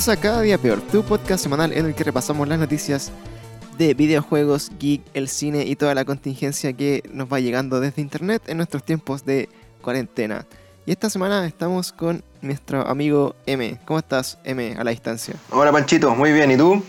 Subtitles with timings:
[0.00, 3.12] Bienvenidos a Cada Día Peor, tu podcast semanal en el que repasamos las noticias
[3.76, 8.40] de videojuegos, geek, el cine y toda la contingencia que nos va llegando desde internet
[8.46, 9.50] en nuestros tiempos de
[9.82, 10.46] cuarentena.
[10.86, 13.78] Y esta semana estamos con nuestro amigo M.
[13.84, 15.34] ¿Cómo estás, M, a la distancia?
[15.50, 16.82] Hola Panchito, muy bien, ¿y tú?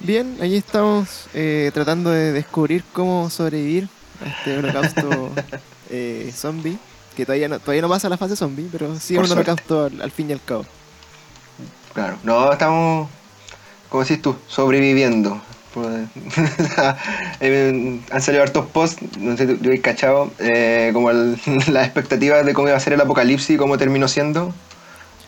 [0.00, 3.88] Bien, allí estamos eh, tratando de descubrir cómo sobrevivir
[4.24, 5.30] a este holocausto
[5.90, 6.76] eh, zombie,
[7.16, 10.02] que todavía no, todavía no pasa la fase zombie, pero sí es un holocausto al,
[10.02, 10.66] al fin y al cabo.
[11.94, 13.08] Claro, no, estamos,
[13.88, 15.40] como decís tú, sobreviviendo.
[15.74, 16.08] Pues,
[17.40, 21.38] eh, Han salido hartos posts, no sé si tú habéis cachado, eh, como el-
[21.72, 24.52] las expectativas de cómo iba a ser el apocalipsis y cómo terminó siendo.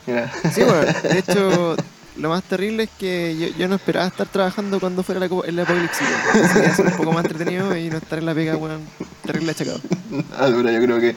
[0.06, 0.30] Mira.
[0.52, 1.76] Sí, bueno, de hecho,
[2.16, 5.58] lo más terrible es que yo, yo no esperaba estar trabajando cuando fuera la el
[5.60, 6.06] apocalipsis.
[6.32, 8.80] Pensé que un poco más entretenido y no estar en la pega, weón,
[9.24, 9.80] terrible achacado.
[10.36, 11.14] Ah, dura, yo creo que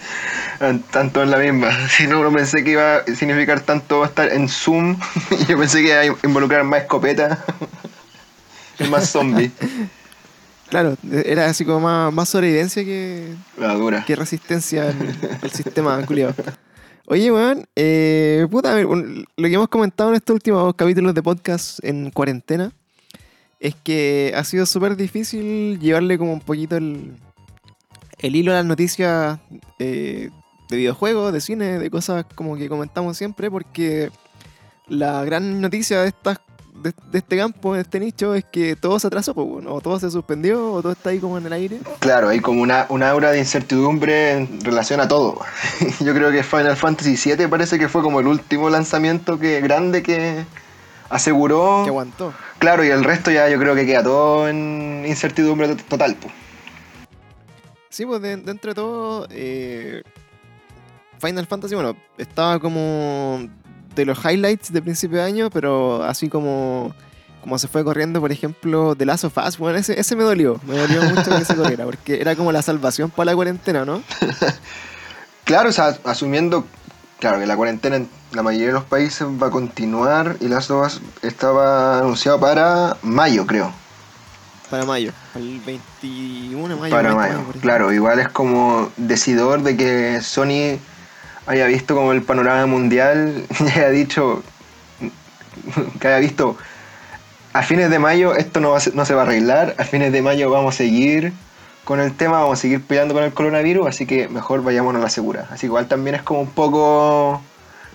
[0.60, 1.70] ah, tanto en la misma.
[1.90, 4.98] Si no, no pensé que iba a significar tanto estar en Zoom.
[5.32, 7.44] y yo pensé que iba a involucrar más escopeta
[8.80, 9.52] y más zombie.
[10.70, 14.04] Claro, era así como más, más sobrevivencia que, La dura.
[14.06, 16.34] que resistencia al, al sistema culiado.
[17.08, 22.12] Oye, weón, eh, puta, lo que hemos comentado en estos últimos capítulos de podcast en
[22.12, 22.72] cuarentena
[23.59, 27.12] es que ha sido súper difícil llevarle como un poquito el,
[28.20, 29.38] el hilo a las noticias
[29.80, 30.30] eh,
[30.70, 34.09] de videojuegos, de cine, de cosas como que comentamos siempre, porque
[34.88, 36.40] la gran noticia de estas
[36.84, 39.81] de, de este campo, de este nicho, es que todo se atrasó, pues, bueno, o
[39.81, 41.80] todo se suspendió, o todo está ahí como en el aire.
[42.00, 45.40] Claro, hay como una, una aura de incertidumbre en relación a todo.
[46.02, 50.03] Yo creo que Final Fantasy VII parece que fue como el último lanzamiento que grande
[50.03, 50.44] que
[51.09, 51.81] aseguró.
[51.84, 52.34] Que aguantó.
[52.59, 56.16] Claro, y el resto ya yo creo que queda todo en incertidumbre to- total.
[56.16, 56.29] po.
[57.90, 60.02] Sí, pues de- dentro de todo, eh,
[61.19, 63.47] Final Fantasy, bueno, estaba como
[63.96, 66.94] de los highlights de principio de año, pero así como,
[67.42, 70.59] como se fue corriendo, por ejemplo, The Last of Us, bueno, ese, ese me dolió,
[70.66, 74.03] me dolió mucho que se corriera, porque era como la salvación para la cuarentena, ¿no?
[75.46, 76.66] Claro, o sea, asumiendo
[77.20, 80.68] claro que la cuarentena en la mayoría de los países va a continuar y las
[80.68, 83.72] dos estaba anunciado para mayo, creo.
[84.70, 86.96] Para mayo, el 21 de mayo.
[86.96, 87.52] para 20 de mayo.
[87.53, 87.59] ahí.
[87.59, 90.80] Claro, igual es como decidor de que Sony
[91.46, 94.44] haya visto como el panorama mundial y haya dicho
[96.00, 96.58] que haya visto
[97.54, 100.50] a fines de mayo esto no, no se va a arreglar, a fines de mayo
[100.50, 101.34] vamos a seguir
[101.84, 105.03] con el tema, vamos a seguir peleando con el coronavirus, así que mejor vayámonos a
[105.03, 105.48] la segura.
[105.52, 107.42] Así que igual también es como un poco,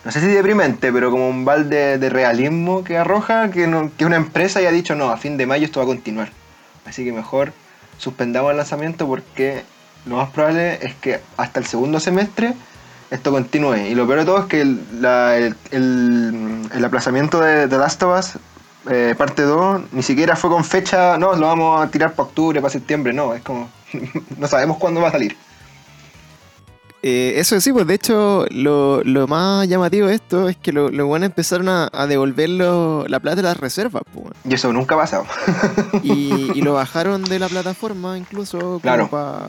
[0.05, 4.17] no sé si deprimente, pero como un balde de realismo que arroja que, que una
[4.17, 6.31] empresa haya dicho no, a fin de mayo esto va a continuar.
[6.85, 7.53] Así que mejor
[7.97, 9.63] suspendamos el lanzamiento porque
[10.07, 12.55] lo más probable es que hasta el segundo semestre
[13.11, 13.77] esto continúe.
[13.91, 17.77] Y lo peor de todo es que el, la- el- el- el aplazamiento de The
[17.79, 18.33] Last of Us,
[18.91, 22.61] eh, parte 2, ni siquiera fue con fecha, no, lo vamos a tirar para octubre,
[22.61, 23.69] para septiembre, no, es como,
[24.39, 25.37] no sabemos cuándo va a salir.
[27.01, 30.93] Eh, eso sí, pues de hecho lo, lo más llamativo de esto es que los
[30.93, 34.27] lo buenos empezaron a, a devolver la plata de las reservas, pues.
[34.45, 35.25] Y eso nunca ha pasado.
[36.03, 39.09] y, y lo bajaron de la plataforma incluso Claro.
[39.09, 39.49] para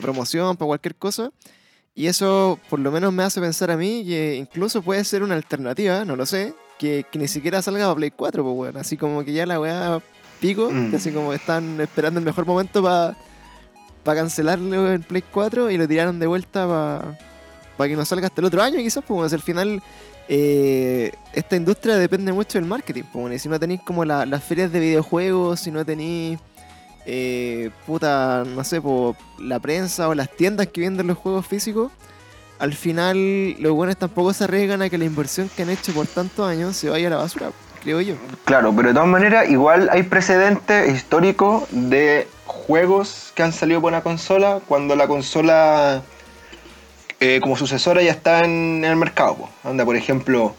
[0.00, 1.30] promoción, para cualquier cosa.
[1.94, 5.34] Y eso por lo menos me hace pensar a mí que incluso puede ser una
[5.34, 8.96] alternativa, no lo sé, que, que ni siquiera salga para Play 4, pues bueno, así
[8.96, 10.00] como que ya la weá
[10.40, 10.90] pico, Mm.
[10.90, 13.14] que así como están esperando el mejor momento para
[14.04, 16.66] cancelarlo en Play 4 y lo tiraron de vuelta
[17.76, 19.82] para que no salga hasta el otro año quizás, pues bueno, al final
[20.28, 23.02] eh, esta industria depende mucho del marketing.
[23.02, 26.38] Pues, bueno, y si no tenéis como la- las ferias de videojuegos, si no tenéis,
[27.06, 31.90] eh, puta, no sé, po, la prensa o las tiendas que venden los juegos físicos,
[32.58, 36.06] al final los buenos tampoco se arriesgan a que la inversión que han hecho por
[36.06, 37.50] tantos años se vaya a la basura,
[37.82, 38.14] creo yo.
[38.44, 43.92] Claro, pero de todas maneras, igual hay precedentes históricos de juegos que han salido por
[43.92, 46.02] una consola cuando la consola
[47.24, 49.48] eh, como sucesora ya está en, el mercado.
[49.62, 50.54] Anda, por ejemplo,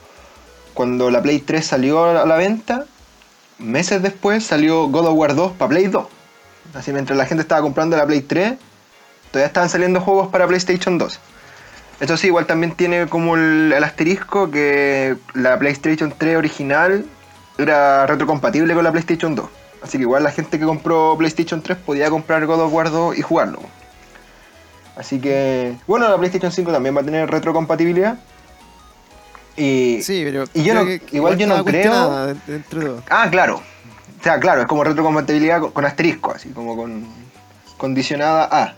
[0.74, 2.86] cuando la Play 3 salió a la venta,
[3.60, 6.06] meses después salió God of War 2 para Play 2.
[6.74, 8.54] Así mientras la gente estaba comprando la Play 3,
[9.31, 11.19] todavía estaban saliendo juegos para PlayStation 2.
[12.00, 17.06] Eso sí, igual también tiene como el, el asterisco que la PlayStation 3 original
[17.57, 19.45] era retrocompatible con la PlayStation 2.
[19.83, 23.18] Así que igual la gente que compró PlayStation 3 podía comprar God of War 2
[23.18, 23.60] y jugarlo.
[24.95, 28.18] Así que, bueno, la PlayStation 5 también va a tener retrocompatibilidad.
[29.56, 33.01] Y, Sí, pero y yo no- que igual yo no creo- dentro de.
[33.10, 33.62] Ah, claro.
[34.24, 37.06] O sea, claro, es como retrocompatibilidad con, con asterisco, así como con
[37.75, 38.75] condicionada a.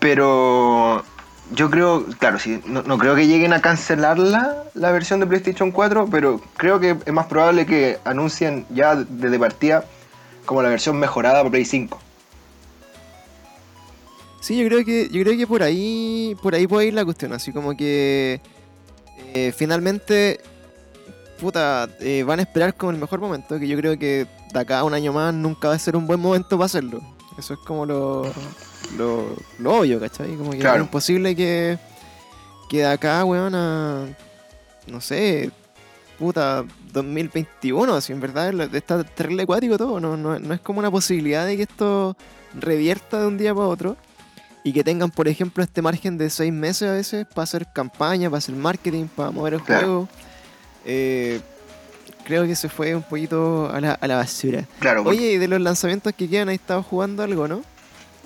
[0.00, 1.04] Pero
[1.52, 5.70] yo creo, claro, sí, no, no creo que lleguen a cancelarla la versión de PlayStation
[5.70, 9.84] 4, pero creo que es más probable que anuncien ya desde partida
[10.46, 12.00] como la versión mejorada para Play 5.
[14.40, 17.32] Sí, yo creo que, yo creo que por ahí, por ahí puede ir la cuestión,
[17.32, 18.40] así como que
[19.32, 20.40] eh, finalmente,
[21.38, 24.80] puta, eh, van a esperar como el mejor momento, que yo creo que de acá
[24.80, 27.00] a un año más nunca va a ser un buen momento para hacerlo.
[27.38, 28.32] Eso es como lo,
[28.98, 30.34] lo, lo obvio, ¿cachai?
[30.36, 30.76] Como que Claro.
[30.78, 31.78] es imposible que,
[32.68, 34.04] que de acá, weón, a,
[34.86, 35.50] no sé,
[36.18, 40.90] puta, 2021, así en verdad está terrible acuático todo, no, no, no es como una
[40.90, 42.16] posibilidad de que esto
[42.54, 43.96] revierta de un día para otro
[44.62, 48.28] y que tengan, por ejemplo, este margen de seis meses a veces para hacer campaña,
[48.28, 49.80] para hacer marketing, para mover el Claro.
[49.86, 50.08] juego.
[50.84, 51.40] Eh,
[52.32, 54.64] creo que se fue un poquito a la, a la basura.
[54.80, 57.62] Claro, porque- Oye, y de los lanzamientos que quedan, ahí estado jugando algo, ¿no?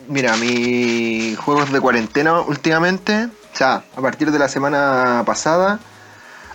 [0.08, 5.80] Mira, mis juegos de cuarentena últimamente, o sea, a partir de la semana pasada,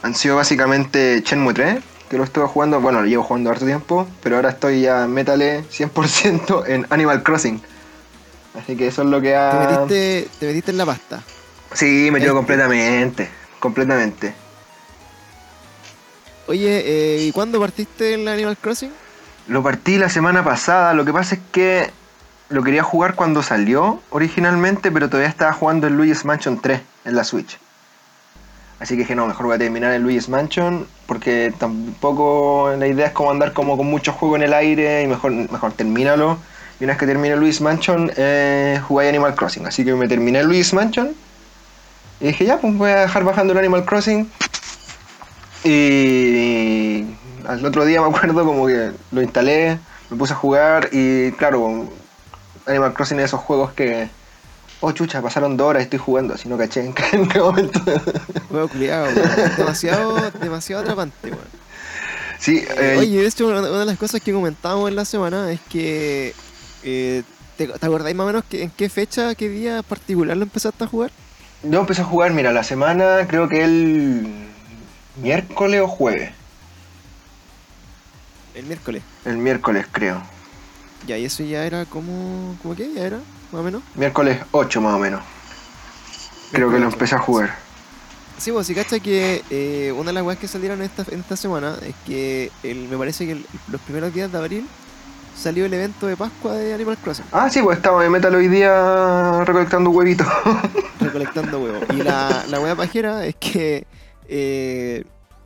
[0.01, 4.07] han sido básicamente Shenmue 3, que lo estuve jugando, bueno, lo llevo jugando harto tiempo,
[4.24, 7.62] pero ahora estoy ya métale 100% en Animal Crossing.
[8.57, 9.68] Así que eso es lo que Te, ha...
[9.69, 11.21] metiste, te metiste en la pasta.
[11.74, 12.38] Sí, metido Este.
[12.38, 14.33] completamente, completamente.
[16.47, 18.91] Oye, eh, ¿y cuándo partiste en la Animal Crossing?
[19.47, 21.91] Lo partí la semana pasada, lo que pasa es que
[22.49, 27.15] lo quería jugar cuando salió originalmente, pero todavía estaba jugando el Luigi's Mansion 3 en
[27.15, 27.57] la Switch.
[28.79, 33.07] Así que dije, no, mejor voy a terminar el Luigi's Mansion, porque tampoco la idea
[33.07, 36.39] es como andar como con mucho juego en el aire, y mejor, mejor termínalo.
[36.79, 39.67] Y una vez que termine el Luigi's Mansion, eh, jugué Animal Crossing.
[39.67, 41.13] Así que me terminé el Luigi's Mansion,
[42.19, 44.29] y dije, ya, pues voy a dejar bajando el Animal Crossing.
[45.63, 47.05] Y
[47.47, 49.79] al otro día me acuerdo como que lo instalé,
[50.09, 51.89] me puse a jugar y claro,
[52.65, 54.09] Animal Crossing es esos juegos que,
[54.81, 57.79] oh chucha, pasaron dos horas y estoy jugando, así no caché en qué, qué momento.
[58.49, 59.07] Juego culiado,
[59.57, 61.39] demasiado, demasiado atrapante, weón.
[62.39, 65.51] sí, eh, Oye, de hecho, una una de las cosas que comentábamos en la semana
[65.51, 66.33] es que.
[66.83, 67.23] eh,
[67.57, 70.83] ¿te, te acordáis más o menos que, en qué fecha, qué día particular lo empezaste
[70.83, 71.11] a jugar?
[71.63, 74.50] yo empecé a jugar, mira, la semana creo que el
[75.17, 76.31] miércoles o jueves,
[78.55, 79.03] El miércoles.
[79.25, 80.21] el miércoles creo,
[81.07, 82.55] Ya, y eso ya era como.
[82.61, 82.91] ¿Cómo qué?
[82.93, 83.17] ¿Ya era?
[83.51, 83.83] Más o menos.
[83.95, 85.21] miércoles 8 más o menos,
[86.51, 87.55] creo que lo empecé a jugar.
[88.37, 91.35] Sí, pues si cacha que eh, una de las weas que salieron esta, en esta
[91.37, 94.67] semana es que el, me parece que el- los primeros días de abril
[95.37, 98.47] salió el evento de Pascua de Animal Crossing, Ah, sí, pues estaba en Metal hoy
[98.47, 100.27] día recolectando huevitos.
[100.99, 101.83] recolectando huevos.
[101.93, 103.85] Y la, la wea pajera es que,
[104.33, 105.03] eh,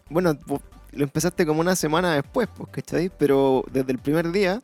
[0.09, 0.61] bueno, vos
[0.91, 3.11] lo empezaste como una semana después, pues, ¿cachai?
[3.17, 4.61] Pero desde el primer día,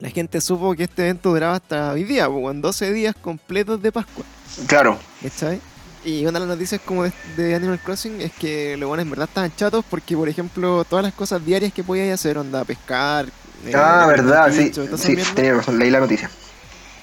[0.00, 3.80] la gente supo que este evento duraba hasta hoy día, pues, en 12 días completos
[3.80, 4.24] de Pascua.
[4.66, 5.60] claro, ¿Cachai?
[6.04, 9.10] Y una de las noticias como de, de Animal Crossing es que los buenos en
[9.10, 13.26] verdad estaban chatos porque, por ejemplo, todas las cosas diarias que podías hacer, onda, pescar...
[13.64, 16.30] eh, ah, verdad, sí, sí, tenía razón, leí la noticia.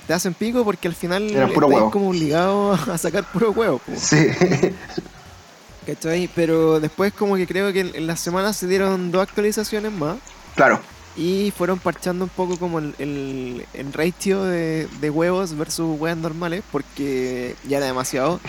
[0.08, 1.52] te hacen pico porque al final estás
[1.92, 4.28] como obligado a sacar puro huevo, Sí,
[5.84, 6.30] ¿cachai?
[6.34, 10.18] Pero después como que creo que en, las semanas se dieron dos actualizaciones más
[10.56, 10.80] claro,
[11.16, 16.18] y fueron parchando un poco como el, el, el ratio de, de huevos versus huevas
[16.18, 18.40] normales porque ya era demasiado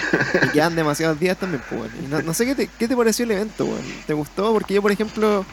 [0.43, 3.33] y quedan demasiados días también, pues, no, no sé qué te, qué te pareció el
[3.33, 3.85] evento, weón.
[4.07, 4.53] ¿Te gustó?
[4.53, 5.45] Porque yo, por ejemplo,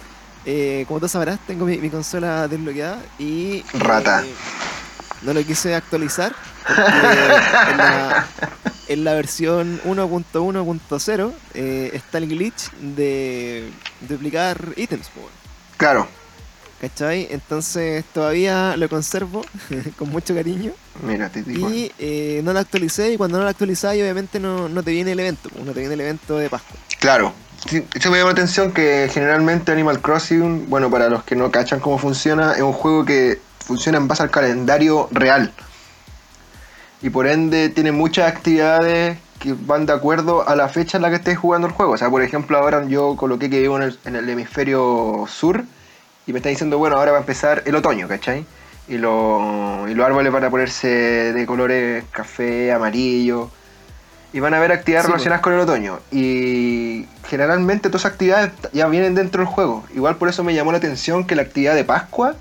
[0.46, 3.58] eh, como tú sabrás, tengo mi, mi consola desbloqueada y...
[3.58, 4.24] eh, Rata.
[5.22, 6.34] No lo quise actualizar
[6.68, 8.28] porque en la,
[8.88, 15.10] en la versión 1.1.0 eh, está el glitch de duplicar ítems,
[15.78, 16.08] claro.
[16.80, 17.28] ¿Cachai?
[17.30, 19.46] Entonces todavía lo conservo
[19.98, 20.72] con mucho cariño.
[21.04, 21.70] Mira, te digo.
[21.70, 25.12] Y eh, no lo actualicé y cuando no lo actualizáis obviamente no, no te viene
[25.12, 26.76] el evento, no te viene el evento de Pascua.
[27.00, 27.34] Claro.
[27.70, 31.52] Sí, eso me llama la atención que generalmente Animal Crossing, bueno, para los que no
[31.52, 33.40] cachan cómo funciona, es un juego que
[33.72, 35.54] funciona en base al calendario real.
[37.02, 41.10] Y por ende tiene muchas actividades que van de acuerdo a la fecha en la
[41.10, 41.94] que estés jugando el juego.
[41.94, 45.64] O sea, por ejemplo, ahora yo coloqué que vivo en el, en el hemisferio sur
[46.28, 48.46] y me está diciendo, bueno, ahora va a empezar el otoño, ¿cachai?
[48.90, 50.88] Y, lo- y los árboles van a ponerse
[51.34, 53.50] de colores café, amarillo.
[54.34, 56.00] Y van a haber actividades Sí, relacionadas con el otoño.
[56.12, 59.86] Y generalmente todas esas actividades ya vienen dentro del juego.
[59.96, 62.36] Igual por eso me llamó la atención que la actividad de Pascua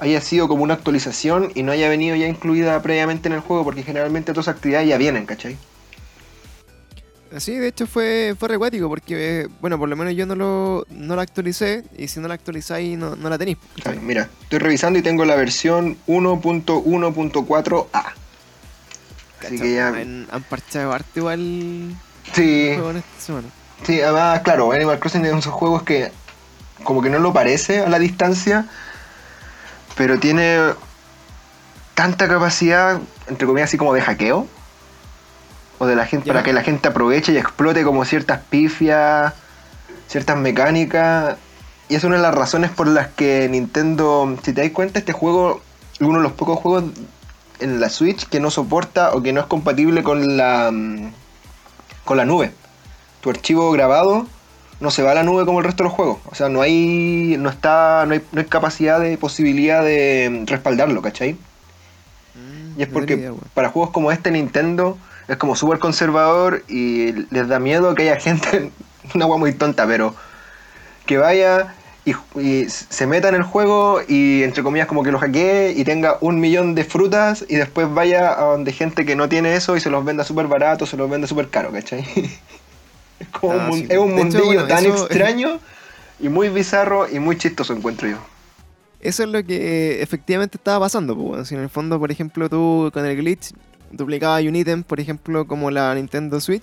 [0.00, 3.64] haya sido como una actualización y no haya venido ya incluida previamente en el juego,
[3.64, 5.56] porque generalmente todas esas actividades ya vienen, ¿cachai?
[7.38, 11.14] Sí, de hecho fue, fue recuático porque, bueno, por lo menos yo no lo, no
[11.14, 13.56] lo actualicé y si no la actualizáis no, no la tenéis.
[14.02, 18.02] Mira, estoy revisando y tengo la versión 1.1.4a.
[19.44, 19.88] Así que ya.
[19.88, 21.94] Han, han parchado arte igual
[22.32, 23.48] Sí, esta semana.
[23.86, 26.10] sí, además, claro, Animal Crossing es de esos juegos que
[26.82, 28.66] como que no lo parece a la distancia,
[30.00, 30.56] pero tiene
[31.92, 34.46] tanta capacidad, entre comillas, así como de hackeo.
[35.78, 39.34] O de la gente, para que la gente aproveche y explote como ciertas pifias,
[40.08, 41.36] ciertas mecánicas.
[41.90, 45.12] Y es una de las razones por las que Nintendo, si te das cuenta, este
[45.12, 45.60] juego
[45.92, 46.84] es uno de los pocos juegos
[47.58, 51.12] en la Switch que no soporta o que no es compatible con la mm,
[52.06, 52.54] con la nube.
[53.20, 54.26] Tu archivo grabado
[54.80, 56.18] no se va a la nube como el resto de los juegos.
[56.26, 60.46] O sea, no hay no está no hay, no hay capacidad de posibilidad de mm,
[60.46, 61.34] respaldarlo, ¿cachai?
[62.34, 67.12] Mm, Y es porque idea, para juegos como este Nintendo es como súper conservador y
[67.30, 68.70] les da miedo que haya gente,
[69.14, 70.14] una agua muy tonta, pero
[71.06, 75.18] que vaya y, y se meta en el juego y entre comillas como que lo
[75.18, 79.28] hackee y tenga un millón de frutas y después vaya a donde gente que no
[79.28, 82.04] tiene eso y se los venda súper barato, se los venda súper caro, ¿cachai?
[83.20, 83.86] es como Ah, un, sí.
[83.88, 85.60] es un hecho, mundillo bueno, tan eso- extraño
[86.18, 88.18] y muy bizarro y muy chistoso encuentro yo.
[89.00, 91.48] Eso es lo que efectivamente estaba pasando, pues.
[91.48, 93.52] Si en el fondo, por ejemplo, tú con el glitch
[93.92, 96.62] duplicabas un ítem, por ejemplo, como la Nintendo Switch.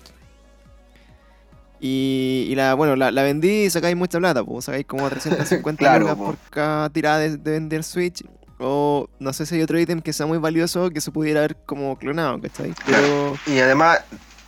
[1.79, 5.77] Y, y la, bueno, la, la vendí y sacáis mucha plata, pues sacáis como 350
[5.79, 6.25] Claro, po.
[6.25, 8.23] por cada tirada de, de vender Switch.
[8.59, 11.55] O no sé si hay otro ítem que sea muy valioso que se pudiera haber
[11.67, 12.73] como clonado, ¿cachai?
[12.87, 13.99] Pero Y además,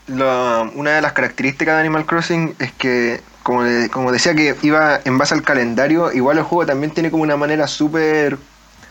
[0.10, 5.00] lo- una de las características de Animal Crossing es que, como, como decía que iba
[5.04, 8.38] en base al calendario, igual el juego también tiene como una manera súper,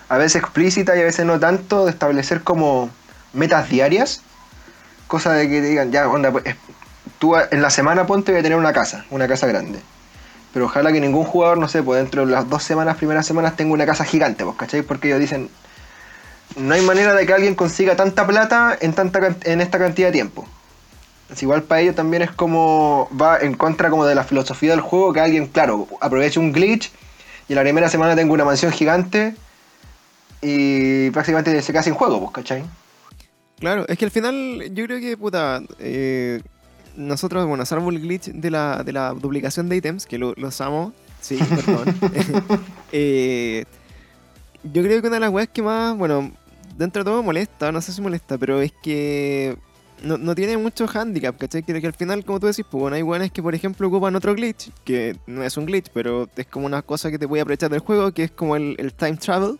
[0.08, 2.90] a veces explícita y a veces no tanto, de establecer como
[3.32, 4.22] metas diarias.
[5.06, 6.56] Cosa de que te digan, ya, onda, pues, es-
[7.18, 9.80] tú en la semana ponte voy a tener una casa, una casa grande.
[10.52, 13.56] Pero ojalá que ningún jugador, no sé, pues dentro de las dos semanas, primeras semanas,
[13.56, 14.82] tenga una casa gigante, pues, ¿cachai?
[14.82, 15.50] Porque ellos dicen,
[16.56, 20.12] no hay manera de que alguien consiga tanta plata en, tanta, en esta cantidad de
[20.12, 20.48] tiempo.
[21.30, 24.80] Es igual para ellos también es como va en contra como de la filosofía del
[24.80, 26.90] juego que alguien, claro, aproveche un glitch
[27.48, 29.34] y en la primera semana tenga una mansión gigante
[30.40, 32.64] y prácticamente se queda sin juego, pues, ¿cachai?
[33.58, 36.40] Claro, es que al final yo creo que, puta, eh,
[36.96, 40.48] nosotros, bueno, salvo el glitch de la, de la duplicación de ítems, que lo, lo
[40.48, 41.94] usamos, sí, perdón.
[42.92, 43.64] eh,
[44.62, 46.32] yo creo que una de las weas que más, bueno,
[46.76, 49.56] dentro de todo molesta, no sé si molesta, pero es que
[50.02, 51.62] no, no tiene mucho handicap, ¿cachai?
[51.62, 54.14] Que, que al final, como tú decís, pues bueno, hay weones que, por ejemplo, ocupan
[54.16, 57.38] otro glitch, que no es un glitch, pero es como una cosa que te voy
[57.38, 59.58] a aprovechar del juego, que es como el, el time travel.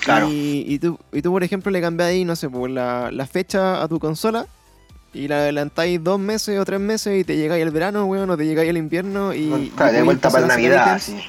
[0.00, 0.28] Claro.
[0.28, 3.26] Y, y tú, y tú, por ejemplo, le cambias ahí, no sé, pues, la, la
[3.26, 4.46] fecha a tu consola
[5.14, 8.36] y la adelantáis dos meses o tres meses y te llegáis el verano, weón, o
[8.36, 9.70] te llegáis el invierno y.
[9.76, 11.20] Claro, de vuelta para a Navidad, así.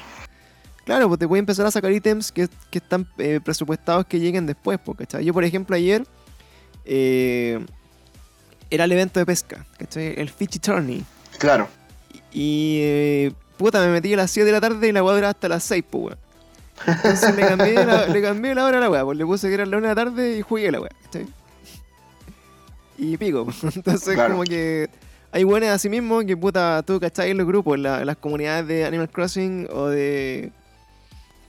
[0.84, 4.44] Claro, pues te puedes empezar a sacar ítems que, que están eh, presupuestados que lleguen
[4.46, 5.24] después, pues, ¿cachai?
[5.24, 6.06] Yo, por ejemplo, ayer
[6.84, 7.64] eh,
[8.74, 10.14] era el evento de pesca, ¿cachai?
[10.20, 11.04] El Fishy Tourney.
[11.38, 11.68] Claro.
[12.32, 15.30] Y eh, puta, me metí a las 7 de la tarde y la weá duraba
[15.30, 16.18] hasta las 6, pues weón.
[16.86, 19.54] Entonces le cambié, la, le cambié la hora a la weá, pues le puse que
[19.54, 21.26] era la 1 de la tarde y jugué la weá, ¿cachai?
[22.98, 24.32] Y pico, entonces Claro.
[24.34, 24.88] como que
[25.32, 28.16] hay weones así mismo que puta, tú cachai en los grupos, en, la- en las
[28.16, 30.50] comunidades de Animal Crossing o de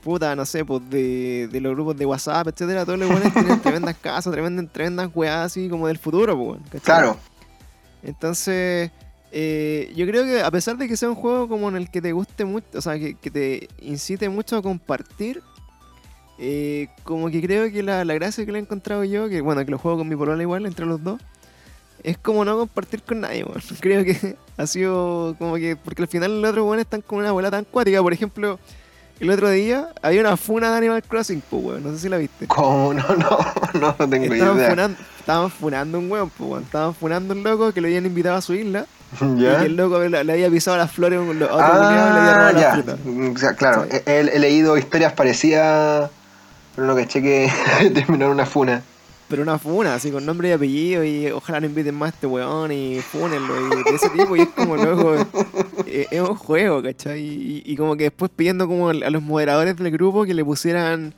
[0.06, 3.60] puta, no sé, pues de, de los grupos de WhatsApp, etcétera, todos los weones tienen
[3.62, 6.80] tremendas casas, tremendas, tremendas weas así como del futuro, pues, ¿cachai?
[6.80, 7.16] Claro.
[8.04, 8.92] Entonces,
[9.32, 12.00] eh, yo creo que a pesar de que sea un juego como en el que
[12.00, 15.42] te guste mucho, o sea, que, que te incite mucho a compartir,
[16.38, 19.64] eh, como que creo que la, la gracia que le he encontrado yo, que bueno,
[19.64, 21.20] que lo juego con mi polola igual, entre los dos,
[22.04, 23.60] es como no compartir con nadie, weón.
[23.80, 27.30] Creo que ha sido como que, porque al final los otros weones están con una
[27.30, 28.60] abuela tan cuática, por ejemplo,
[29.20, 32.16] el otro día había una funa de Animal Crossing, pues, weón, no sé si la
[32.18, 32.46] viste.
[32.46, 32.92] ¿Cómo?
[32.94, 34.68] No, no, no tengo Estaban idea.
[34.70, 36.62] funando, estaban funando un weón, pues, weón.
[36.64, 38.86] Estaban funando un loco que lo habían invitado a su isla.
[39.36, 39.60] Y ¿Ya?
[39.60, 42.50] que el loco le, le había pisado las flores a otro y le había Ah,
[42.52, 42.96] robado ya.
[43.04, 43.98] Mm, o sea, claro, Sí.
[44.04, 46.10] he, he leído historias parecidas,
[46.74, 47.50] pero no caché que
[47.94, 48.82] terminó en una funa.
[49.28, 52.26] Pero una funa, así con nombre y apellido, y ojalá no inviten más a este
[52.28, 55.16] weón y fúnenlo, y de ese tipo, y es como loco,
[55.86, 57.20] eh, es un juego, ¿cachai?
[57.22, 61.12] Y, y como que después pidiendo como a los moderadores del grupo que le pusieran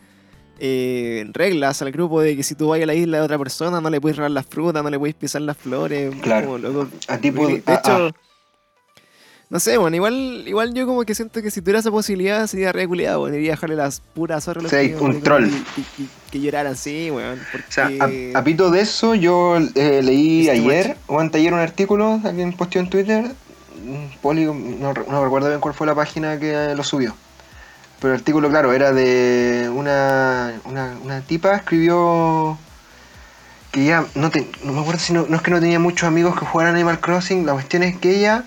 [0.58, 3.80] eh, reglas al grupo de que si tú vas a la isla de otra persona
[3.80, 6.46] no le puedes robar las frutas, no le puedes pisar las flores, Claro.
[6.46, 6.88] como loco.
[7.08, 8.10] A tipo, De hecho,
[9.50, 12.70] no sé, bueno, igual, igual yo como que siento que si tuviera esa posibilidad sería
[12.72, 15.46] reculeado, bueno, iría a dejarle las puras zorras a los Sí, un troll.
[15.46, 17.38] y- y que lloraran, sí, weón.
[17.50, 17.66] Porque...
[17.68, 17.90] o sea,
[18.34, 22.82] a, a pito de eso, yo eh, leí ayer o anteayer un artículo, alguien posteó
[22.82, 23.24] en Twitter,
[23.84, 27.14] mm, Poli, no, no recuerdo bien cuál fue la página que lo subió.
[28.00, 32.58] Pero el artículo, claro, era de una, una, una tipa, escribió
[33.72, 36.06] que ella no, te- no me acuerdo si no, no es que no tenía muchos
[36.06, 38.44] amigos que jugaran Animal Crossing, la cuestión es que ella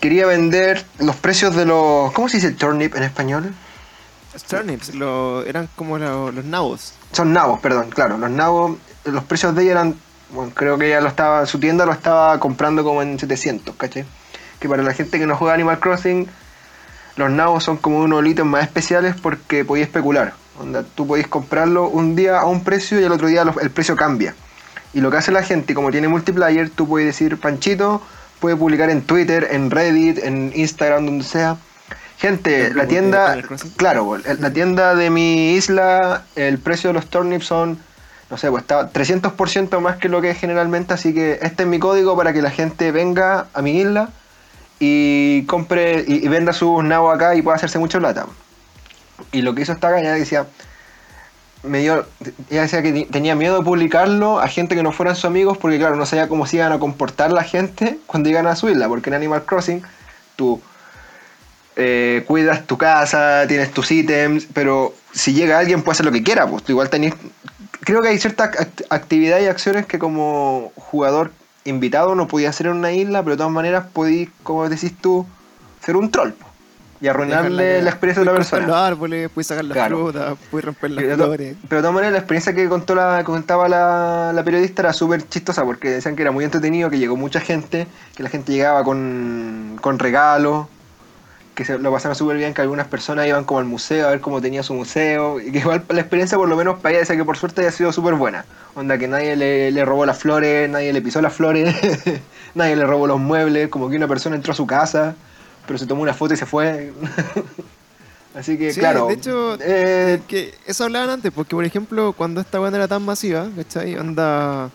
[0.00, 2.12] quería vender los precios de los...
[2.12, 3.54] ¿Cómo se dice turnip en español?
[4.48, 6.92] Turnips, lo, eran como lo- los nabos.
[7.12, 9.96] Son nabos, perdón, claro, los nabos, los precios de ella eran,
[10.30, 14.04] bueno, creo que ella lo estaba, su tienda lo estaba comprando como en 700, ¿cachai?
[14.60, 16.28] Que para la gente que no juega Animal Crossing,
[17.16, 20.34] los nabos son como unos ítems más especiales porque podéis especular.
[20.60, 23.96] Onda, tú podéis comprarlo un día a un precio y el otro día el precio
[23.96, 24.34] cambia.
[24.94, 28.02] Y lo que hace la gente, como tiene multiplayer, tú puedes decir, Panchito,
[28.40, 31.56] puede publicar en Twitter, en Reddit, en Instagram, donde sea.
[32.18, 33.36] Gente, ¿Dónde la tienda,
[33.76, 37.78] claro, la tienda de mi isla, el precio de los turnips son,
[38.28, 41.68] no sé, pues está 300% más que lo que es generalmente, así que este es
[41.68, 44.08] mi código para que la gente venga a mi isla
[44.80, 48.26] y compre y, y venda sus nabos acá y pueda hacerse mucha plata.
[49.30, 50.46] Y lo que hizo esta caña decía,
[51.62, 52.06] me dio,
[52.50, 55.58] ella decía que te- tenía miedo de publicarlo a gente que no fueran sus amigos
[55.58, 58.68] porque claro, no sabía cómo se iban a comportar la gente cuando iban a su
[58.68, 59.82] isla, porque en Animal Crossing
[60.36, 60.60] tú
[61.76, 66.22] eh, cuidas tu casa, tienes tus ítems, pero si llega alguien puede hacer lo que
[66.22, 67.14] quiera, pues tú igual tenés...
[67.80, 71.32] Creo que hay ciertas act- actividades y acciones que como jugador
[71.64, 75.26] invitado no podías hacer en una isla, pero de todas maneras podías, como decís tú,
[75.84, 76.47] ser un troll pues,
[77.00, 78.66] y arruinarle la experiencia de la persona.
[78.66, 79.98] los árboles, puedes sacar las Claro.
[79.98, 81.56] frutas, puedes romper las Pero, flores.
[81.68, 85.26] pero de todas maneras, la experiencia que contó la, contaba la, la periodista era súper
[85.28, 87.86] chistosa porque decían que era muy entretenido, que llegó mucha gente,
[88.16, 90.66] que la gente llegaba con, con regalos,
[91.54, 94.20] que se lo pasaron súper bien, que algunas personas iban como al museo a ver
[94.20, 97.16] cómo tenía su museo, y que igual la experiencia, por lo menos para ella, decía
[97.16, 98.44] que por suerte haya sido súper buena.
[98.76, 101.74] Onda, que nadie le, le robó las flores, nadie le pisó las flores,
[102.54, 105.16] nadie le robó los muebles, como que una persona entró a su casa,
[105.68, 106.92] pero se tomó una foto y se fue.
[108.34, 109.06] Así que, Sí, claro.
[109.06, 113.04] de hecho, eh, que eso hablaban antes, porque por ejemplo, cuando esta no era tan
[113.04, 113.96] masiva, ¿cachai?
[113.96, 114.70] Onda.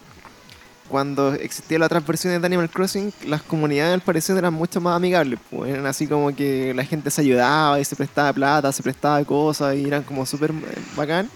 [0.89, 4.95] Cuando existían las otras versiones de Animal Crossing, las comunidades al parecer eran mucho más
[4.95, 5.39] amigables.
[5.49, 9.23] Pues eran así como que la gente se ayudaba y se prestaba plata, se prestaba
[9.25, 10.53] cosas y eran como súper eh,
[10.95, 11.29] bacán.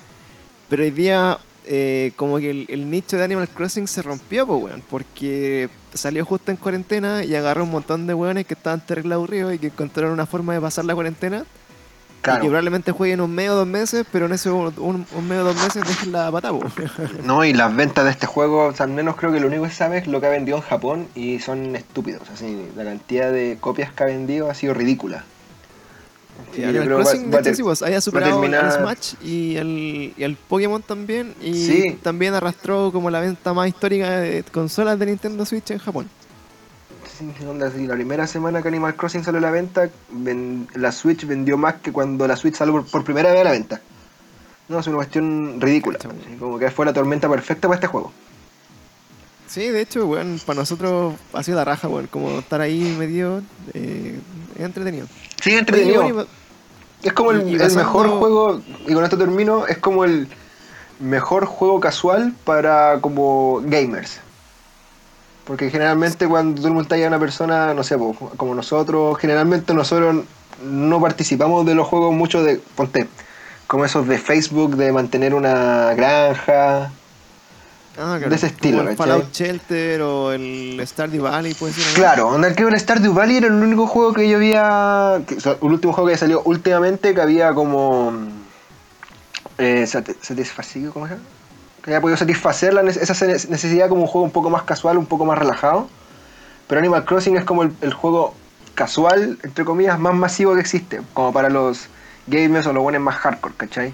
[0.70, 4.64] Pero hoy día, eh, como que el, el nicho de Animal Crossing se rompió, pues,
[4.64, 9.16] weón, porque salió justo en cuarentena y agarró un montón de weones que estaban terrible
[9.16, 11.44] aburridos y que encontraron una forma de pasar la cuarentena.
[12.20, 12.42] Y claro.
[12.42, 15.44] que probablemente jueguen un mes o dos meses, pero en ese un, un, mes o
[15.46, 16.60] dos meses dejen la pata, po.
[17.24, 19.64] No, y las ventas de este juego, o sea, al menos creo que lo único
[19.64, 22.30] que sabes es lo que ha vendido en Japón y son estúpidos.
[22.30, 25.24] Así, la cantidad de copias que ha vendido ha sido ridícula.
[26.56, 30.36] Yo creo va- Crossing, va hecho, sí, haya superado al Smash y el, y el
[30.36, 31.34] Pokémon también.
[31.42, 32.00] Y Sí.
[32.02, 36.10] también arrastró como la venta más histórica de consolas de Nintendo Switch en Japón.
[37.18, 40.92] sí, onda, sí, la primera semana que Animal Crossing salió a la venta, ven- la
[40.92, 43.82] Switch vendió más que cuando la Switch salió por, por primera vez a la venta.
[44.70, 45.98] No, es una cuestión ridícula.
[46.40, 48.12] Como que fue la tormenta perfecta para este juego.
[49.48, 53.42] Sí, de hecho, bueno, para nosotros ha sido la raja, bueno, como estar ahí medio
[53.74, 54.20] eh,
[54.60, 55.08] entretenido.
[55.48, 56.04] Sí, Oye, entretenido.
[56.04, 56.26] bueno,
[57.04, 60.28] Es como el, mejor juego, y con esto termino, es como el
[61.00, 64.20] mejor juego casual para como gamers.
[65.46, 67.96] Porque generalmente cuando tú multas a una persona, no sé,
[68.36, 70.26] como nosotros, generalmente nosotros
[70.62, 73.08] no participamos de los juegos mucho de, ponte,
[73.68, 76.92] como esos de Facebook, de mantener una granja.
[78.00, 79.12] Ah, de ese estilo, como el ¿cachai?
[79.14, 81.94] Fallout Shelter o el Stardew Valley, puede ser.
[81.96, 85.22] Claro, onda, creo que el Stardew Valley era el único juego que yo había.
[85.26, 88.14] que- o sea, el último juego que salió últimamente que había como.
[89.58, 91.26] Eh, sati- satisfacido, ¿cómo se llama?
[91.82, 95.06] Que había podido satisfacer la esa necesidad como un juego un poco más casual, un
[95.08, 95.88] poco más relajado.
[96.68, 98.36] Pero Animal Crossing es como el, el juego
[98.76, 101.02] casual, entre comillas, más masivo que existe.
[101.14, 101.88] Como para los
[102.28, 103.94] gamers o los buenos más hardcore, ¿cachai?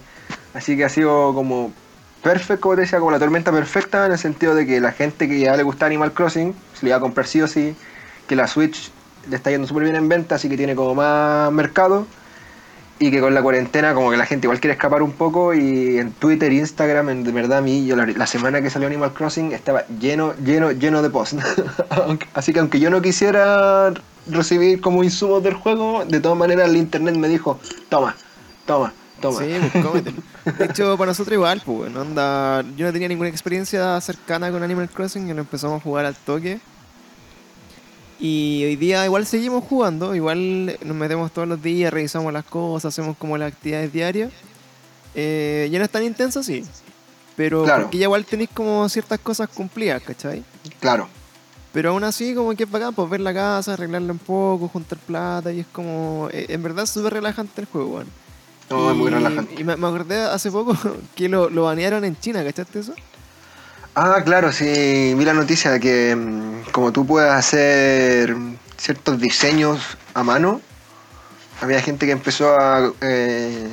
[0.54, 1.72] Así que ha sido como
[2.24, 5.28] perfecto, como te decía, como la tormenta perfecta en el sentido de que la gente
[5.28, 7.76] que ya le gusta Animal Crossing se le iba a comprar sí o sí,
[8.28, 8.92] que la Switch
[9.30, 12.08] le está yendo súper bien en venta, así que tiene como más mercado
[13.00, 15.98] y que con la cuarentena como que la gente igual quiere escapar un poco y
[15.98, 19.14] en Twitter, Instagram, en, de verdad a mí, yo la, la semana que salió Animal
[19.14, 21.38] Crossing estaba lleno, lleno, lleno de posts.
[22.34, 23.92] Así que aunque yo no quisiera
[24.30, 27.60] recibir como insumos del juego, de todas maneras el internet me dijo,
[27.90, 28.16] toma,
[28.66, 29.40] toma, toma.
[29.40, 30.18] Sí, pues cómetelo.
[30.60, 34.62] De hecho, para nosotros igual, pues, bueno, onda, yo no tenía ninguna experiencia cercana con
[34.62, 36.60] Animal Crossing y nos empezamos a jugar al toque.
[38.20, 42.94] Y hoy día igual seguimos jugando, igual nos metemos todos los días, revisamos las cosas,
[42.94, 44.32] hacemos como las actividades diarias.
[45.16, 46.64] Eh, ya no es tan intenso, sí.
[47.36, 47.84] Pero Claro.
[47.84, 50.44] porque ya igual tenéis como ciertas cosas cumplidas, ¿cachai?
[50.80, 51.10] Claro.
[51.74, 55.00] Pero aún así, como que es bacán, pues ver la casa, arreglarla un poco, juntar
[55.00, 56.30] plata, y es como.
[56.32, 58.08] eh, En verdad, es súper relajante el juego, weón.
[58.70, 59.56] No, es muy Y- relajante.
[59.60, 60.76] Y me, me acordé hace poco
[61.16, 62.94] que lo, lo banearon en China, ¿cachaste eso?
[63.96, 68.36] Ah, claro, sí, vi la noticia de que mm, como tú puedes hacer
[68.78, 69.80] ciertos diseños
[70.16, 70.62] a mano,
[71.62, 73.70] había gente que empezó a eh,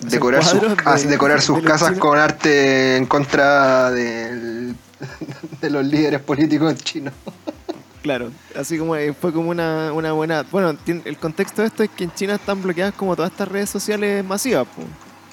[0.00, 4.74] decorar sus, cuadros a de- decorar de sus casas con arte en contra del-
[5.60, 7.12] de los líderes políticos chinos.
[8.06, 10.44] Claro, así como eh, fue como una, una buena...
[10.52, 13.68] Bueno, el contexto de esto es que en China están bloqueadas como todas estas redes
[13.68, 14.64] sociales masivas.
[14.64, 14.82] po.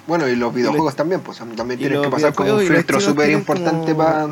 [0.07, 3.25] Bueno, y los videojuegos también, pues también y tienes que pasar como un filtro súper
[3.27, 4.27] tienen importante como- para...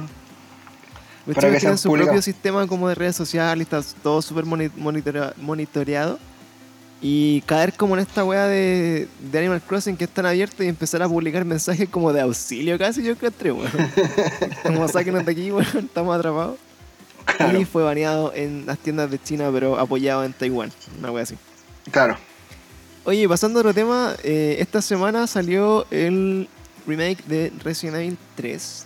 [1.27, 4.43] Los Para que sean tienen su propio sistema como de redes sociales, está todo súper
[4.43, 6.17] monitoreado.
[6.99, 10.67] Y caer como en esta wea de, de Animal Crossing que es tan abierto y
[10.67, 13.69] empezar a publicar mensajes como de auxilio casi, yo encontré, weón.
[14.63, 16.57] como sáquenos de aquí, weón, estamos atrapados.
[17.25, 17.59] Claro.
[17.59, 21.35] Y fue baneado en las tiendas de China, pero apoyado en Taiwán, una wea así.
[21.91, 22.17] Claro.
[23.03, 26.47] Oye, pasando a otro tema, eh, esta semana salió el
[26.85, 28.85] remake de Resident Evil 3,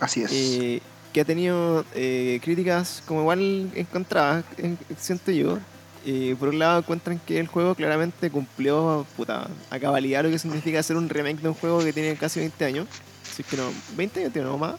[0.00, 0.30] Así es.
[0.32, 0.80] eh,
[1.12, 5.58] que ha tenido eh, críticas como igual encontradas, en- siento yo.
[6.04, 10.38] Eh, por un lado encuentran que el juego claramente cumplió puta, a cabalidad lo que
[10.40, 12.88] significa hacer un remake de un juego que tiene casi 20 años.
[13.32, 13.64] Si es que no,
[13.96, 14.74] 20 años tiene o más.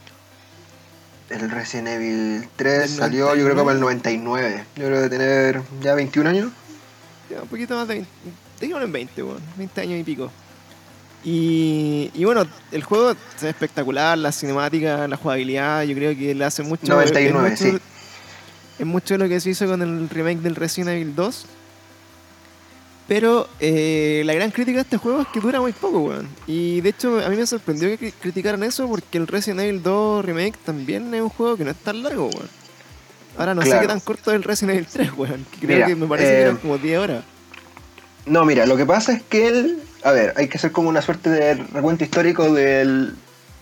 [1.29, 4.65] El Resident Evil 3 Del salió yo creo como el 99.
[4.75, 6.51] Yo creo de tener ya 21 años.
[7.29, 8.09] Ya, un poquito más de 20,
[8.59, 10.31] dejémoslo en 20, weón, 20 años y pico.
[11.23, 16.43] Y, y bueno, el juego ve espectacular, la cinemática, la jugabilidad, yo creo que le
[16.43, 16.85] hace mucho.
[16.85, 17.83] 99, es mucho, sí.
[18.79, 21.45] Es mucho lo que se hizo con el remake del Resident Evil 2.
[23.07, 26.29] Pero eh, la gran crítica de este juego es que dura muy poco, weón.
[26.47, 29.83] Y de hecho, a mí me sorprendió que cri- criticaran eso porque el Resident Evil
[29.83, 32.49] 2 Remake también es un juego que no es tan largo, weón.
[33.37, 35.45] Ahora no sé qué tan corto es el Resident Evil 3, weón.
[35.51, 37.23] que Creo Mira, que me parece que eh, eran como 10 horas.
[38.25, 39.79] No, mira, lo que pasa es que él.
[40.05, 43.15] A ver, hay que hacer como una suerte de recuento histórico del.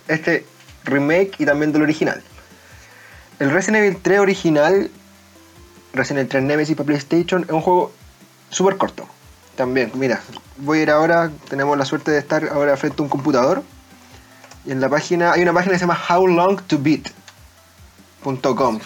[0.08, 0.45] Este
[0.84, 2.21] remake y también del original.
[3.39, 4.91] El Resident Evil 3 original,
[5.93, 7.91] Resident Evil 3 Nemesis para PlayStation, es un juego
[8.51, 9.08] súper corto.
[9.62, 10.19] También, mira,
[10.58, 13.62] voy a ir ahora, tenemos la suerte de estar ahora frente a un computador.
[14.65, 17.13] Y en la página, hay una página que se llama howlongtobeat.com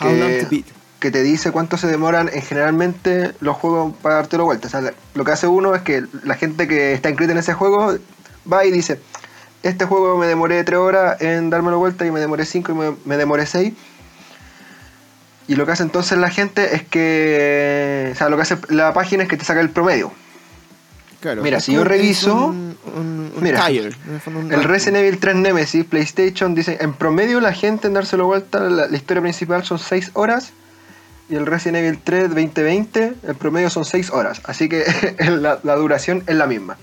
[0.01, 0.09] How
[0.49, 0.63] que,
[0.99, 4.67] que te dice cuánto se demoran en generalmente los juegos para darte la vuelta.
[4.67, 7.37] O sea, la- lo que hace uno es que la gente que está inscrita en
[7.37, 7.95] ese juego
[8.51, 8.99] va y dice,
[9.63, 12.75] este juego me demoré 3 horas en darme la vuelta y me demoré 5 y
[12.75, 13.73] me, me demoré 6.
[15.47, 18.93] Y lo que hace entonces la gente es que, o sea, lo que hace la
[18.93, 20.11] página es que te saca el promedio.
[21.21, 24.63] Claro, mira, si yo reviso- hizo Un, un, un Mira, tire, en el.
[24.63, 28.95] Resident Evil 3 Nemesis, PlayStation, dice, en promedio la gente en dárselo vuelta, la, la
[28.97, 30.53] historia principal son 6 horas.
[31.27, 34.41] Y el Resident Evil 3 2020, el promedio son 6 horas.
[34.45, 34.85] Así que
[35.39, 36.77] la, la duración es la misma.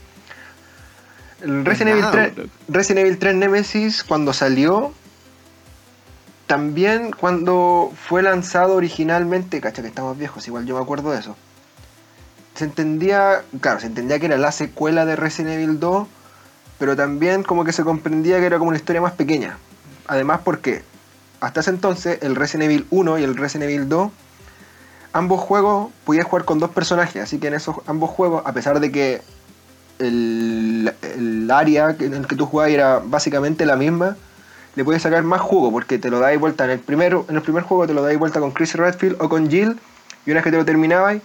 [1.43, 2.49] El Resident, Evil nada, 3, loco.
[2.69, 4.93] Resident Evil 3 Nemesis, cuando salió,
[6.47, 11.37] también cuando fue lanzado originalmente, cacha que estamos viejos, igual yo me acuerdo de eso.
[12.55, 16.07] Se entendía, claro, se entendía que era la secuela de Resident Evil 2,
[16.79, 19.59] pero también como que se comprendía que era como una historia más pequeña.
[20.07, 20.83] Además porque
[21.41, 24.11] hasta ese entonces el Resident Evil 1 y el Resident Evil 2,
[25.13, 28.81] ambos juegos podías jugar con dos personajes, así que en esos ambos juegos, a pesar
[28.81, 29.23] de que
[29.99, 34.17] el, el área en el que tú jugabas era básicamente la misma,
[34.75, 37.43] le puedes sacar más jugo porque te lo dais vuelta en el primero, en el
[37.43, 39.79] primer juego te lo dais vuelta con Chris Redfield o con Jill
[40.25, 41.19] y una vez que te lo terminabas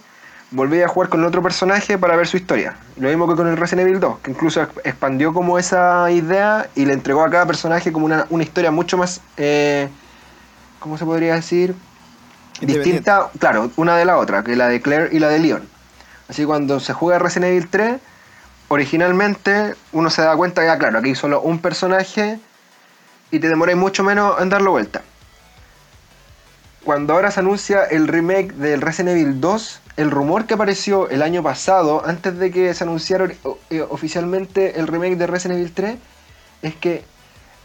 [0.50, 2.76] volvías a jugar con otro personaje para ver su historia.
[2.96, 6.68] Lo mismo que con el Resident Evil 2, que incluso ex- expandió como esa idea
[6.74, 9.88] y le entregó a cada personaje como una, una historia mucho más, eh,
[10.80, 11.74] ¿cómo se podría decir?
[12.60, 15.68] Distinta, claro, una de la otra, que la de Claire y la de Leon.
[16.28, 18.00] Así que cuando se juega Resident Evil 3,
[18.68, 22.38] originalmente uno se da cuenta que, ah, claro, aquí hay solo un personaje
[23.30, 25.02] y te demoráis mucho menos en darlo vuelta.
[26.84, 31.22] Cuando ahora se anuncia el remake del Resident Evil 2, el rumor que apareció el
[31.22, 33.28] año pasado, antes de que se anunciara
[33.70, 35.96] eh, oficialmente el remake de Resident Evil 3,
[36.62, 37.04] es que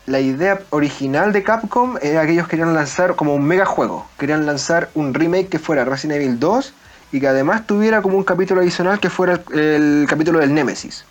[0.08, 4.06] la idea original de Capcom era que ellos querían lanzar como un mega juego.
[4.18, 6.74] Querían lanzar un remake que fuera Resident Evil 2
[7.12, 11.06] y que además tuviera como un capítulo adicional que fuera el, el capítulo del Nemesis.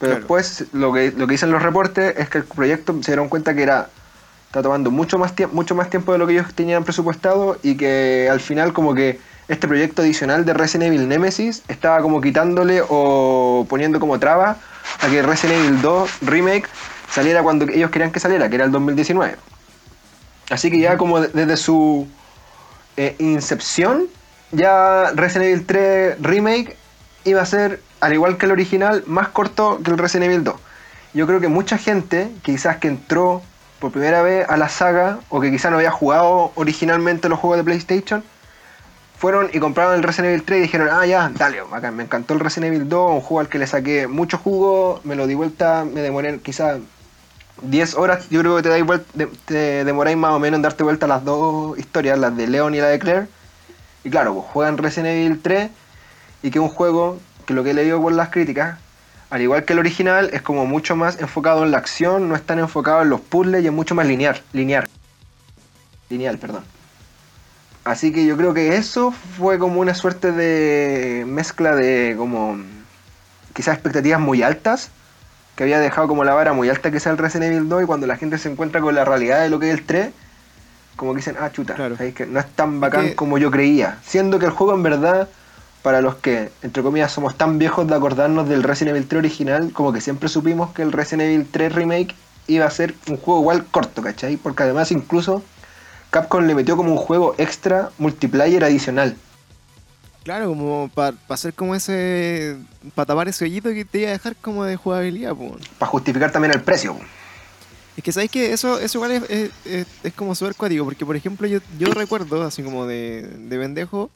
[0.00, 0.16] Pero Claro.
[0.16, 3.54] después lo que, lo que dicen los reportes es que el proyecto se dieron cuenta
[3.54, 3.88] que era
[4.54, 7.74] está tomando mucho más tiempo mucho más tiempo de lo que ellos tenían presupuestado y
[7.76, 12.80] que al final como que este proyecto adicional de Resident Evil Nemesis estaba como quitándole
[12.88, 14.56] o poniendo como traba
[15.02, 16.66] a que Resident Evil 2 Remake
[17.10, 19.34] saliera cuando ellos querían que saliera, que era el 2019.
[20.50, 22.06] Así que ya como de- desde su
[22.96, 24.04] eh, incepción,
[24.52, 26.76] ya Resident Evil 3 Remake
[27.24, 30.54] iba a ser, al igual que el original, más corto que el Resident Evil 2.
[31.12, 33.42] Yo creo que mucha gente, quizás que entró
[33.84, 37.58] por primera vez a la saga, o que quizá no había jugado originalmente los juegos
[37.58, 38.24] de PlayStation,
[39.18, 41.58] fueron y compraron el Resident Evil 3 y dijeron, ah, ya, dale,
[41.92, 45.16] me encantó el Resident Evil 2, un juego al que le saqué mucho jugo, me
[45.16, 46.78] lo di vuelta, me demoré quizá
[47.60, 49.06] 10 horas, yo creo que te, dais vuelta,
[49.44, 52.78] te demoráis más o menos en darte vuelta las dos historias, las de Leon y
[52.78, 53.26] la de Claire.
[54.02, 55.70] Y claro, pues juegan Resident Evil 3
[56.42, 58.78] y que es un juego que lo que he leído por las críticas,
[59.34, 62.42] al igual que el original, es como mucho más enfocado en la acción, no es
[62.42, 64.88] tan enfocado en los puzzles y es mucho más lineal, lineal.
[66.08, 66.62] Lineal, perdón.
[67.84, 72.58] Así que yo creo que eso fue como una suerte de mezcla de como
[73.54, 74.90] quizás expectativas muy altas,
[75.56, 77.86] que había dejado como la vara muy alta que sea el Resident Evil 2 y
[77.86, 80.10] cuando la gente se encuentra con la realidad de lo que es el 3,
[80.94, 81.96] como que dicen, ah, chuta, Claro.
[81.96, 83.98] ¿sabéis que no es tan bacán que- como yo creía.
[84.06, 85.28] Siendo que el juego en verdad,
[85.84, 89.70] para los que, entre comillas, somos tan viejos de acordarnos del Resident Evil 3 original,
[89.74, 92.14] como que siempre supimos que el Resident Evil 3 Remake
[92.46, 94.38] iba a ser un juego igual corto, ¿cachai?
[94.38, 95.42] Porque además incluso
[96.08, 99.14] Capcom le metió como un juego extra multiplayer adicional.
[100.22, 102.56] Claro, como para hacer como ese.
[102.94, 105.52] para tapar ese hoyito que te iba a dejar como de jugabilidad, pues.
[105.78, 106.96] Para justificar también el precio.
[107.94, 111.04] Es que sabéis que eso, eso igual es, es, es- es como súper cuático, porque
[111.04, 114.10] por ejemplo yo, yo recuerdo, así como de, de pendejo,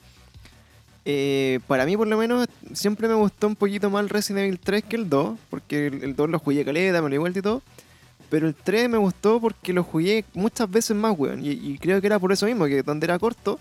[1.10, 4.60] eh, para mí por lo menos siempre me gustó un poquito más el Resident Evil
[4.62, 7.40] 3 que el 2, porque el, el 2 lo jugué caleta, me lo igual y
[7.40, 7.62] todo,
[8.28, 11.98] pero el 3 me gustó porque lo jugué muchas veces más, weón, y, y creo
[12.02, 13.58] que era por eso mismo, que donde era corto,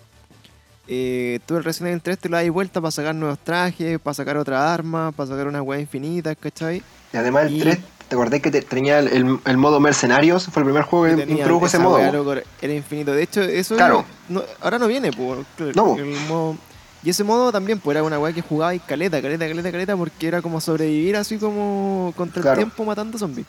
[0.90, 4.14] eh, tú el Resident Evil 3 te lo das vuelta para sacar nuevos trajes, para
[4.14, 6.82] sacar otra arma, para sacar unas weas infinitas, ¿cachai?
[7.14, 7.80] Y además el Y- 3,
[8.10, 10.46] ¿te acordás que te- tenía el, el- el modo mercenarios?
[10.48, 11.98] Fue el primer juego que introdujo ese modo.
[12.06, 12.12] po.
[12.12, 13.14] loco, era infinito.
[13.14, 14.04] De hecho, eso Claro.
[14.30, 15.40] no- ahora no viene, pues.
[15.76, 16.58] No, el modo-
[17.04, 19.98] y ese modo también, pues era una weá que jugaba y caleta, caleta, caleta, caleta,
[19.98, 22.60] porque era como sobrevivir así como contra Claro.
[22.60, 23.46] el tiempo matando zombies.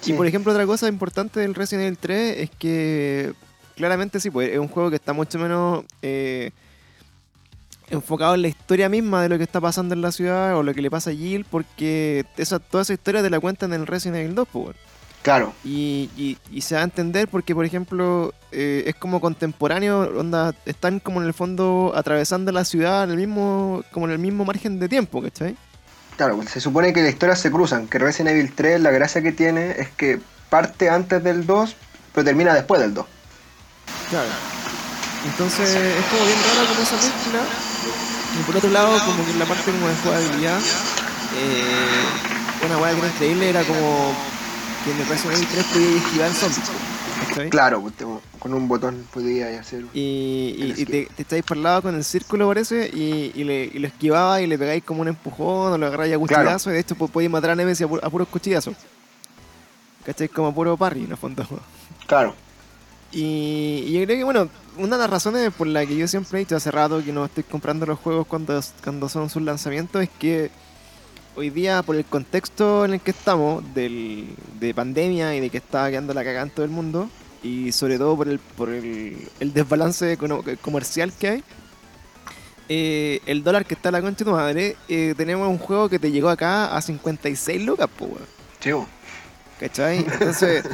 [0.00, 0.12] Sí.
[0.12, 3.32] Y por ejemplo, otra cosa importante del Resident Evil 3 es que
[3.76, 6.50] claramente sí, pues es un juego que está mucho menos eh,
[7.90, 10.74] enfocado en la historia misma de lo que está pasando en la ciudad o lo
[10.74, 13.86] que le pasa a Jill, porque esa, toda esa historia te la cuentan en el
[13.86, 14.64] Resident Evil 2, pues.
[14.66, 14.76] weón.
[15.26, 20.02] Claro, Y, y- y se va a entender porque, por ejemplo, eh, es como contemporáneo,
[20.16, 24.20] onda, están como en el fondo atravesando la ciudad en el mismo, como en el
[24.20, 25.56] mismo margen de tiempo, ¿cachai?
[26.16, 29.32] claro, se supone que las historias se cruzan, que Resident Evil 3 la gracia que
[29.32, 31.74] tiene es que parte antes del 2,
[32.14, 33.04] pero termina después del 2.
[34.10, 34.28] Claro.
[35.26, 37.40] Entonces es como bien raro como esa mezcla.
[38.38, 40.58] Y por otro lado, como que en la parte como de jugabilidad,
[41.36, 44.14] eh, una weá que era increíble era como
[44.86, 46.70] que en el Resident Evil 3 podía esquivar zombies,
[47.28, 47.50] ¿cachai?
[47.50, 47.94] Claro, pues,
[48.38, 49.84] con un botón podía hacer...
[49.92, 53.64] Y, y- y te, te estáis por lado con el círculo, parece, y, y, le,
[53.64, 56.20] y lo esquivabas y le pegáis como un empujón o lo agarráis a Claro.
[56.44, 58.74] cuchillazos, y de hecho po- podéis matar a Nemesis a, pu- a puros cuchillazos.
[60.04, 60.28] ¿Cachai?
[60.28, 61.44] Como puro parry, en el fondo.
[62.06, 62.34] Claro,
[63.12, 66.38] Y, y yo creo que, bueno, una de las razones por la que yo siempre
[66.38, 70.02] he dicho hace rato que no estoy comprando los juegos cuando, cuando son sus lanzamientos
[70.02, 70.50] es que
[71.36, 74.26] hoy día, por el contexto en el que estamos, del,
[74.58, 77.08] de pandemia y de que está quedando la cagada en todo el mundo,
[77.42, 80.18] y sobre todo por el, por el, el desbalance
[80.62, 81.44] comercial que hay,
[82.68, 85.88] eh, el dólar que está a la concha de tu madre, eh, tenemos un juego
[85.88, 88.18] que te llegó acá a 56 lucas, pues, po.
[89.60, 89.98] ¿Cachai?
[90.12, 90.64] Entonces,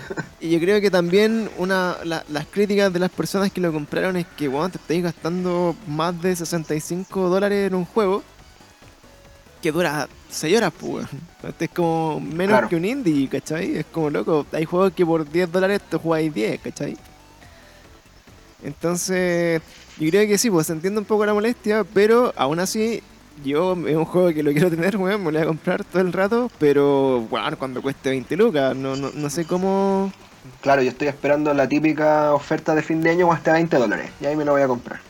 [0.41, 4.17] y yo creo que también una la- las críticas de las personas que lo compraron
[4.17, 8.23] es que, bueno, te estáis gastando más de 65 dólares en un juego
[9.63, 11.07] que dura 6 horas, pues.
[11.43, 12.69] Este es como menos Claro.
[12.69, 13.77] que un indie, ¿cachai?
[13.79, 14.45] Es como loco.
[14.53, 16.97] Hay juegos que por 10 dólares te jugáis 10, ¿cachai?
[18.63, 19.61] Entonces,
[19.99, 23.03] yo creo que sí, pues se entiende un poco la molestia, pero aún así,
[23.45, 26.01] yo es un juego que lo quiero tener, weón, me lo voy a comprar todo
[26.03, 30.13] el rato, pero, bueno, cuando cueste 20 lucas, no, no, no sé cómo...
[30.61, 34.11] Claro, yo estoy esperando la típica oferta de fin de año hasta 20 dólares.
[34.21, 35.01] Y ahí me lo voy a comprar.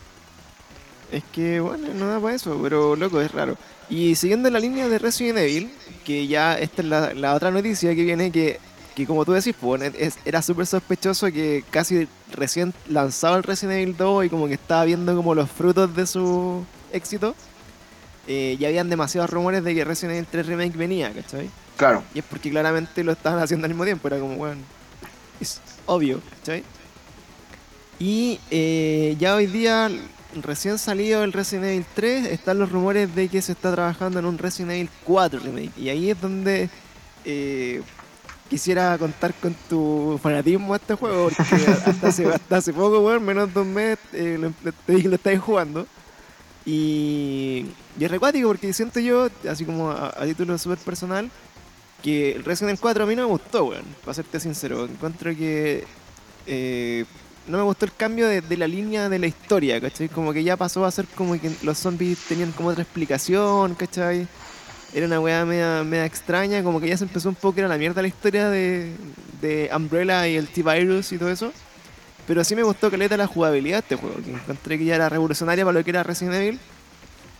[1.10, 3.56] Es que, bueno, no da para eso, pero loco, es raro.
[3.94, 5.70] Y siguiendo la línea de Resident Evil,
[6.04, 8.58] que ya esta es la, la otra noticia que viene, que,
[8.96, 13.80] que como tú decís, pues, es- era súper sospechoso que casi recién lanzado el Resident
[13.82, 17.34] Evil 2 y como que estaba viendo como los frutos de su éxito,
[18.26, 21.50] eh, ya habían demasiados rumores de que Resident Evil 3 Remake venía, ¿cachai?
[21.76, 24.60] Claro, Y es porque claramente lo estaban haciendo al mismo tiempo, era como, bueno,
[25.40, 26.62] es obvio, ¿cachai?
[27.98, 29.90] Y eh, ya hoy día,
[30.42, 34.24] recién salido el Resident Evil 3, están los rumores de que se está trabajando en
[34.24, 35.72] un Resident Evil 4 remake.
[35.78, 36.70] Y ahí es donde
[37.24, 37.82] eh,
[38.48, 43.24] quisiera contar con tu fanatismo a este juego, porque hasta hace, hasta hace poco, weón,
[43.24, 45.86] menos de un mes, eh, lo, te dije que lo estáis jugando.
[46.64, 47.66] Y,
[47.98, 51.30] y es recuático porque siento yo, así como a, a título súper personal,
[52.02, 54.84] que el Resident Evil 4 a mí no me gustó, weón, para serte sincero.
[54.84, 55.84] Encuentro que
[56.46, 57.04] eh,
[57.46, 60.08] no me gustó el cambio de, de la línea de la historia, ¿cachai?
[60.08, 64.26] Como que ya pasó a ser como que los zombies tenían como otra explicación, ¿cachai?
[64.94, 67.78] Era una weá media, media extraña, como que ya se empezó un poco, era la
[67.78, 68.92] mierda la historia de,
[69.40, 71.52] de Umbrella y el T-Virus y todo eso.
[72.26, 74.94] Pero sí me gustó que le la jugabilidad a este juego, que encontré que ya
[74.94, 76.60] era revolucionaria para lo que era Resident Evil.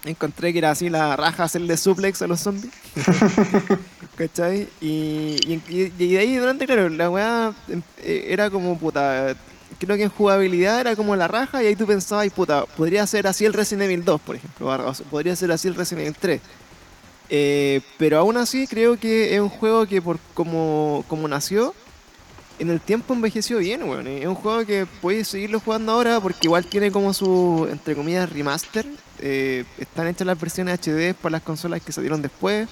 [0.04, 2.72] Encontré que era así la raja hacerle suplex a los zombies.
[4.16, 4.68] ¿Cachai?
[4.80, 9.36] Y, y, y de ahí durante, claro, la weá em, eh, era como puta.
[9.78, 13.26] Creo que en jugabilidad era como la raja y ahí tú pensabas, puta, podría ser
[13.26, 14.94] así el Resident Evil 2, por ejemplo.
[15.10, 16.40] podría ser así el Resident Evil 3.
[17.34, 21.74] Eh, pero aún así creo que es un juego que por como, como nació,
[22.58, 24.06] en el tiempo envejeció bien, weón.
[24.06, 28.30] Es un juego que puedes seguirlo jugando ahora porque igual tiene como su, entre comillas,
[28.30, 28.86] remaster.
[29.18, 32.68] Eh, están hechas las versiones HD para las consolas que salieron después.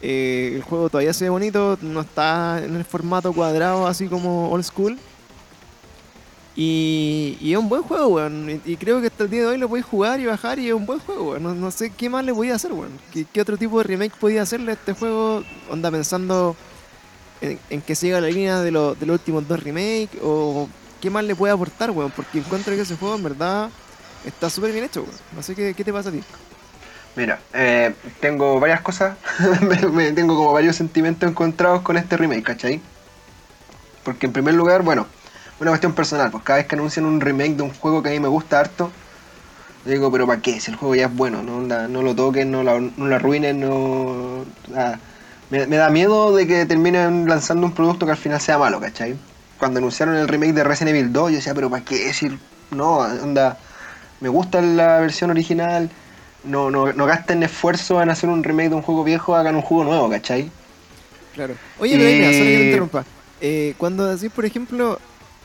[0.00, 4.50] Eh, el juego todavía se ve bonito, no está en el formato cuadrado así como
[4.50, 4.98] old school.
[6.60, 8.60] Y, es un buen juego, weón.
[8.64, 10.74] Y, creo que hasta el día de hoy lo podéis jugar y bajar y es
[10.74, 11.42] un buen juego, weón.
[11.44, 12.98] No, no sé qué más le podía hacer, weón.
[13.12, 15.44] ¿Qué, qué otro tipo de remake podía hacerle a este juego?
[15.70, 16.56] Onda pensando
[17.40, 20.68] en, en que siga la línea de, lo- de los últimos dos remakes o
[21.00, 22.10] qué más le puede aportar, weón.
[22.10, 23.70] Porque encuentro que ese juego en verdad
[24.24, 25.14] está súper bien hecho, weón.
[25.30, 26.24] No sé qué, te pasa a ti.
[27.14, 29.16] Mira, eh, tengo varias cosas,
[30.16, 32.80] tengo como varios sentimientos encontrados con este remake, ¿cachai?
[34.02, 35.06] Porque en primer lugar, bueno,
[35.60, 38.12] una cuestión personal, pues cada vez que anuncian un remake de un juego que a
[38.12, 38.90] mí me gusta harto,
[39.84, 40.60] digo, pero ¿para qué?
[40.60, 43.60] Si el juego ya es bueno, no, no lo toquen, no, la- no lo arruinen,
[43.60, 44.44] no...
[44.68, 45.00] nada.
[45.50, 48.80] Me, me da miedo de que terminen lanzando un producto que al final sea malo,
[48.80, 49.16] ¿cachai?
[49.58, 52.38] Cuando anunciaron el remake de Resident Evil 2, yo decía, pero ¿para qué decir?
[52.70, 53.56] No, onda,
[54.20, 55.88] me gusta la versión original,
[56.44, 59.62] no, no, no gasten esfuerzo en hacer un remake de un juego viejo, hagan un
[59.62, 60.50] juego nuevo, ¿cachai?
[61.34, 61.54] Claro.
[61.80, 63.04] Oye, pero mira, solo que te interrumpa.
[63.40, 64.98] Eh, cuando decís, por ejemplo,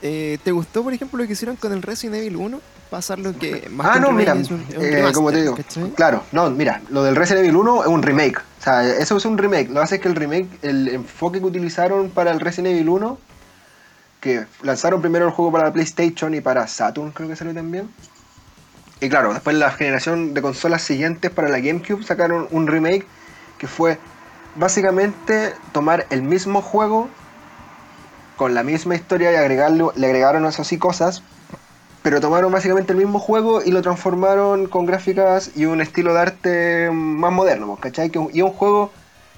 [0.06, 2.62] eh, ¿te gustó, por ejemplo, lo que hicieron con el Resident Evil 1?
[2.90, 5.14] Pasar lo que más ah, que un no, mira, es un, es un eh, remaster,
[5.14, 5.92] como te digo, ¿cachai?
[5.92, 9.26] claro, no, mira, lo del Resident Evil 1 es un remake, o sea, eso es
[9.26, 12.42] un remake, lo que pasa es que el remake, el enfoque que utilizaron para el
[12.42, 13.18] Resident Evil 1,
[14.20, 17.90] que lanzaron primero el juego para la PlayStation y para Saturn, creo que salió también,
[19.00, 23.06] y claro, después la generación de consolas siguientes para la GameCube sacaron un remake
[23.58, 23.98] que fue
[24.56, 27.10] básicamente tomar el mismo juego
[28.38, 31.24] con la misma historia y agregarlo, le agregaron eso sí cosas,
[32.02, 36.20] pero tomaron básicamente el mismo juego y lo transformaron con gráficas y un estilo de
[36.20, 38.12] arte más moderno, ¿cachai?
[38.34, 38.92] Y un juego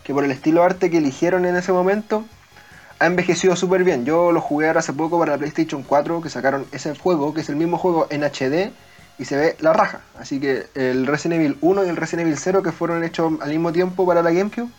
[0.04, 2.26] que por el estilo de arte que eligieron en ese momento
[3.00, 4.06] ha envejecido súper bien.
[4.06, 7.50] Yo lo jugué hace poco para la PlayStation 4, que sacaron ese juego, que es
[7.50, 8.72] el mismo juego en HD,
[9.18, 10.02] y se ve la raja.
[10.18, 13.50] Así que el Resident Evil 1 y el Resident Evil 0, que fueron hechos al
[13.50, 14.70] mismo tiempo para la GameCube,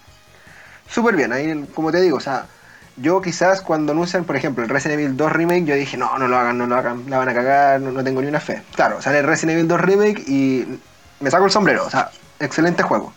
[0.89, 1.33] súper bien.
[1.33, 2.47] Ahí, como te digo, o sea,
[2.97, 6.29] yo quizás cuando anuncian, por ejemplo, el Resident Evil 2 Remake, yo dije, no, no
[6.29, 8.63] lo hagan, no lo hagan, la van a cagar, no, no tengo ni una fe.
[8.75, 10.67] Claro, sale Resident Evil 2 Remake y
[11.21, 13.13] me saco el sombrero, o sea, excelente juego.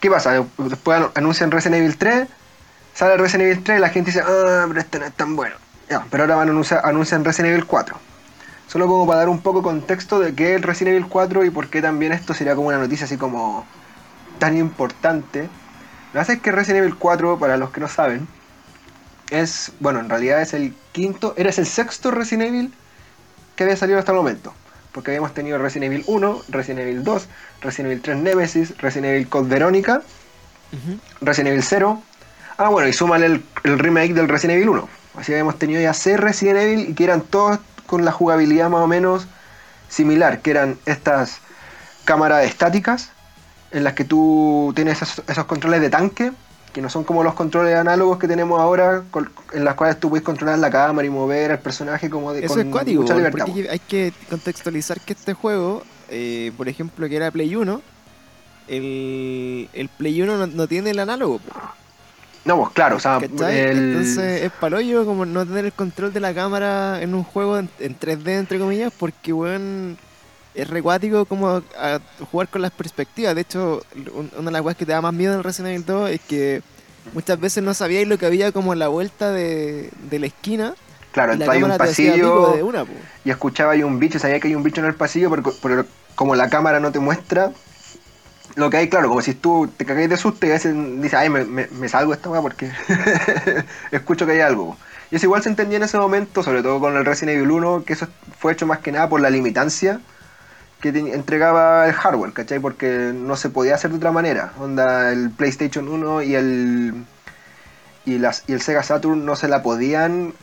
[0.00, 0.32] ¿Qué pasa?
[0.58, 2.28] Después anu- anuncian Resident Evil 3,
[2.94, 5.56] sale Resident Evil 3 y la gente dice, ah, pero este no es tan bueno.
[5.88, 7.96] Ya, pero ahora van a anunciar, anuncian Resident Evil 4.
[8.68, 11.50] Solo como para dar un poco contexto de qué es el Resident Evil 4 y
[11.50, 13.66] por qué también esto sería como una noticia así como
[14.38, 15.48] tan importante.
[16.14, 18.28] Lo que pasa es que Resident Evil 4, para los que no saben,
[19.30, 22.74] es, bueno, en realidad es el quinto, eres el sexto Resident Evil
[23.56, 24.54] que había salido hasta el momento.
[24.92, 27.28] Porque habíamos tenido Resident Evil 1, Resident Evil 2,
[27.62, 30.02] Resident Evil 3 Nemesis, Resident Evil Code Verónica.
[31.20, 32.02] Resident Evil 0.
[32.58, 34.88] Ah, bueno, y súmale el, el remake del Resident Evil 1.
[35.16, 38.82] Así habíamos tenido ya 6 Resident Evil y que eran todos con la jugabilidad más
[38.82, 39.26] o menos
[39.88, 41.40] similar, que eran estas
[42.04, 43.10] cámaras estáticas
[43.74, 46.32] en las que tú tienes esos, esos controles de tanque,
[46.72, 50.08] que no son como los controles análogos que tenemos ahora, con- en las cuales tú
[50.08, 53.14] puedes controlar la cámara y mover al personaje como de Eso con es cuático, mucha
[53.14, 53.44] libertad.
[53.46, 57.80] porque hay que contextualizar que este juego, eh, por ejemplo, que era Play 1,
[58.68, 61.40] el, el Play 1 no, no tiene el análogo,
[62.44, 66.20] No, pues claro, o sea, el- Entonces es palollo como no tener el control de
[66.20, 69.96] la cámara en un juego en, en 3D, entre comillas, porque, weón,
[70.54, 72.00] es recuático como a, a
[72.30, 73.34] jugar con las perspectivas.
[73.34, 73.82] De hecho,
[74.14, 76.20] un- una de las cosas que te da más miedo en Resident Evil 2 es
[76.22, 76.62] que
[77.12, 80.74] muchas veces no sabíais lo que había como en la vuelta de, de la esquina.
[81.10, 82.86] claro, entonces hay un pasillo de una,
[83.24, 85.86] y escuchaba ahí un bicho, sabía que hay un bicho en el pasillo, pero, pero
[86.14, 87.52] como la cámara no te muestra
[88.56, 91.14] lo que hay, claro, como si tú te cagáis de susto y a veces dices,
[91.14, 92.70] ay, me, me, me salgo esta weá porque
[93.90, 94.76] escucho que hay algo.
[95.10, 97.84] Y eso igual se entendía en ese momento, sobre todo con el Resident Evil 1,
[97.84, 100.00] que eso fue hecho más que nada por la limitancia
[100.80, 102.58] que entregaba el hardware, ¿cachai?
[102.58, 104.52] Porque no se podía hacer de otra manera.
[104.58, 107.04] Onda, el PlayStation 1 y el,
[108.04, 110.34] y, las, y el Sega Saturn no se la podían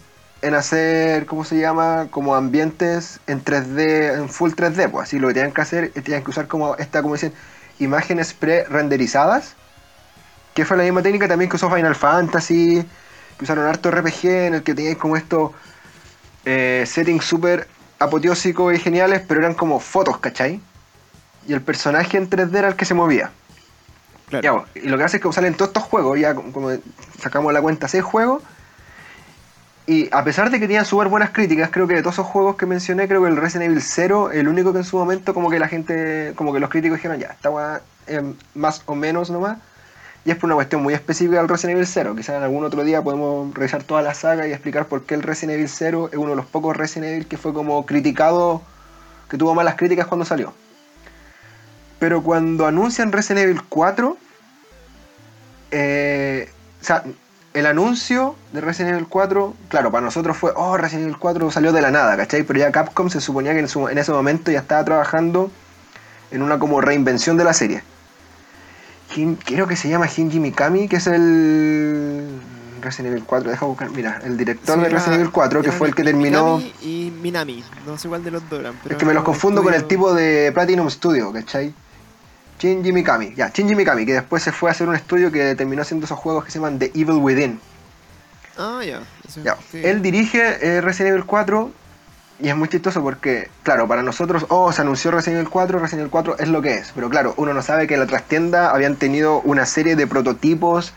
[0.41, 2.07] en hacer, ¿cómo se llama?
[2.09, 6.23] Como ambientes en 3D, en full 3D, pues así lo que tenían que hacer, tenían
[6.23, 7.34] que usar como esta, como dicen,
[7.79, 9.55] imágenes pre-renderizadas,
[10.53, 12.84] que fue la misma técnica también que usó Final Fantasy,
[13.38, 15.51] que usaron harto RPG en el que teníais como estos
[16.45, 17.67] eh, settings súper
[18.01, 20.59] apoteósicos y geniales, pero eran como fotos, ¿cachai?
[21.47, 23.31] Y el personaje en 3D era el que se movía.
[24.29, 24.65] Claro.
[24.75, 26.71] Ya, y lo que hace es que salen todos estos juegos, ya como-
[27.21, 28.41] sacamos la cuenta, seis juegos.
[29.87, 32.55] Y a pesar de que tenían súper buenas críticas, creo que de todos esos juegos
[32.55, 35.49] que mencioné, creo que el Resident Evil 0, el único que en su momento como
[35.49, 38.21] que la gente, como que los críticos dijeron, ya, esta weá es
[38.53, 39.57] más o menos nomás.
[40.24, 42.15] Y es por una cuestión muy específica del Resident Evil 0.
[42.15, 45.24] Quizás en algún otro día podemos revisar toda la saga y explicar por qué el
[45.24, 48.61] Resident Evil 0 es uno de los pocos Resident Evil que fue como criticado,
[49.30, 50.53] que tuvo malas críticas cuando salió.
[51.97, 54.17] Pero cuando anuncian Resident Evil 4,
[55.72, 56.49] eh,
[56.82, 57.03] o sea,
[57.53, 61.72] el anuncio de Resident Evil 4, claro, para nosotros fue, oh, Resident Evil 4 salió
[61.74, 62.43] de la nada, ¿cachai?
[62.43, 65.51] Pero ya Capcom se suponía que en, su- en ese momento ya estaba trabajando
[66.32, 67.84] en una como reinvención de la serie.
[69.16, 72.39] Hin- creo que se llama Shinji Mikami, que es el
[72.82, 75.88] Resident Evil 4, deja buscar, mira, el director Sí, de Resident Evil 4, que fue
[75.88, 76.57] el que terminó...
[76.57, 78.74] Mikami y Minami, no sé cuál de los dos eran.
[78.82, 81.74] pero Es que me los confundo con el tipo de Platinum Studio, ¿cachai?
[82.59, 85.82] Shinji Mikami, ya, Shinji Mikami, que después se fue a hacer un estudio que terminó
[85.82, 87.59] haciendo esos juegos que se llaman The Evil Within.
[88.57, 89.01] Ah, ya.
[89.43, 89.80] Ya, sí.
[89.84, 91.72] Él dirige eh, Resident Evil 4
[92.41, 95.99] y es muy chistoso porque, claro, para nosotros, oh, se anunció Resident Evil 4, Resident
[96.01, 96.91] Evil 4 es lo que es.
[96.95, 100.93] Pero claro, uno no sabe que en la trastienda habían tenido una serie de prototipos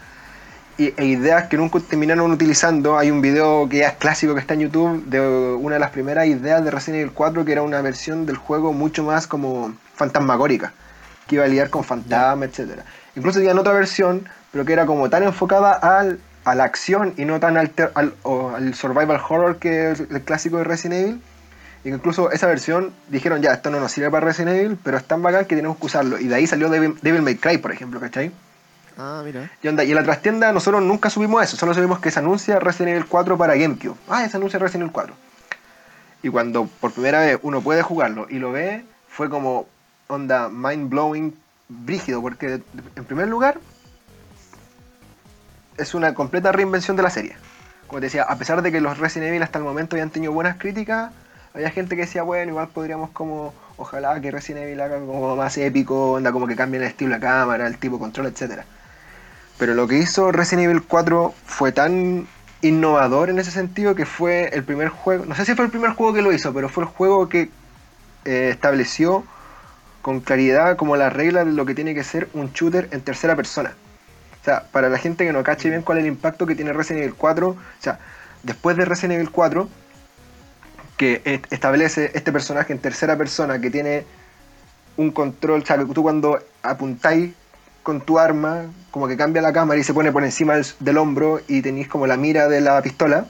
[0.78, 2.99] y- e ideas que nunca terminaron utilizando.
[2.99, 5.90] Hay un video que ya es clásico que está en YouTube de una de las
[5.90, 9.74] primeras ideas de Resident Evil 4 que era una versión del juego mucho más como
[9.95, 10.72] fantasmagórica,
[11.26, 12.84] que iba a lidiar con fantasmas, etcétera.
[13.16, 17.24] Incluso tenían otra versión, pero que era como tan enfocada al, a la acción y
[17.24, 18.14] no tan al, ter- al,
[18.57, 21.22] al survival horror que es el clásico de Resident Evil.
[21.85, 25.22] Incluso esa versión dijeron, ya, esto no nos sirve para Resident Evil, pero es tan
[25.22, 26.18] bacán que tenemos que usarlo.
[26.18, 28.32] Y de ahí salió Devil, Devil May Cry, por ejemplo, ¿cachai?
[28.97, 29.51] Ah, mira.
[29.62, 32.59] Y, onda, y en la trastienda nosotros nunca subimos eso, solo subimos que se anuncia
[32.59, 33.97] Resident Evil 4 para GameCube.
[34.09, 35.14] Ah, se anuncia Resident Evil 4.
[36.22, 39.66] Y cuando por primera vez uno puede jugarlo y lo ve, fue como
[40.07, 41.35] onda mind blowing,
[41.68, 42.62] brígido, porque
[42.97, 43.59] en primer lugar
[45.76, 47.37] es una completa reinvención de la serie.
[47.87, 50.32] Como te decía, a pesar de que los Resident Evil hasta el momento habían tenido
[50.32, 51.12] buenas críticas,
[51.55, 55.57] había gente que decía, bueno, igual podríamos como, ojalá que Resident Evil haga como más
[55.57, 58.64] épico, onda como que cambien el estilo de la cámara, el tipo de control, etcétera.
[59.57, 62.26] Pero lo que hizo Resident Evil 4 fue tan
[62.61, 65.90] innovador en ese sentido que fue el primer juego, no sé si fue el primer
[65.90, 67.50] juego que lo hizo, pero fue el juego que
[68.24, 69.24] eh, estableció
[70.02, 73.36] con claridad como la regla de lo que tiene que ser un shooter en tercera
[73.36, 73.74] persona.
[74.42, 76.72] O sea, para la gente que no cache bien cuál es el impacto que tiene
[76.72, 78.00] Resident Evil 4, o sea,
[78.42, 79.68] después de Resident Evil 4,
[80.97, 84.05] que est- establece este personaje en tercera persona que tiene
[84.97, 87.32] un control, o sea, que tú cuando apuntáis
[87.82, 90.97] con tu arma, como que cambia la cámara y se pone por encima del, del
[90.99, 93.26] hombro y tenéis como la mira de la pistola.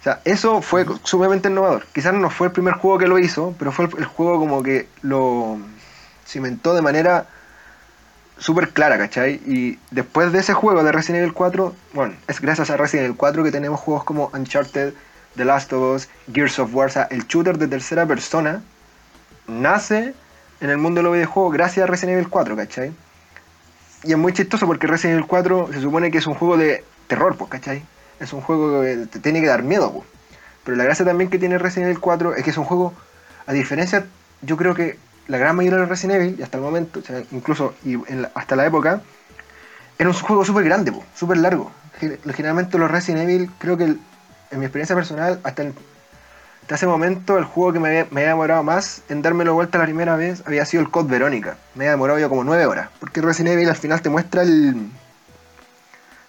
[0.00, 1.86] O sea, eso fue sumamente innovador.
[1.92, 4.62] Quizás no fue el primer juego que lo hizo, pero fue el, el juego como
[4.62, 5.58] que lo
[6.26, 7.26] cimentó de manera
[8.38, 9.40] súper clara, ¿cachai?
[9.46, 13.16] Y después de ese juego de Resident Evil 4, bueno, es gracias a Resident Evil
[13.16, 14.92] 4 que tenemos juegos como Uncharted,
[15.36, 18.62] The Last of Us, Gears of War, el shooter de tercera persona
[19.46, 20.14] nace
[20.60, 22.92] en el mundo de los videojuegos gracias a Resident Evil 4, ¿cachai?
[24.04, 26.84] Y es muy chistoso porque Resident Evil 4 se supone que es un juego de
[27.06, 27.82] terror, pues, ¿cachai?
[28.20, 30.04] Es un juego que te tiene que dar miedo, pues.
[30.64, 32.92] Pero la gracia también que tiene Resident Evil 4 es que es un juego,
[33.46, 34.06] a diferencia,
[34.42, 37.74] yo creo que la gran mayoría de los Resident Evil, y hasta el momento, incluso
[38.34, 39.02] hasta la época,
[39.98, 41.70] era un juego súper grande, súper largo.
[42.00, 43.96] Gen- Generalmente los Resident Evil, creo que
[44.56, 45.74] en mi experiencia personal, hasta, el-
[46.62, 49.78] hasta ese momento, el juego que me había, me había demorado más en dármelo vuelta
[49.78, 51.56] la primera vez había sido el Code Verónica.
[51.74, 52.88] Me había demorado yo como nueve horas.
[52.98, 54.90] Porque Resident Evil al final te muestra el.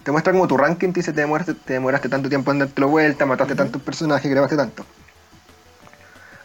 [0.03, 2.87] Te muestra como tu ranking, te dice te demoraste, te demoraste tanto tiempo en dártelo
[2.87, 4.85] vuelta, mataste tantos personajes, grabaste tanto.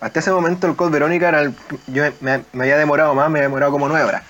[0.00, 1.54] Hasta ese momento el Code Verónica era el,
[1.86, 4.22] yo me, me había demorado más, me había demorado como nueve horas.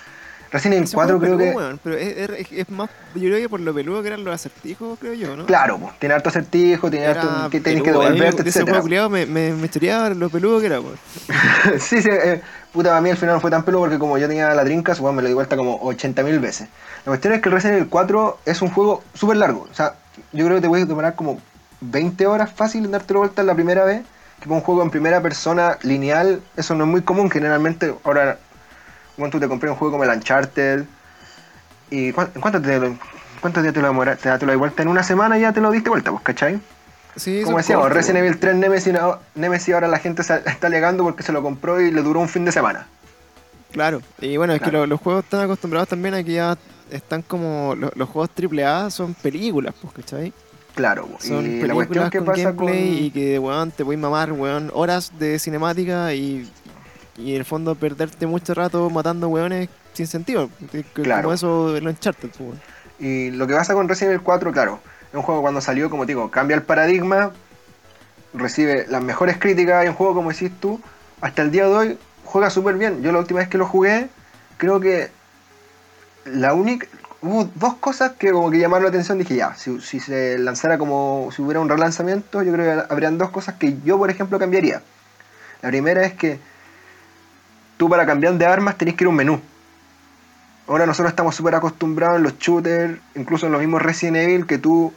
[0.52, 1.44] Resident Evil Ese 4 juego creo que.
[1.52, 2.90] peludo, weón, pero es, es- es más.
[3.14, 5.46] Yo creo que por lo peludo que eran los acertijos, creo yo, ¿no?
[5.46, 8.50] Claro, po, tiene harto acertijo, tiene harto que tenés que peludo, a mí devolverte, de
[8.50, 10.96] ese culiado me, me, me choreaba lo peludo que era, weón.
[11.78, 12.40] sí, sí, eh,
[12.72, 15.00] puta, para mí al final no fue tan pelo porque como yo tenía la Dreamcast,
[15.00, 16.68] weón, me lo di vuelta como 80.000 veces.
[17.04, 19.66] La cuestión es que el Resident Evil 4 es un juego súper largo.
[19.70, 19.94] O sea,
[20.32, 21.40] yo creo que te voy a demorar como
[21.80, 24.02] 20 horas fácil en dártelo vuelta la primera vez.
[24.40, 27.30] tipo un juego en primera persona lineal, eso no es muy común.
[27.30, 28.38] Generalmente, ahora,
[29.16, 30.84] cuando tú te compras un juego como el Uncharted,
[31.90, 32.96] ¿y cuán- cuánto te lo,
[33.40, 34.16] cuántos días te lo demora?
[34.16, 36.60] Te lo vuelta en una semana ya te lo diste vuelta, pues, ¿cachai?
[37.16, 38.24] Sí, Como decíamos, cortos, Resident.
[38.24, 41.80] Evil 3 Nemesis, no- Nemesis ahora la gente se está alegando porque se lo compró
[41.80, 42.86] y le duró un fin de semana.
[43.72, 46.56] Claro, y bueno, es que lo- los juegos están acostumbrados también a que ya
[46.90, 47.74] están como.
[47.74, 50.32] Los, los juegos AAA son películas, pues, ¿cachai?
[50.74, 51.06] Claro.
[51.20, 53.04] Son y la cuestión películas que con pasa gameplay con...
[53.04, 56.50] y que, weón, te voy a mamar, weón, horas de cinemática y,
[57.16, 60.48] y en el fondo perderte mucho rato matando weones sin sentido.
[60.94, 61.22] Claro.
[61.22, 62.58] Como eso Uncharted, pues.
[62.98, 66.06] Y lo que pasa con Resident Evil 4, claro, es un juego cuando salió, como
[66.06, 67.32] te digo, cambia el paradigma,
[68.32, 70.80] recibe las mejores críticas, es un juego, como decís tú,
[71.20, 73.02] hasta el día de hoy juega súper bien.
[73.02, 74.08] Yo la última vez que lo jugué,
[74.56, 75.10] creo que
[76.24, 76.86] la única...
[77.20, 80.76] Hubo dos cosas que como que llamaron la atención, dije ya, si, si se lanzara
[80.76, 84.40] como si hubiera un relanzamiento, yo creo que habrían dos cosas que yo, por ejemplo,
[84.40, 84.82] cambiaría.
[85.60, 86.40] La primera es que
[87.82, 89.40] tú para cambiar de armas tenés que ir a un menú.
[90.68, 94.58] Ahora nosotros estamos súper acostumbrados en los shooters, incluso en los mismos Resident Evil, que
[94.58, 94.92] tú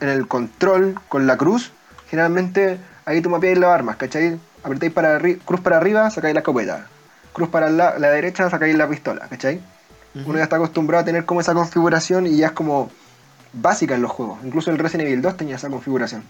[0.00, 1.72] en el control con la cruz,
[2.08, 4.40] generalmente ahí tú mapeáis las armas, ¿cachai?
[4.62, 6.86] Apretáis para cruz para arriba, sacáis la escopeta.
[7.34, 9.60] Cruz para la, la derecha, sacáis la pistola, ¿cachai?
[10.14, 12.90] Uno ya está acostumbrado a tener como esa configuración y ya es como
[13.52, 14.38] básica en los juegos.
[14.42, 16.24] Incluso el Resident Evil 2 tenía esa configuración.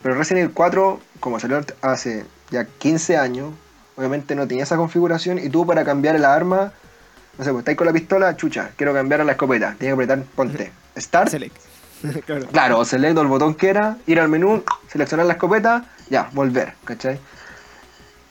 [0.00, 3.52] Pero Resident Evil 4, como salió hace ya 15 años,
[3.96, 6.72] obviamente no tenía esa configuración y tú para cambiar el arma,
[7.38, 9.74] no sé, pues estáis con la pistola, chucha, quiero cambiar a la escopeta.
[9.78, 11.28] Tienes que apretar, ponte, Start.
[11.30, 11.56] Select.
[12.26, 12.46] claro.
[12.48, 16.74] Claro, o select el botón que era, ir al menú, seleccionar la escopeta, ya, volver,
[16.84, 17.18] ¿cachai?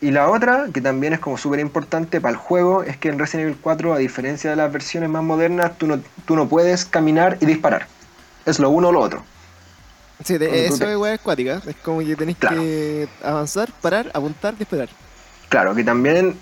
[0.00, 3.18] Y la otra, que también es como súper importante para el juego, es que en
[3.20, 6.84] Resident Evil 4, a diferencia de las versiones más modernas, tú no, tú no puedes
[6.84, 7.86] caminar y disparar.
[8.44, 9.22] Es lo uno o lo otro.
[10.24, 11.62] Sí, de- eso te- es weá es cuática.
[11.66, 12.60] Es como que tenés Claro.
[12.60, 14.88] que avanzar, parar, apuntar, disparar.
[15.52, 16.34] Claro, que también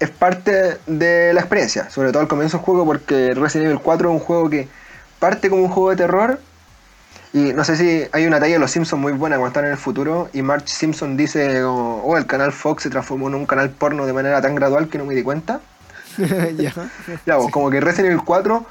[0.00, 4.08] es parte de la experiencia, sobre todo al comienzo del juego, porque Resident Evil 4
[4.08, 4.66] es un juego que
[5.20, 6.40] parte como un juego de terror.
[7.32, 9.70] Y no sé si hay una talla de los Simpsons muy buena cuando están en
[9.70, 10.28] el futuro.
[10.32, 14.12] Y Marge Simpson dice: Oh, el canal Fox se transformó en un canal porno de
[14.12, 15.60] manera tan gradual que no me di cuenta.
[16.56, 16.72] ya.
[17.24, 18.66] Ya, pues, como que Resident Evil 4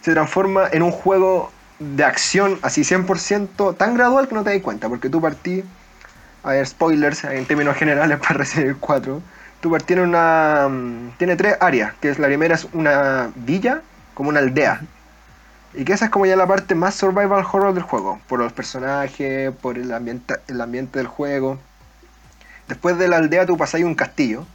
[0.00, 4.62] se transforma en un juego de acción así 100% tan gradual que no te das
[4.62, 5.64] cuenta, porque tú partí,
[6.42, 9.22] a ver, spoilers en términos generales para Resident Evil 4,
[9.60, 10.68] tú partí en una...
[10.68, 13.82] mm, tiene tres áreas, que es la primera es una villa,
[14.14, 14.80] como una aldea,
[15.74, 18.52] y que esa es como ya la parte más survival horror del juego, por los
[18.52, 21.58] personajes, por el ambiente, el ambiente del juego.
[22.66, 24.46] Después de la aldea tú pasáis un castillo,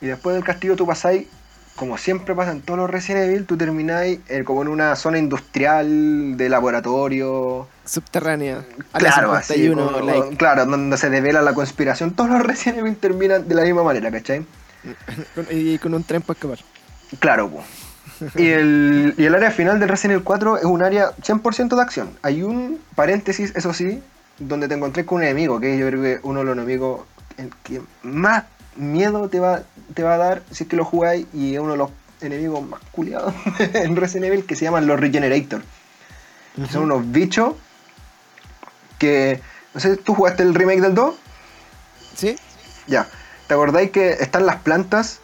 [0.00, 1.26] y después del castillo tú pasáis
[1.78, 5.18] como siempre pasa en todos los Resident Evil, tú termináis eh, como en una zona
[5.18, 7.68] industrial de laboratorio.
[7.84, 8.64] Subterránea.
[8.92, 9.54] Claro, así.
[9.54, 10.36] 51, como- like.
[10.36, 12.10] Claro, donde se devela la conspiración.
[12.14, 14.44] Todos los Resident Evil terminan de la misma manera, ¿cachai?
[15.50, 16.58] Y con un tren para escapar.
[17.20, 17.62] Claro, po.
[18.34, 21.80] Y el, y el área final del Resident Evil 4 es un área 100% de
[21.82, 22.10] acción.
[22.22, 24.02] Hay un paréntesis, eso sí,
[24.40, 27.02] donde te encontré con un enemigo, que yo creo que uno de los enemigos
[27.62, 29.62] que más miedo te va,
[29.94, 32.66] te va a dar si es que lo jugáis y es uno de los enemigos
[32.66, 33.34] más culiados
[33.74, 35.62] en Resident Evil que se llaman los Regenerator.
[36.70, 37.54] Son unos bichos
[38.98, 39.40] que...
[39.74, 41.14] No sé, ¿tú jugaste el remake del 2?
[42.16, 42.36] ¿Sí?
[42.88, 43.06] Ya.
[43.46, 45.20] ¿Te acordáis que están las plantas?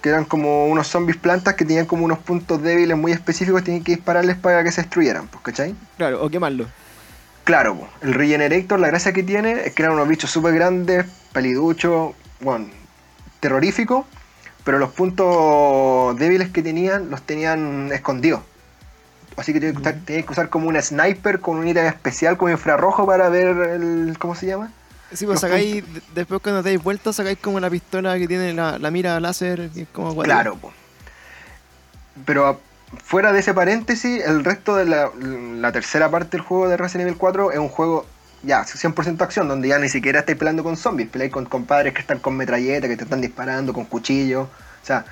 [0.00, 3.82] Que eran como unos zombies plantas que tenían como unos puntos débiles muy específicos, tenían
[3.82, 5.74] que dispararles para que se destruyeran, pues, ¿cachai?
[5.96, 6.66] Claro, o quemarlo.
[7.44, 12.14] Claro, el Regenerator, la gracia que tiene es que eran unos bichos súper grandes, peliduchos,
[12.40, 12.68] bueno,
[13.40, 14.04] terroríficos,
[14.64, 18.40] pero los puntos débiles que tenían los tenían escondidos.
[19.36, 22.36] Así que tenías que, usar, tenías que usar como un sniper con un ítem especial
[22.36, 24.16] como infrarrojo para ver el.
[24.18, 24.70] ¿Cómo se llama?
[25.12, 28.28] Sí, pues Los sacáis, de- después cuando te dais vuelta, sacáis como la pistola que
[28.28, 30.34] tiene la, la mira láser, que es como cuático.
[30.34, 30.72] Claro, po.
[32.26, 32.58] pero a-
[33.02, 37.08] fuera de ese paréntesis, el resto de la, la tercera parte del juego de Resident
[37.08, 38.04] Evil 4 es un juego
[38.42, 42.00] ya 100% acción, donde ya ni siquiera estáis peleando con zombies, peleáis con compadres que
[42.00, 45.04] están con metralleta, que te están disparando, con cuchillos, o sea,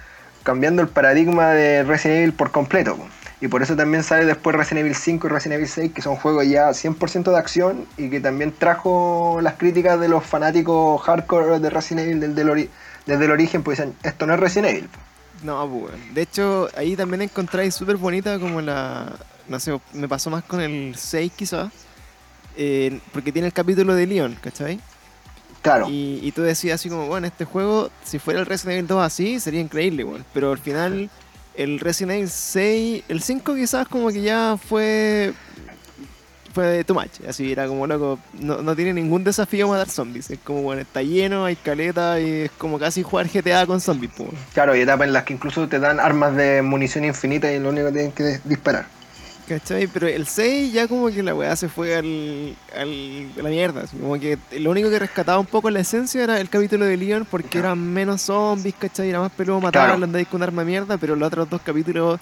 [0.42, 2.98] cambiando el paradigma de Resident Evil por completo.
[3.40, 6.16] Y por eso también sale después Resident Evil 5 y Resident Evil 6, que son
[6.16, 11.60] juegos ya 100% de acción y que también trajo las críticas de los fanáticos hardcore
[11.60, 12.68] de Resident Evil desde el, ori-
[13.06, 14.88] desde el origen, pues dicen, esto no es Resident Evil.
[14.88, 14.98] po".
[15.44, 16.14] No, pues.
[16.14, 19.12] De hecho, ahí también encontráis súper bonita como la...
[19.46, 21.68] No sé, me pasó más con el 6 quizás.
[22.60, 24.80] Eh, porque tiene el capítulo de Leon, ¿cachai?
[25.62, 25.88] Claro.
[25.88, 29.02] Y, y tú decías así como, bueno, este juego, si fuera el Resident Evil 2
[29.04, 30.24] así, sería increíble, weón.
[30.34, 31.08] Pero al final,
[31.54, 35.32] el Resident Evil 6, el 5 quizás como que ya fue...
[36.52, 37.20] fue too much.
[37.28, 38.18] Así era como loco.
[38.40, 40.28] No, no tiene ningún desafío matar zombies.
[40.28, 44.12] Es como, bueno, está lleno, hay caleta y es como casi jugar GTA con zombies,
[44.16, 44.30] pues.
[44.52, 47.68] Claro, y etapas en las que incluso te dan armas de munición infinita y lo
[47.68, 48.97] único que tienen que es disparar.
[49.48, 49.86] ¿Cachai?
[49.86, 53.82] Pero el 6 ya como que la weá se fue al, al- a la mierda.
[53.82, 56.96] así como que lo único que rescataba un poco la esencia era el capítulo de
[56.96, 57.68] Leon porque Claro.
[57.68, 59.08] eran menos zombies, ¿cachai?
[59.08, 60.04] Era más peludo matar, Claro.
[60.04, 62.20] andáis con un arma de mierda, pero los otros dos capítulos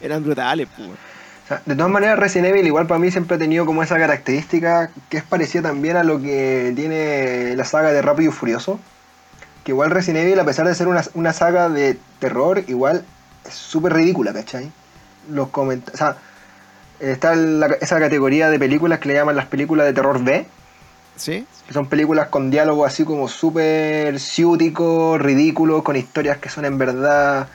[0.00, 0.88] eran brutales, pues.
[0.90, 3.96] O sea, de todas maneras, Resident Evil igual para mí siempre ha tenido como esa
[3.96, 8.78] característica que es parecida también a lo que tiene la saga de Rápido y Furioso.
[9.64, 13.04] Que igual Resident Evil, a pesar de ser una, una saga de terror, igual
[13.46, 14.70] es súper ridícula, ¿cachai?
[15.30, 15.94] Los comentarios...
[15.94, 16.16] O sea,
[17.00, 20.46] está la- esa categoría de películas que le llaman las películas de terror B,
[21.16, 21.46] ¿Sí?
[21.66, 26.78] que son películas con diálogos así como súper ciúticos, ridículos, con historias que son en
[26.78, 27.48] verdad...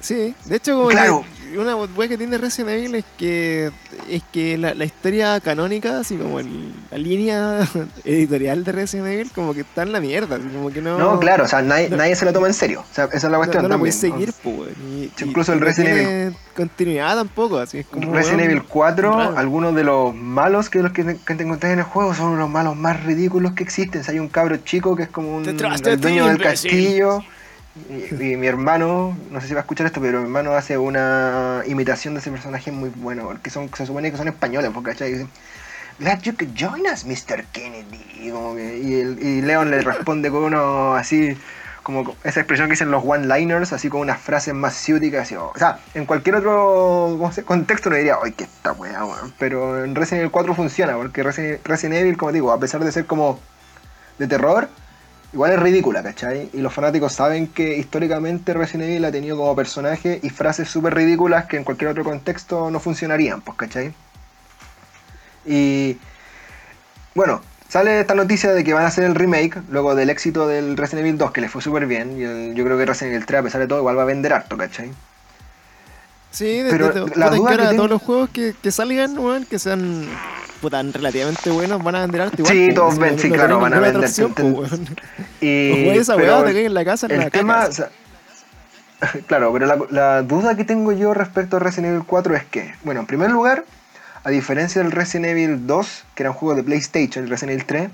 [0.00, 1.24] Sí, de hecho, como Claro.
[1.56, 3.70] Una weá que tiene Resident Evil es que
[4.08, 7.60] es que la, la historia canónica, así como el- la línea
[8.04, 10.98] editorial de Resident Evil, como que está en la mierda, así como que no.
[10.98, 12.80] No, claro, o sea, nadie, no- nadie se lo toma en serio.
[12.80, 13.78] O sea, esa es la no, cuestión no la también.
[13.80, 14.70] puedes seguir, pues,
[15.20, 18.12] incluso el y no Resident tiene continuidad tampoco, así es como.
[18.14, 19.38] Resident Evil 4, raro.
[19.38, 22.38] algunos de los malos que los que te, que te encontrás en el juego son
[22.38, 24.00] los malos más ridículos que existen.
[24.00, 25.56] O sea, hay un cabro chico que es como un el
[26.00, 26.70] dueño del imbécil.
[28.20, 31.62] Y, mi hermano, no sé si va a escuchar esto, pero mi hermano hace una
[31.66, 35.12] imitación de ese personaje muy bueno, porque son, se supone que son españoles, porque ¿cachai?
[35.12, 35.28] Dicen,
[35.98, 37.44] Glad you could join us, Mr.
[37.52, 38.04] Kennedy.
[38.20, 41.36] Y, como que- y, Leon le responde con uno así,
[41.82, 45.30] como esa expresión que dicen los one-liners, así con unas frases más ciúticas.
[45.32, 49.32] o sea, en cualquier otro ¿cómo se- contexto no diría, ¡ay, qué esta weá, weón!
[49.38, 52.92] Pero en Resident Evil 4 funciona, porque Resident, Resident Evil, como digo, a pesar de
[52.92, 53.38] ser como
[54.18, 54.68] de terror,
[55.36, 56.48] igual es ridícula, ¿cachai?
[56.54, 60.94] Y los fanáticos saben que históricamente Resident Evil ha tenido como personaje y frases súper
[60.94, 63.92] ridículas que en cualquier otro contexto no funcionarían, pues, ¿cachai?
[65.44, 65.98] Y
[67.14, 70.74] bueno, sale esta noticia de que van a hacer el remake luego del éxito del
[70.76, 72.18] Resident Evil 2, que le fue súper bien.
[72.18, 74.06] Y el- yo creo que Resident Evil 3, a pesar de todo, igual va a
[74.06, 74.90] vender harto, ¿cachai?
[76.30, 79.18] Sí, de, Pero de- de- la duda que tengo- todos los juegos que, que salgan,
[79.18, 80.06] weón, que sean
[80.60, 82.54] puta, relativamente buenos, van a vender arte igual.
[82.54, 84.10] Sí, po, todos ven- sí, claro, van a vender.
[85.40, 87.68] Y, esa weá te caes en la casa en el la tema,
[89.26, 92.74] claro, pero la, la duda que tengo yo respecto a Resident Evil 4 es que,
[92.82, 93.64] bueno, en primer lugar,
[94.24, 97.66] a diferencia del Resident Evil 2, que era un juego de PlayStation, el Resident Evil
[97.66, 97.90] 3,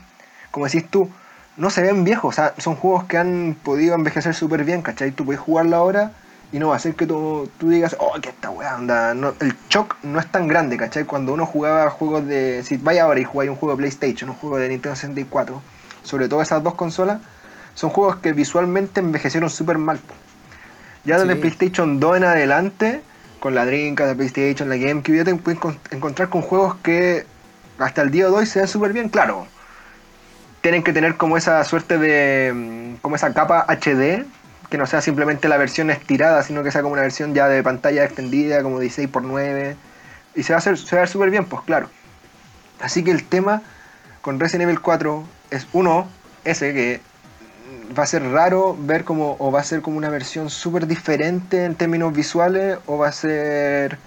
[0.50, 1.10] como decís tú,
[1.56, 5.10] no se ven viejos, o sea, son juegos que han podido envejecer súper bien, ¿cachai?
[5.10, 6.12] Tú puedes jugarlo ahora
[6.52, 9.34] y no va a ser que tú, tú digas, oh, que esta weá, onda, no,
[9.40, 11.04] el shock no es tan grande, ¿cachai?
[11.04, 14.36] Cuando uno jugaba juegos de, si vaya ahora y jugáis un juego de PlayStation, un
[14.36, 15.62] juego de Nintendo 64,
[16.02, 17.20] sobre todo esas dos consolas,
[17.74, 19.98] son juegos que visualmente envejecieron súper mal.
[21.04, 21.40] Ya desde Sí.
[21.40, 23.00] PlayStation 2 en adelante,
[23.40, 27.24] con la Dreamcast, la PlayStation, la GameCube, ya te puedes encon- encontrar con juegos que
[27.78, 29.46] hasta el día de hoy se ven súper bien, claro.
[30.60, 32.52] Tienen que tener como esa suerte de.
[32.54, 34.24] mm, como esa capa HD,
[34.72, 37.62] que no sea simplemente la versión estirada, sino que sea como una versión ya de
[37.62, 39.76] pantalla extendida, como 16x9.
[40.34, 41.90] Y se va a hacer, ver súper bien, pues claro.
[42.80, 43.60] Así que el tema
[44.22, 46.08] con Resident Evil 4 es uno,
[46.44, 47.00] ese que
[47.96, 51.66] va a ser raro ver como o va a ser como una versión súper diferente
[51.66, 53.98] en términos visuales o va a ser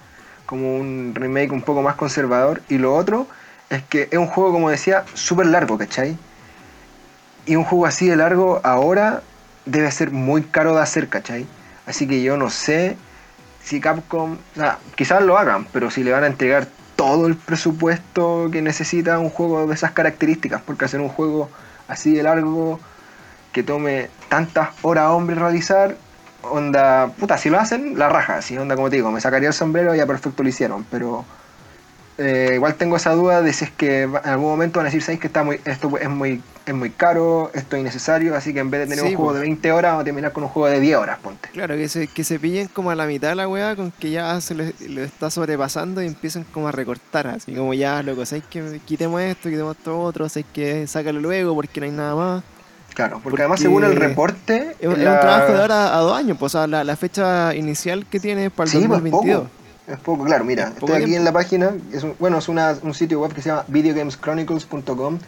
[0.46, 3.28] como un remake un poco más conservador y lo otro
[3.70, 6.18] es que es un juego como decía súper largo ¿cachai?
[7.46, 9.22] y un juego así de largo ahora
[9.66, 11.46] debe ser muy caro de hacer ¿cachai?
[11.86, 12.96] así que yo no sé
[13.62, 17.36] si Capcom o sea, quizás lo hagan pero si le van a entregar todo el
[17.36, 21.50] presupuesto que necesita un juego de esas características porque hacer un juego
[21.88, 22.80] así de largo
[23.52, 25.96] que tome tantas horas hombre realizar,
[26.42, 29.54] onda, puta, si lo hacen, la raja, si onda, como te digo, me sacaría el
[29.54, 31.24] sombrero y ya perfecto lo hicieron, pero
[32.18, 35.02] eh, igual tengo esa duda de si es que en algún momento van a decir,
[35.02, 38.60] ¿sabéis que está muy, esto es muy, es muy caro, esto es innecesario, así que
[38.60, 39.40] en vez de tener Sí, un juego pues.
[39.42, 41.48] de 20 horas, vamos a terminar con un juego de 10 horas, ponte.
[41.50, 44.10] Claro, que se, que se pillen como a la mitad de la weá con que
[44.10, 44.72] ya se le
[45.04, 49.48] está sobrepasando y empiecen como a recortar, así como ya, loco, ¿sabes que quitemos esto,
[49.50, 52.42] quitemos esto otro, ¿sabes que sácalo luego porque no hay nada más?
[52.94, 54.74] Claro, porque, Porque además según el reporte...
[54.80, 56.82] Es, un- es la- un trabajo de ahora a dos años, pues, o sea, la,
[56.82, 59.42] la fecha inicial que tiene es para el Sí, pues 2022.
[59.42, 59.50] poco.
[59.86, 61.18] Es poco, claro, mira, Es estoy aquí tiempo.
[61.18, 65.18] en la página, es un- bueno, es una- un sitio web que se llama videogameschronicles.com,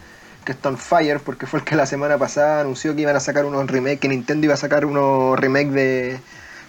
[0.43, 3.19] que está on fire porque fue el que la semana pasada anunció que iban a
[3.19, 6.19] sacar unos remakes, que Nintendo iba a sacar unos remakes de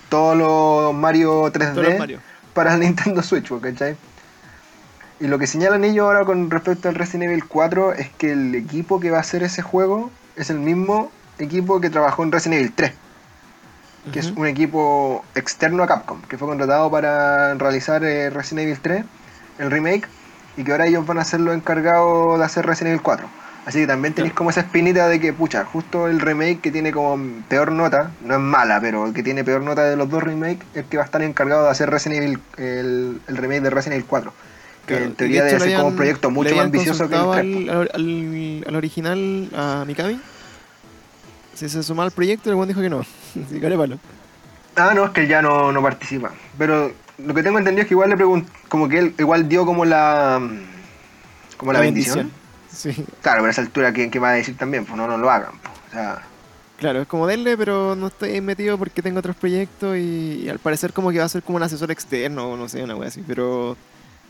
[0.08, 2.20] todos los Mario 3D Todos los Mario.
[2.54, 3.96] para el Nintendo Switch, ¿cachai?
[5.18, 8.54] Y lo que señalan ellos ahora con respecto al Resident Evil 4 es que el
[8.54, 12.60] equipo que va a hacer ese juego es el mismo equipo que trabajó en Resident
[12.60, 12.92] Evil 3
[14.12, 18.80] que es un equipo externo a Capcom, que fue contratado para realizar eh, Resident Evil
[18.80, 19.04] 3,
[19.58, 20.08] el remake,
[20.56, 23.28] y que ahora ellos van a ser los encargados de hacer Resident Evil 4.
[23.66, 26.92] Así que también tenéis como esa espinita de que, pucha, justo el remake que tiene
[26.92, 30.22] como peor nota, no es mala, pero el que tiene peor nota de los dos
[30.22, 33.60] remakes, es el que va a estar encargado de hacer Resident Evil, el, el remake
[33.60, 34.32] de Resident Evil 4.
[34.86, 37.42] Que Claro, en teoría debe ser como un proyecto mucho más ambicioso que el consultado
[37.42, 37.70] 3.
[37.70, 40.18] al, al, al original, a Mikami.
[41.54, 43.04] Si se sumaba al proyecto, el buen dijo que no.
[44.76, 46.32] Ah, no, es que él ya no, no participa.
[46.56, 49.66] Pero lo que tengo entendido es que igual le preguntó, como que él igual dio
[49.66, 50.40] como la.
[51.56, 52.30] como la, bendición.
[52.72, 54.84] Sí, Claro, pero a esa altura, ¿qué, qué va a decir también?
[54.84, 55.52] Pues no, no lo hagan.
[55.62, 55.74] pues.
[55.88, 56.22] O sea,
[56.78, 60.60] claro, es como denle, pero no estoy metido porque tengo otros proyectos y, y al
[60.60, 63.08] parecer como que va a ser como un asesor externo o no sé, una wea
[63.08, 63.76] así, pero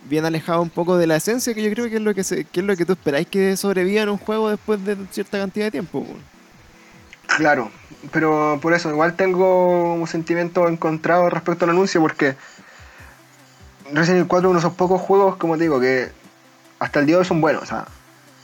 [0.09, 2.45] bien alejado un poco de la esencia que yo creo que es lo que, se,
[2.45, 5.67] que es lo que tú esperáis que sobreviva en un juego después de cierta cantidad
[5.67, 6.07] de tiempo.
[7.37, 7.71] Claro.
[8.13, 12.35] Pero por eso, igual tengo un sentimiento encontrado respecto al anuncio, porque
[13.93, 16.09] Resident Evil 4 es uno de esos pocos juegos, como te digo, que
[16.79, 17.63] hasta el día de hoy son buenos.
[17.63, 17.87] O sea,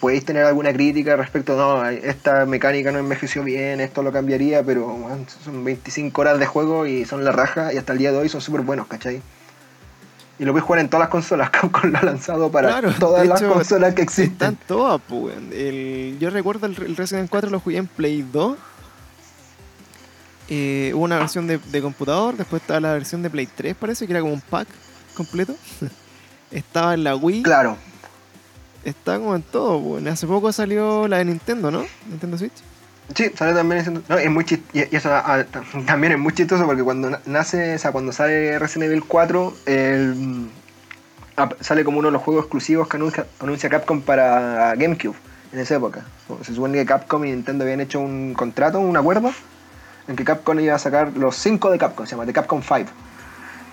[0.01, 4.95] podéis tener alguna crítica respecto, no, esta mecánica no envejeció bien, esto lo cambiaría, pero
[5.43, 8.29] son 25 horas de juego y son la raja, y hasta el día de hoy
[8.29, 9.23] son súper buenos, ¿cachai?
[10.39, 13.27] Y lo puedes jugar en todas las consolas, Capcom lo ha lanzado para Claro, todas
[13.27, 14.33] las consolas que existen.
[14.33, 15.35] Están todas, pues.
[15.51, 18.59] El- Yo recuerdo el, el Resident 4 lo jugué en Play 2.
[20.49, 24.07] Eh, hubo una versión de, de computador, después estaba la versión de Play 3, parece
[24.07, 24.69] que era como un pack
[25.15, 25.55] completo.
[26.51, 27.77] estaba en la Wii, Claro,
[28.85, 29.79] estaba como en todo.
[29.79, 30.07] weón.
[30.09, 31.85] Hace poco salió la de Nintendo, ¿no?
[32.09, 32.53] Nintendo Switch.
[33.15, 34.03] Sí, sale también.
[34.09, 35.45] No, es muy chist- y y eso ah,
[35.87, 39.55] también es muy chistoso porque cuando na- nace, o sea, cuando sale Resident Evil 4,
[39.67, 40.49] el,
[41.61, 45.15] sale como uno de los juegos exclusivos que anuncia, anuncia Capcom para GameCube
[45.53, 46.05] en esa época.
[46.43, 49.31] Se supone que Capcom y Nintendo habían hecho un contrato, un acuerdo,
[50.09, 52.91] en que Capcom iba a sacar los 5 de Capcom, se llama de Capcom 5.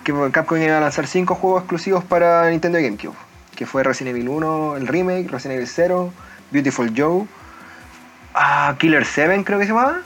[0.03, 3.15] Que Capcom iba a lanzar 5 juegos exclusivos para Nintendo GameCube.
[3.55, 6.13] Que fue Resident Evil 1, el remake, Resident Evil 0,
[6.51, 7.25] Beautiful Joe.
[8.33, 9.99] Ah, Killer 7 creo que se llamaba.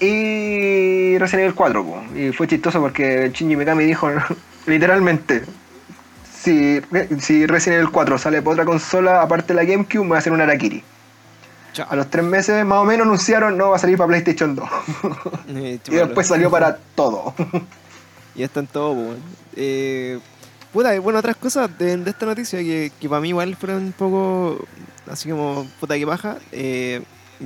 [0.00, 1.84] Y Resident Evil 4.
[1.84, 2.02] po.
[2.14, 4.10] Y fue chistoso porque Shinji Mikami dijo
[4.66, 5.44] literalmente,
[6.32, 6.80] si,
[7.18, 10.18] si Resident Evil 4 sale por otra consola aparte de la GameCube, me va a
[10.18, 10.84] hacer un Arakiri.
[11.88, 14.68] A los tres meses más o menos anunciaron no va a salir para PlayStation 2.
[15.48, 17.34] Eh, y después salió para todo.
[18.34, 19.22] Y están todos, pues, weón.
[19.56, 20.18] Eh,
[20.72, 23.92] puta, bueno, otras cosas de, de esta noticia que, que para mí igual fueron un
[23.92, 24.58] poco
[25.06, 26.38] así como puta que baja.
[26.50, 27.02] Eh,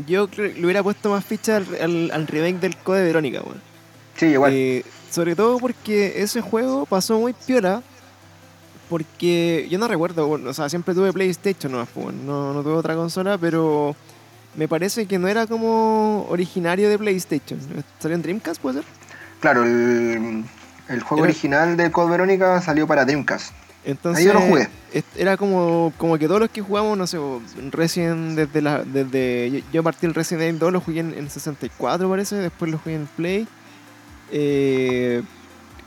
[0.07, 3.61] yo le hubiera puesto más ficha al, al, al remake del Code Verónica, weón.
[4.17, 4.53] Sí, igual.
[4.55, 7.83] Eh, sobre todo porque ese juego pasó muy piola.
[8.89, 12.95] Porque yo no recuerdo, bueno, o sea, siempre tuve PlayStation bueno, no, no tuve otra
[12.95, 13.97] consola, pero
[14.57, 17.59] me parece que no era como originario de PlayStation.
[17.99, 18.85] ¿Salió en Dreamcast, puede ser?
[19.41, 20.45] Claro, el,
[20.89, 23.53] el juego Era- original de Code Verónica salió para Dreamcast.
[23.85, 24.69] Entonces, Ahí yo lo jugué.
[25.17, 27.19] Era como, como que todos los que jugamos, no sé,
[27.71, 28.83] Resident desde la.
[28.83, 32.69] Desde, yo, yo partí el Resident Evil 2, lo jugué en, en 64 parece, después
[32.71, 33.47] lo jugué en Play.
[34.33, 35.23] Eh,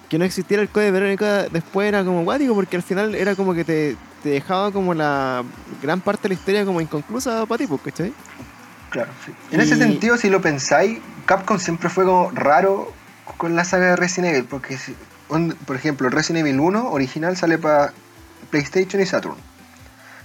[0.08, 3.36] que no existiera el código de Verónica después era como guático porque al final era
[3.36, 5.44] como que te, te dejaba como la
[5.84, 8.14] gran parte de la historia como inconclusa para ti, pues, ¿cachai?
[8.90, 9.32] Claro, sí.
[9.52, 12.92] En ese Y- sentido, si lo pensáis, Capcom siempre fue como raro
[13.38, 14.96] con la saga de Resident Evil, porque, si-
[15.28, 17.94] on- por ejemplo, Resident Evil 1 original sale para
[18.50, 19.36] PlayStation y Saturn.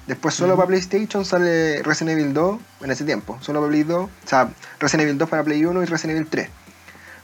[0.07, 4.05] Después solo para PlayStation sale Resident Evil 2 en ese tiempo, solo para Play 2,
[4.05, 4.49] o sea,
[4.79, 6.49] Resident Evil 2 para Play 1 y Resident Evil 3.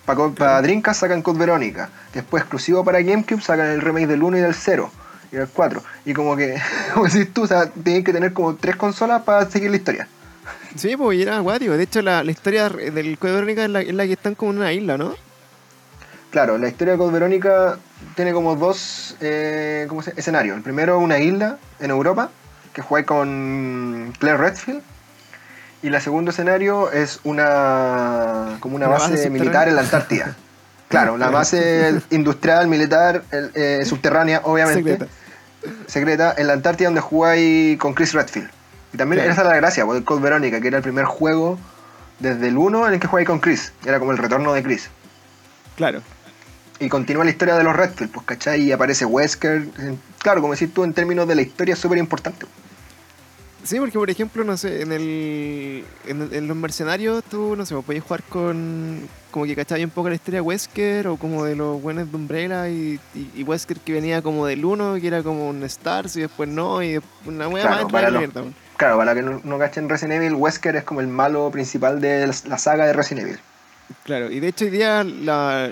[0.07, 1.91] Para, para Dreamcast sacan Code Verónica.
[2.15, 4.91] Después, exclusivo para GameCube, sacan el remake del 1 y del 0
[5.31, 5.83] y del 4.
[6.07, 6.59] Y como que,
[6.95, 10.09] como decís tú, o sea, tienes que tener como tres consolas para seguir la historia.
[10.77, 11.77] Sí, pues era guático.
[11.77, 14.35] De hecho, la, la historia del código de Verónica es la, es la que están
[14.35, 15.15] como en una isla, ¿no?
[16.31, 17.79] Claro, la historia de Code Verónica
[18.15, 20.57] tiene como dos eh, ¿cómo se- escenarios.
[20.57, 22.31] El primero, una isla en Europa,
[22.73, 24.83] que juega con Claire Redfield.
[25.83, 30.37] Y el segundo escenario es una como una, Una base, base militar en la Antártida.
[30.91, 34.91] Claro, la base industrial, militar, eh, subterránea, obviamente.
[34.99, 35.07] Secreta.
[35.87, 38.51] secreta, en la Antártida donde jugáis con Chris Redfield.
[38.93, 39.33] Y también Claro.
[39.33, 41.59] esa es la gracia, porque el Code Verónica, que era el primer juego
[42.19, 43.73] desde el 1 en el que jugáis con Chris.
[43.85, 44.91] Era como el retorno de Chris.
[45.77, 46.03] Claro.
[46.79, 48.63] Y continúa la historia de los Redfield, pues, ¿cachai?
[48.63, 49.67] Y aparece Wesker.
[50.19, 52.47] Claro, como decís tú, en términos de la historia súper importante.
[53.63, 57.75] Sí, porque por ejemplo, no sé, en el en, en los mercenarios tú, no sé,
[57.75, 61.45] vos podías jugar con como que cachabas un poco la historia de Wesker o como
[61.45, 65.07] de los buenos de Umbrella y, y, y Wesker que venía como del 1, que
[65.07, 68.45] era como un Stars y después no, y una wea Claro, más para mierda.
[68.81, 72.27] Claro, para que no, no cachen Resident Evil, Wesker es como el malo principal de
[72.27, 73.39] la saga de Resident Evil.
[74.05, 75.69] Claro, y de hecho hoy día la,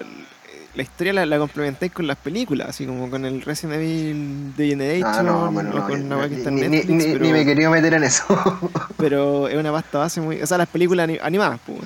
[0.74, 5.10] la historia la, la complementáis con las películas, así como con el Resident Evil Generation
[5.10, 7.06] Ah, no, bueno, o no, con ni, una weá que está en ni- ni- Netflix,
[7.06, 8.24] ni- pero, ni me querido meter en eso.
[8.98, 10.42] pero es una pasta base muy...
[10.42, 11.78] O sea, las películas ani- animadas, pues.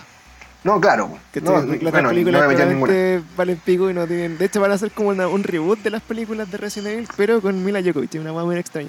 [0.64, 1.16] no, claro.
[1.32, 4.38] Que No, las bueno, no películas claramente valen pico y no tienen...
[4.38, 7.08] De hecho van a hacer como una- un reboot de las películas de Resident Evil,
[7.16, 8.88] pero con Mila Djokovic, es una weá muy extraña.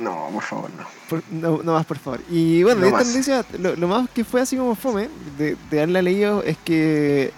[0.00, 0.84] No, por favor, no.
[1.08, 2.20] Por- no, no más, por favor.
[2.30, 5.56] Y bueno, No de esta noticia, lo, lo más que fue así como fome de,
[5.70, 7.32] de haberla leído es que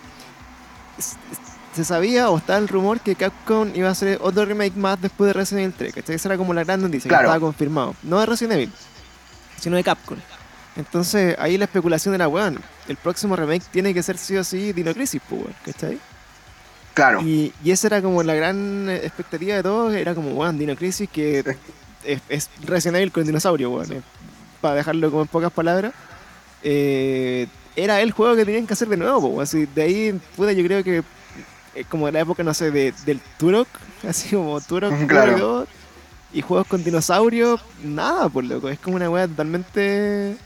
[1.74, 5.28] se sabía o estaba el rumor que Capcom iba a hacer otro remake más después
[5.28, 6.16] de Resident Evil 3, ¿cachai?
[6.16, 7.22] Esa era como la gran noticia, Claro.
[7.22, 7.94] que estaba confirmado.
[8.02, 8.72] No de Resident Evil,
[9.58, 10.18] sino de Capcom.
[10.76, 14.72] Entonces, ahí la especulación era, weón, el próximo remake tiene que ser sí o sí
[14.72, 15.98] Dino Crisis, pues, weón, ¿cachai?
[16.94, 17.22] Claro.
[17.22, 21.08] Y, y esa era como la gran expectativa de todos, era como, weón, Dino Crisis
[21.10, 21.56] que
[22.04, 23.92] es, es Resident Evil con dinosaurio, weón.
[23.92, 24.02] eh,
[24.60, 25.92] Para dejarlo como en pocas palabras.
[26.62, 27.46] eh,
[27.76, 30.84] era el juego que tenían que hacer de nuevo, así de ahí, puta, yo creo
[30.84, 31.02] que
[31.74, 33.66] eh, como de la época, no sé, de, del Turok,
[34.08, 35.66] así como Turok Claro.
[36.32, 40.36] y juegos con dinosaurios, nada, por loco, es como una weá totalmente,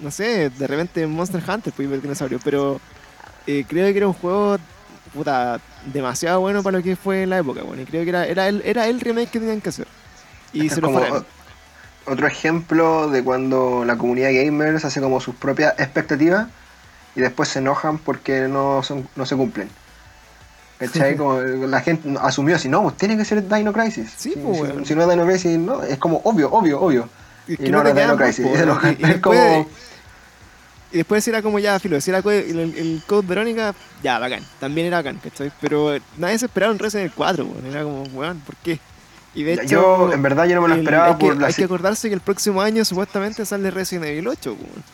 [0.00, 2.80] no sé, de repente Monster Hunter, pues ver dinosaurio, pero
[3.46, 4.58] eh, creo que era un juego,
[5.14, 8.26] puta, demasiado bueno para lo que fue en la época, bueno, y creo que era,
[8.26, 9.86] era, el, era el remake que tenían que hacer.
[10.64, 11.26] Y se es lo como fueron.
[12.06, 16.46] otro ejemplo de cuando la comunidad gamers hace como sus propias expectativas
[17.14, 19.68] y después se enojan porque no, son, no se cumplen.
[20.78, 21.16] ¿Cachai?
[21.16, 24.12] Como la gente asumió así, no, pues tiene que ser Dino Crisis.
[24.16, 27.08] Sí, si, pues, si- no es Dino Crisis, no, es como obvio, obvio, obvio.
[27.48, 28.52] Y no te era Dino Crisis, po,
[28.98, 29.66] y Es como-
[30.92, 34.42] Y después era como ya, filo, si era el, el, el Code Verónica, ya, bacán.
[34.60, 35.50] También era bacán, ¿cachai?
[35.62, 37.66] Pero nadie se esperaba un Resident Evil 4, weón.
[37.66, 38.78] Era como, weón, ¿por qué?
[39.36, 41.46] Y de hecho, yo, en verdad, yo no me lo el- esperaba hay que, la.
[41.46, 44.84] hay que acordarse que el próximo año supuestamente sale Resident Evil 8, weón.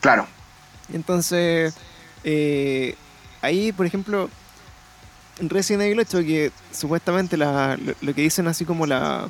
[0.00, 0.26] Claro,
[0.92, 1.74] Entonces,
[2.24, 2.94] eh,
[3.42, 4.30] ahí, por ejemplo,
[5.38, 9.28] en Resident Evil 8, que supuestamente la- lo, lo que dicen así como la-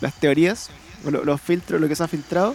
[0.00, 0.70] las teorías,
[1.04, 2.54] o lo- los filtros, lo que se ha filtrado,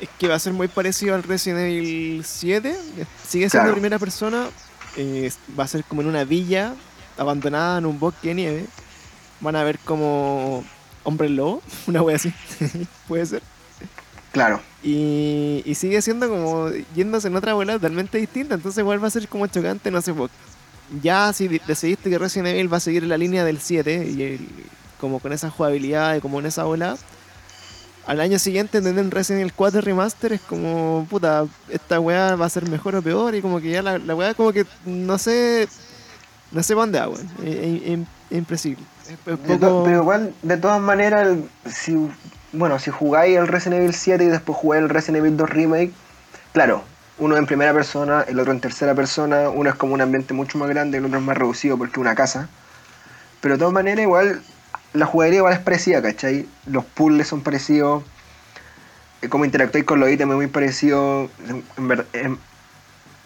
[0.00, 2.70] es que va a ser muy parecido al Resident Evil 7.
[2.70, 3.72] eh, Sigue siendo Claro.
[3.74, 4.46] primera persona,
[4.96, 6.74] eh, va a ser como en una villa
[7.18, 8.66] abandonada en un bosque de nieve.
[9.40, 10.64] Van a ver como
[11.04, 12.32] hombre lobo, una wea así,
[13.08, 13.42] puede ser.
[14.32, 14.60] claro.
[14.82, 18.54] Y, y sigue siendo como yéndose en otra bola totalmente distinta.
[18.54, 20.30] Entonces igual va a ser como chocante, no sé, pues,
[21.02, 24.22] ya si de- decidiste que Resident Evil va a seguir la línea del 7 y
[24.22, 24.48] el-
[25.00, 26.96] como con esa jugabilidad y como en esa bola,
[28.06, 32.50] al año siguiente entender Resident Evil 4 Remaster es como, puta, esta weá va a
[32.50, 35.66] ser mejor o peor y como que ya la, la weá como que no sé,
[36.52, 37.30] no sé para dónde va, weón.
[37.42, 37.98] Es, es- es-
[38.30, 38.82] es impresible.
[39.04, 41.96] Es- es De poco- to- pero igual, de todas maneras, el- si,
[42.52, 45.92] bueno, si jugáis el Resident Evil 7 y después jugáis el Resident Evil 2 Remake,
[46.52, 46.82] claro,
[47.18, 50.58] uno en primera persona, el otro en tercera persona, uno es como un ambiente mucho
[50.58, 52.48] más grande, el otro es más reducido porque es una casa.
[53.40, 54.42] Pero de todas maneras, igual,
[54.94, 56.46] la jugaría igual es parecida, ¿cachai?
[56.66, 58.02] Los puzzles son parecidos,
[59.22, 61.28] eh, cómo interactuáis con los ítems es muy parecido.
[61.48, 62.38] En, en-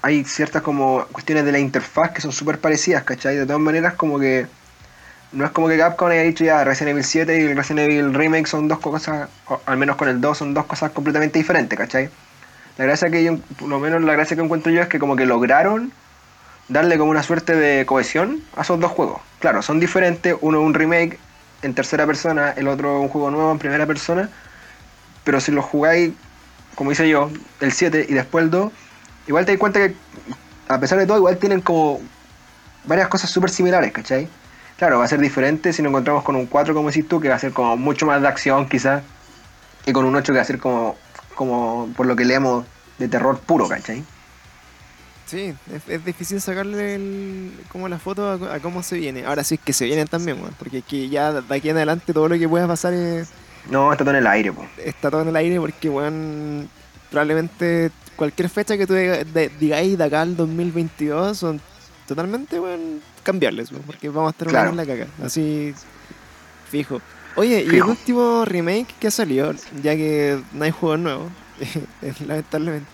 [0.03, 3.37] hay ciertas como cuestiones de la interfaz que son súper parecidas, ¿cachai?
[3.37, 4.47] De todas maneras, como que
[5.33, 8.47] no es como que Capcom haya dicho ya Resident Evil 7 y Resident Evil Remake
[8.47, 9.29] son dos cosas,
[9.67, 12.09] al menos con el 2 son dos cosas completamente diferentes, ¿cachai?
[12.79, 15.17] La gracia que yo, por lo menos la gracia que encuentro yo es que como
[15.17, 15.93] que lograron
[16.69, 19.21] darle como una suerte de cohesión a esos dos juegos.
[19.41, 21.19] Claro, son diferentes, uno un remake
[21.63, 24.31] en tercera persona, el otro un juego nuevo en primera persona,
[25.25, 26.13] pero si los jugáis,
[26.75, 28.73] como hice yo, el 7 y después el 2,
[29.27, 29.95] igual te das cuenta que
[30.69, 32.01] a pesar de todo igual tienen como
[32.85, 34.29] varias cosas súper similares, ¿cachai?
[34.79, 37.29] Claro, va a ser diferente si nos encontramos con un 4, como decís tú, que
[37.29, 39.03] va a ser como mucho más de acción quizás,
[39.87, 40.97] y con un 8 que va a ser como,
[41.35, 42.65] como por lo que leemos,
[42.99, 44.05] de terror puro, ¿cachai?
[45.27, 49.27] Sí, es, es difícil sacarle el- como la foto a, a cómo se viene.
[49.27, 51.77] Ahora sí es que se vienen también, weón, porque es que ya de aquí en
[51.77, 53.29] adelante todo lo que pueda pasar es-
[53.71, 54.65] No, está todo en el aire, po.
[54.79, 56.69] está todo en el aire porque, weón,
[57.11, 58.95] probablemente cualquier fecha que tú
[59.61, 61.61] digáis de acá al 2022 son
[62.07, 64.71] totalmente, weón, cambiarles, porque vamos a estar Claro.
[64.71, 65.75] en la caca, así
[66.71, 67.01] fijo.
[67.37, 69.53] Oye, y el último remake que salió,
[69.83, 71.33] ya que no hay juegos nuevos,
[72.27, 72.87] lamentablemente,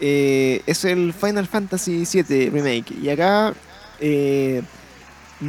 [0.00, 2.92] eh, es el Final Fantasy VII Remake.
[3.02, 3.54] Y acá
[4.00, 4.62] eh,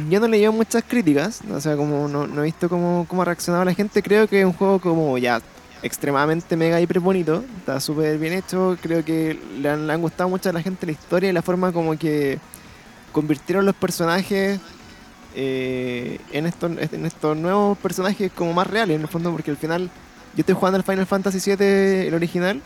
[0.08, 3.24] yo no leí muchas críticas, o sea, como no, no he visto cómo, cómo ha
[3.26, 4.02] reaccionado la gente.
[4.02, 5.40] Creo que es un juego como ya
[5.82, 8.78] extremadamente mega hiper bonito, está súper bien hecho.
[8.80, 11.42] Creo que le han, le han gustado mucho a la gente la historia y la
[11.42, 12.38] forma como que
[13.14, 14.60] convirtieron los personajes
[15.34, 19.56] eh, en, estos, en estos nuevos personajes como más reales en el fondo, porque al
[19.56, 19.88] final
[20.34, 22.60] yo estoy jugando el Final Fantasy VII, el original,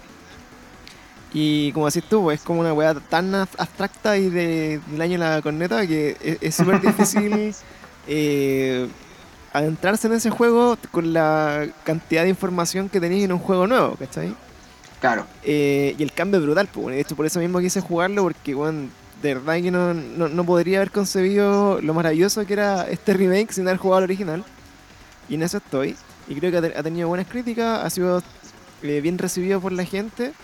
[1.32, 5.00] Y como decís tú, pues, es como una weá tan ab- abstracta y de, del
[5.02, 7.54] año de la corneta que es- es súper difícil
[8.06, 8.88] eh,
[9.52, 13.94] adentrarse en ese juego con la cantidad de información que tenéis en un juego nuevo,
[13.96, 14.34] ¿cachai?
[15.00, 15.26] Claro.
[15.44, 18.22] Eh, y el cambio es brutal, pues, bueno, de hecho por eso mismo quise jugarlo,
[18.22, 18.88] porque bueno,
[19.22, 23.52] de verdad que no, no, no podría haber concebido lo maravilloso que era este remake
[23.52, 24.46] sin haber jugado al original.
[25.28, 26.00] Y en eso estoy.
[26.26, 28.22] Y creo que ha, te- ha tenido buenas críticas, ha sido
[28.82, 30.36] eh, bien recibido por la gente.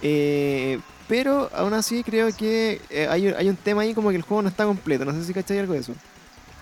[0.00, 4.22] Eh, pero aún así creo que eh, hay, hay un tema ahí como que el
[4.22, 5.04] juego no está completo.
[5.06, 5.96] No sé si cacháis algo de eso.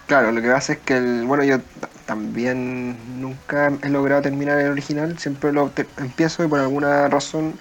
[0.07, 1.61] Claro, lo que pasa es que, el, bueno, yo
[2.05, 7.59] también nunca he logrado terminar el original, siempre lo empiezo y por alguna razón,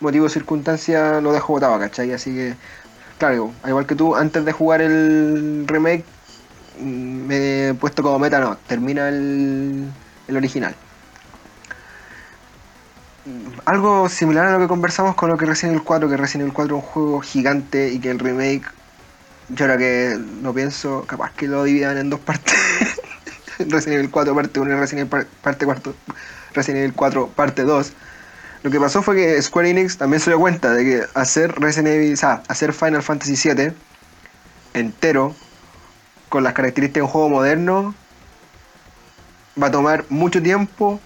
[0.00, 2.10] motivo o circunstancia lo dejo botado, ¿cachai?
[2.12, 2.58] Así que,
[3.18, 6.04] claro, al igual que tú, antes de jugar el remake,
[6.80, 9.88] mm, me he puesto como meta, no, termina el,
[10.28, 10.74] el original.
[13.24, 16.42] Mm, Algo similar a lo que conversamos con lo que Resident Evil 4, que Resident
[16.42, 18.64] Evil 4 es un juego gigante y que el remake
[19.50, 22.54] yo ahora que lo pienso, capaz que lo dividan en dos partes.
[23.58, 25.94] Resident Evil 4 parte 1 y Resident Evil par- parte 4,
[26.54, 27.92] Resident Evil 4 parte 2.
[28.64, 31.88] Lo que pasó fue que Square Enix también se dio cuenta de que hacer Resident
[31.96, 33.74] Evil, o sea, hacer Final Fantasy VII
[34.72, 35.34] entero
[36.30, 37.94] con las características de un juego moderno
[39.62, 40.98] va a tomar mucho tiempo,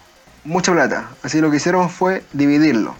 [0.44, 1.08] mucha plata.
[1.24, 2.94] Así lo que hicieron fue dividirlo.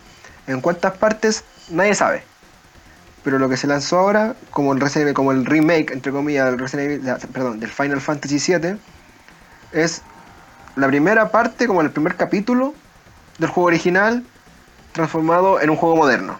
[0.49, 1.45] ¿En cuántas partes?
[1.71, 2.25] Nadie sabe.
[3.23, 6.59] Pero lo que se lanzó ahora, como el, Resident como el remake, entre comillas, del,
[6.59, 8.77] Resident Evil- perdón, del Final Fantasy VII,
[9.71, 10.03] es
[10.75, 12.75] la primera parte, como el primer capítulo
[13.39, 14.25] del juego original,
[14.93, 16.39] transformado en un juego moderno.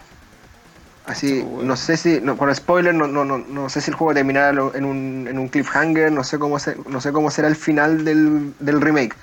[1.05, 1.69] Así, bueno.
[1.69, 4.49] no sé si, no, con spoiler, no, no, no, no sé si el juego terminará
[4.75, 8.05] en un, en un cliffhanger, no sé cómo, se- no sé cómo será el final
[8.05, 9.15] del, del remake.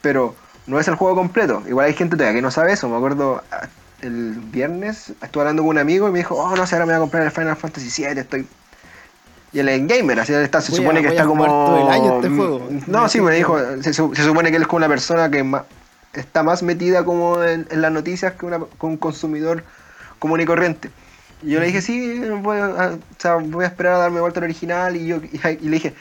[0.00, 0.34] Pero
[0.66, 1.62] no es el juego completo.
[1.68, 2.88] Igual hay gente todavía que no sabe eso.
[2.88, 3.40] Me acuerdo
[4.00, 6.92] el viernes, estuve hablando con un amigo y me dijo, oh, no sé, ahora me
[6.92, 8.46] voy a comprar el Final Fantasy VII, estoy...
[9.52, 11.44] Y es gamer, así está, se Voy a- supone que está como...
[11.44, 12.68] todo el año este juego.
[12.88, 15.64] No, sí, me dijo, se, se supone que él es como una persona que ma-
[16.14, 19.64] está más metida como en, en las noticias que, una, que un consumidor
[20.18, 20.90] común y corriente.
[21.42, 24.40] Y yo le dije, sí, voy a, o sea, voy a esperar a darme vuelta
[24.40, 24.96] al original.
[24.96, 25.94] Y, yo, y, y le dije,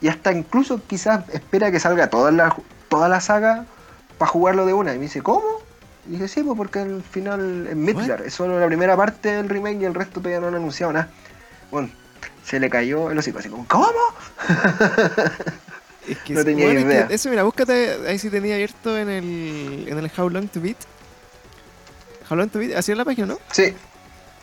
[0.00, 2.54] y hasta incluso quizás espera que salga toda la,
[2.88, 3.66] toda la saga
[4.16, 4.94] para jugarlo de una.
[4.94, 5.46] Y me dice, ¿cómo?
[6.06, 9.48] Y dije, sí, pues porque al final es Midgar, es solo la primera parte del
[9.48, 11.10] remake y el resto todavía no han anunciado nada.
[11.70, 11.90] Bueno,
[12.44, 13.86] se le cayó el hocico, así como, ¿cómo?
[16.08, 17.06] Es que No tenía bueno, es que idea.
[17.10, 20.76] eso, mira, búscate ahí si tenía abierto en el, en el How Long to Beat.
[22.30, 23.38] How Long to Beat, así es la página, ¿no?
[23.52, 23.74] Sí,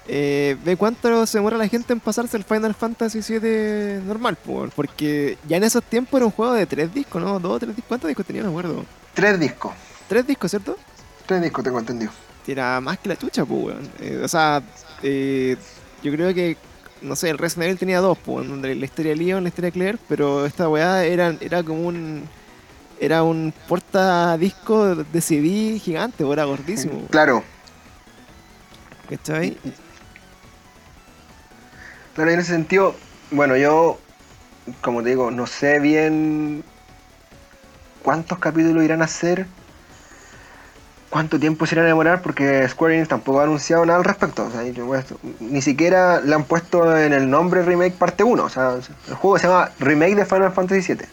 [0.08, 4.68] Eh, ve cuánto se demora la gente en pasarse el Final Fantasy VII normal, po,
[4.76, 7.40] porque ya en esos tiempos era un juego de tres discos, ¿no?
[7.40, 7.88] Dos tres discos.
[7.88, 8.44] ¿Cuántos discos tenía?
[8.44, 8.86] No me acuerdo.
[9.16, 9.74] tres discos.
[10.08, 10.78] Tres discos, ¿cierto?
[11.26, 12.12] Tres discos tengo entendido.
[12.46, 13.90] Era más que la chucha, pues, weón.
[14.00, 14.62] Eh, o sea,
[15.02, 15.58] eh,
[16.04, 16.56] yo creo que,
[17.02, 19.68] no sé, el Resident Evil tenía dos, pues, donde la historia de Leon, la historia
[19.68, 22.28] de Claire, pero esta weá era, era como un.
[22.98, 26.94] Era un portadisco de CD gigante, era gordísimo.
[26.94, 27.08] weón.
[27.08, 27.44] Claro,
[29.10, 29.58] ¿Cachai?
[32.16, 32.96] Claro, en ese sentido,
[33.32, 34.00] bueno, yo,
[34.82, 36.64] como te digo, no sé bien
[38.02, 39.46] cuántos capítulos irán a hacer,
[41.16, 44.48] cuánto tiempo se irán a demorar, porque Square Enix tampoco ha anunciado nada al respecto.
[44.48, 45.06] O sea, pues,
[45.40, 48.44] ni siquiera le han puesto en el nombre Remake Parte 1.
[48.44, 48.74] O sea,
[49.08, 51.06] el juego se llama Remake de Final Fantasy VII.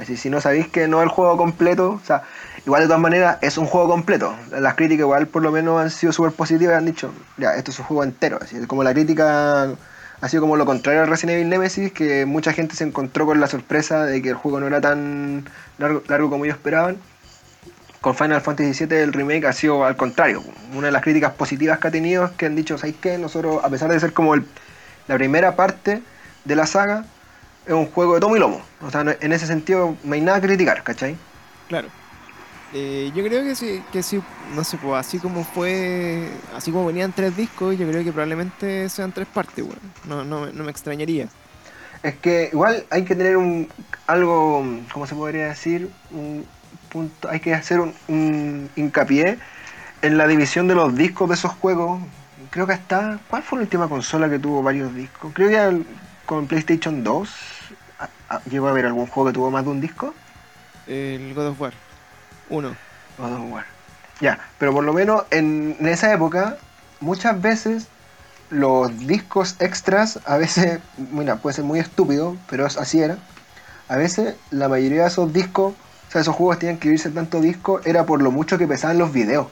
[0.00, 2.22] Así, si no sabéis que no es el juego completo, o sea,
[2.64, 4.36] igual de todas maneras es un juego completo.
[4.52, 7.72] Las críticas igual por lo menos han sido súper positivas y han dicho, ya, esto
[7.72, 8.38] es un juego entero.
[8.40, 9.64] Así, como la crítica
[10.20, 13.40] ha sido como lo contrario al Resident Evil Nemesis, que mucha gente se encontró con
[13.40, 15.44] la sorpresa de que el juego no era tan
[15.78, 16.98] largo, largo como ellos esperaban.
[18.00, 20.42] Con Final Fantasy VII el remake ha sido al contrario.
[20.74, 23.18] Una de las críticas positivas que ha tenido es que han dicho, ¿sabéis qué?
[23.18, 24.46] Nosotros, a pesar de ser como el-
[25.08, 26.02] la primera parte
[26.44, 27.04] de la saga,
[27.66, 28.60] es un juego de tomo y lomo.
[28.82, 31.16] O sea, en ese sentido no hay nada que criticar, ¿cachai?
[31.68, 31.88] Claro.
[32.74, 34.20] Eh, yo creo que sí, que sí,
[34.54, 38.88] no sé, pues así como fue, así como venían tres discos, yo creo que probablemente
[38.88, 39.78] sean tres partes, weón.
[40.04, 41.28] No, no, no me extrañaría.
[42.02, 43.68] Es que igual hay que tener un
[44.06, 45.90] algo, ¿cómo se podría decir?
[46.10, 46.44] Un
[46.86, 49.38] punto, hay que hacer un, un hincapié
[50.02, 52.00] en la división de los discos de esos juegos.
[52.50, 55.32] Creo que hasta, ¿cuál fue la última consola que tuvo varios discos?
[55.34, 55.86] Creo que el-
[56.26, 57.30] con PlayStation 2
[57.98, 60.14] a- a- llegó a haber algún juego que tuvo más de un disco.
[60.86, 61.72] El God of War.
[62.48, 62.76] Uno.
[63.18, 63.64] God of War.
[64.20, 66.56] Ya, pero por lo menos en, en esa época,
[67.00, 67.88] muchas veces
[68.50, 70.80] los discos extras, a veces,
[71.10, 73.18] mira, puede ser muy estúpido, pero así era.
[73.88, 75.74] A veces la mayoría de esos discos,
[76.16, 79.12] sea, esos juegos tenían que irse tanto disco, era por lo mucho que pesaban los
[79.12, 79.46] videos.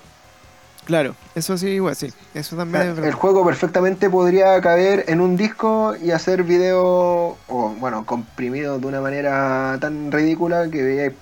[0.84, 2.12] Claro, eso sí, igual, sí.
[2.34, 3.12] Eso también es El verdad.
[3.18, 9.00] juego perfectamente podría caber en un disco y hacer video, o bueno, comprimido de una
[9.00, 11.12] manera tan ridícula que veía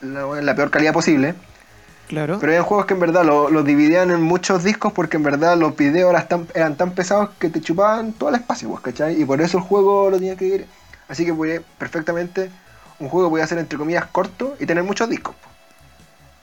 [0.00, 1.34] la, la peor calidad posible.
[2.08, 2.38] Claro.
[2.40, 5.56] Pero hay juegos que en verdad lo- los dividían en muchos discos porque en verdad
[5.58, 9.20] los videos eran tan, eran tan pesados que te chupaban todo el espacio, pues, ¿cachai?
[9.20, 10.66] Y por eso el juego lo tenía que ir.
[11.08, 12.50] Así que podía- perfectamente
[12.98, 15.34] un juego podía ser entre comillas corto y tener muchos discos.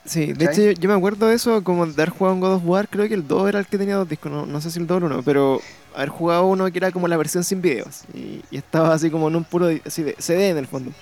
[0.06, 2.62] Sí, de hecho yo, me acuerdo de eso, como de haber jugado en God of
[2.66, 4.78] War, creo que el 2 era el que tenía dos discos, no, no sé si
[4.78, 5.62] el 2 o el 1, pero
[5.94, 9.28] haber jugado uno que era como la versión sin videos y, y estaba así como
[9.28, 10.92] en un puro así de CD en el fondo.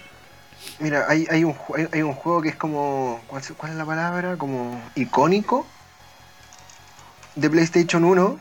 [0.79, 3.21] Mira, hay, hay, un, hay, hay un juego que es como.
[3.27, 4.37] ¿cuál, se- cuál es la palabra?
[4.37, 5.67] Como icónico
[7.35, 8.39] de PlayStation 1.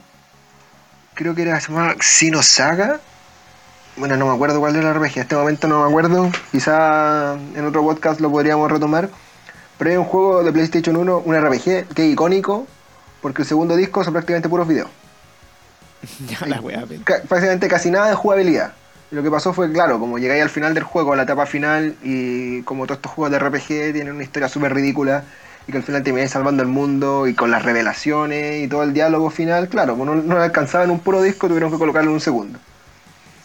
[1.16, 3.00] Creo que era se llamaba Xenosaga.
[3.98, 5.18] Bueno, no me acuerdo cuál era la RPG.
[5.18, 6.32] En este momento no me acuerdo.
[6.52, 9.10] Quizá en otro podcast lo podríamos retomar.
[9.78, 12.68] Pero hay un juego de PlayStation 1, un RPG, que es icónico.
[13.22, 14.90] Porque el segundo disco son prácticamente puros videos.
[16.28, 18.74] ya la wea, prácticamente casi nada de jugabilidad.
[19.12, 21.96] Lo que pasó fue, claro, como llegáis al final del juego, a la etapa final,
[22.02, 25.26] y como todos estos juegos de RPG tienen una historia súper ridícula,
[25.68, 28.94] y que al final termináis salvando el mundo, y con las revelaciones y todo el
[28.94, 32.10] diálogo final, claro, como no, no lo alcanzaba en un puro disco, tuvieron que colocarlo
[32.10, 32.58] en un segundo.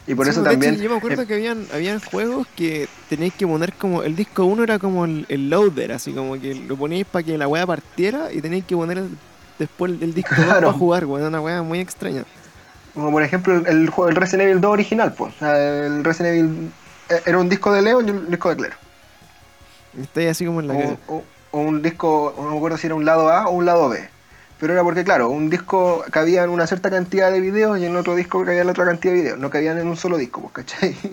[0.07, 0.74] Y por Sí, eso también...
[0.74, 4.02] hecho, yo me acuerdo eh, que habían, habían juegos que tenéis que poner como.
[4.04, 7.36] El disco 1 era como el, el loader, así como que lo poníais para que
[7.36, 9.18] la wea partiera y tenéis que poner el-
[9.59, 10.66] después el, el disco 2 Claro.
[10.68, 11.26] para jugar, weón.
[11.26, 12.24] Una wea muy extraña.
[12.94, 15.34] Como por ejemplo el, juego el Resident Evil 2 original, pues.
[15.34, 16.70] O sea, el Resident Evil
[17.11, 18.76] eh, era un disco de Leon y un disco de Claire.
[20.00, 20.74] Estáis así como en la
[21.09, 23.88] o- o un disco, no me acuerdo si era un lado A o un lado
[23.88, 24.09] B.
[24.59, 27.94] Pero era porque, claro, un disco cabía en una cierta cantidad de videos y en
[27.96, 29.38] otro disco cabía en la otra cantidad de videos.
[29.38, 30.96] No cabían en un solo disco, pues, ¿cachai?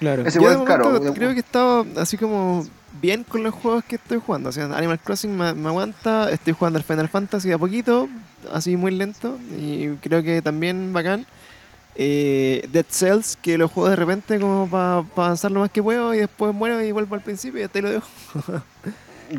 [0.00, 0.26] Claro.
[0.26, 2.66] Ese Yo de de- creo que estaba así como
[3.00, 4.48] bien con los juegos que estoy jugando.
[4.48, 8.08] O sea, Animal Crossing me, me aguanta, estoy jugando al Final Fantasy de a poquito,
[8.52, 11.24] así muy lento, y creo que también bacán.
[11.96, 16.12] Eh, Dead Cells, que lo juego de repente como para avanzar lo más que puedo
[16.12, 18.06] y después muero y vuelvo al principio y hasta ahí lo dejo.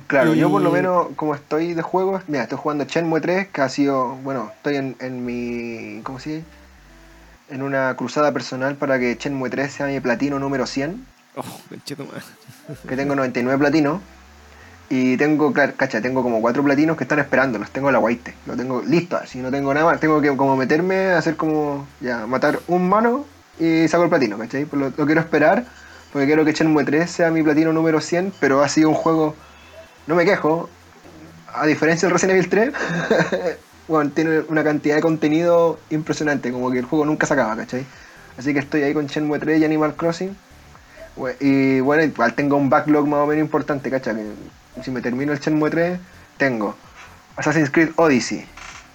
[0.08, 3.62] Claro, yo por lo menos, como estoy de juegos, mira, estoy jugando Shenmue 3, que
[3.62, 6.46] ha sido, bueno, estoy en, en mi, ¿cómo se dice?
[7.50, 11.06] En una cruzada personal para que Shenmue 3 sea mi platino número 100.
[11.38, 11.44] Oh,
[12.88, 14.02] que tengo 99 platinos.
[14.90, 18.00] Y tengo, claro, cacha, tengo como cuatro platinos que están esperando, los tengo en la
[18.00, 21.88] guaite, lo tengo listo, así no tengo nada más, tengo que como meterme, hacer como,
[22.02, 23.26] ya, matar un mano
[23.60, 24.68] y saco el platino, ¿cachai?
[24.72, 25.66] Lo, lo quiero esperar,
[26.14, 29.36] porque quiero que Shenmue 3 sea mi platino número 100, pero ha sido un juego,
[30.08, 30.70] no me quejo,
[31.54, 32.74] a diferencia del Resident Evil 3,
[33.88, 37.86] bueno, tiene una cantidad de contenido impresionante, como que el juego nunca se acaba, ¿cachai?
[38.38, 40.36] Así que estoy ahí con Shenmue 3 y Animal Crossing.
[41.40, 44.16] Y bueno, igual tengo un backlog más o menos importante, ¿cachai?
[44.84, 46.00] Si me termino el Shenmue 3,
[46.38, 46.76] tengo
[47.38, 48.46] Assassin's Creed Odyssey,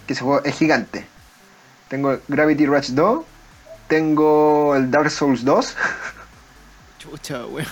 [0.07, 1.07] que ese juego es gigante.
[1.89, 3.25] Tengo Gravity Rush 2,
[3.89, 5.77] tengo el Dark Souls 2.
[6.99, 7.67] Chucha, weón.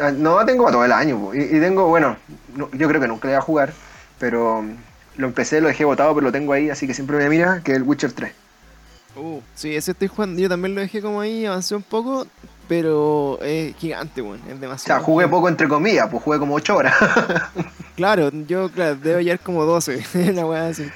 [0.00, 1.34] Ah, No, tengo para todo el año.
[1.34, 2.16] Y, y tengo, bueno,
[2.56, 3.72] no- yo creo que nunca le voy a jugar,
[4.18, 4.64] pero
[5.16, 7.72] lo empecé, lo dejé botado, pero lo tengo ahí, así que siempre me mira, que
[7.72, 8.32] es el Witcher 3.
[9.14, 10.40] Uh, sí, ese estoy jugando.
[10.40, 12.26] Yo también lo dejé como ahí, avancé un poco,
[12.66, 14.40] pero es gigante, weón.
[14.48, 15.00] Es O demasiado.
[15.00, 16.94] sea, jugué poco entre comillas, pues jugué como 8 horas.
[17.94, 20.88] Claro, yo claro, debo llevar como 12, una weá así.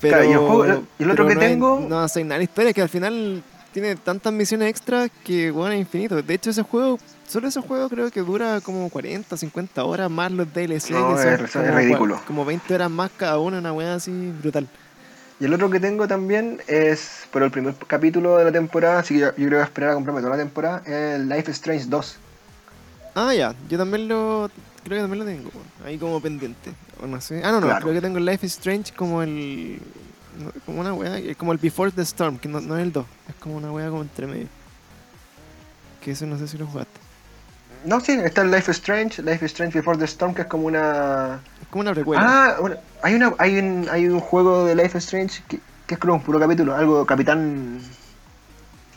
[0.00, 2.44] Pero, Claro, y el juego- el otro que no es- tengo- no hace nada la
[2.44, 3.42] historia, que al final
[3.72, 6.20] tiene tantas misiones extras que, bueno, es infinito.
[6.22, 10.32] De hecho, ese juego, solo ese juego creo que dura como 40, 50 horas más
[10.32, 10.90] los DLC.
[10.90, 12.20] No, que son es- ridículo.
[12.26, 14.66] Como 20 horas más cada uno, una weá así brutal.
[15.40, 19.14] Y el otro que tengo también es por el primer capítulo de la temporada, así
[19.14, 21.50] que yo, yo creo que voy a esperar a comprarme toda la temporada, es Life
[21.50, 22.16] is Strange 2.
[23.14, 24.50] Ah, ya, yo también lo.
[24.84, 25.50] Creo que también lo tengo,
[25.84, 26.72] ahí como pendiente.
[27.02, 27.40] O no sé.
[27.44, 27.82] Ah, no, no, Claro.
[27.82, 29.78] creo que tengo Life is Strange como el.
[30.38, 32.92] No, Como una weá, eh, como el Before the Storm, que no, no es el
[32.92, 34.46] 2, es como una weá como entre medio.
[36.02, 37.00] Que eso no sé si lo jugaste.
[37.84, 40.48] No, sí, está el Life is Strange, Life is Strange Before the Storm, que es
[40.48, 41.40] como una...
[41.62, 42.22] Es como una precuela.
[42.24, 45.94] Ah, bueno, hay, una, hay, un, hay un juego de Life is Strange que, que
[45.94, 47.80] es como un puro capítulo, algo Capitán...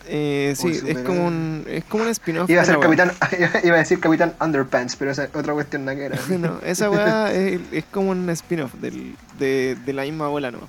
[0.07, 2.49] eh, sí, es como un, es como un spin-off.
[2.49, 2.79] Iba a ser.
[2.79, 3.11] Capitán,
[3.63, 6.19] iba a decir Capitán Underpants, pero esa es otra cuestión nada que era.
[6.39, 10.59] no, esa weá es, es como un spin-off de, de la misma bola, ¿no?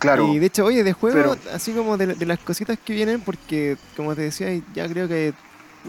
[0.00, 2.92] Claro, Y de hecho, oye, de juego, Pero- así como de, de las cositas que
[2.94, 5.32] vienen, porque como te decía, ya creo que.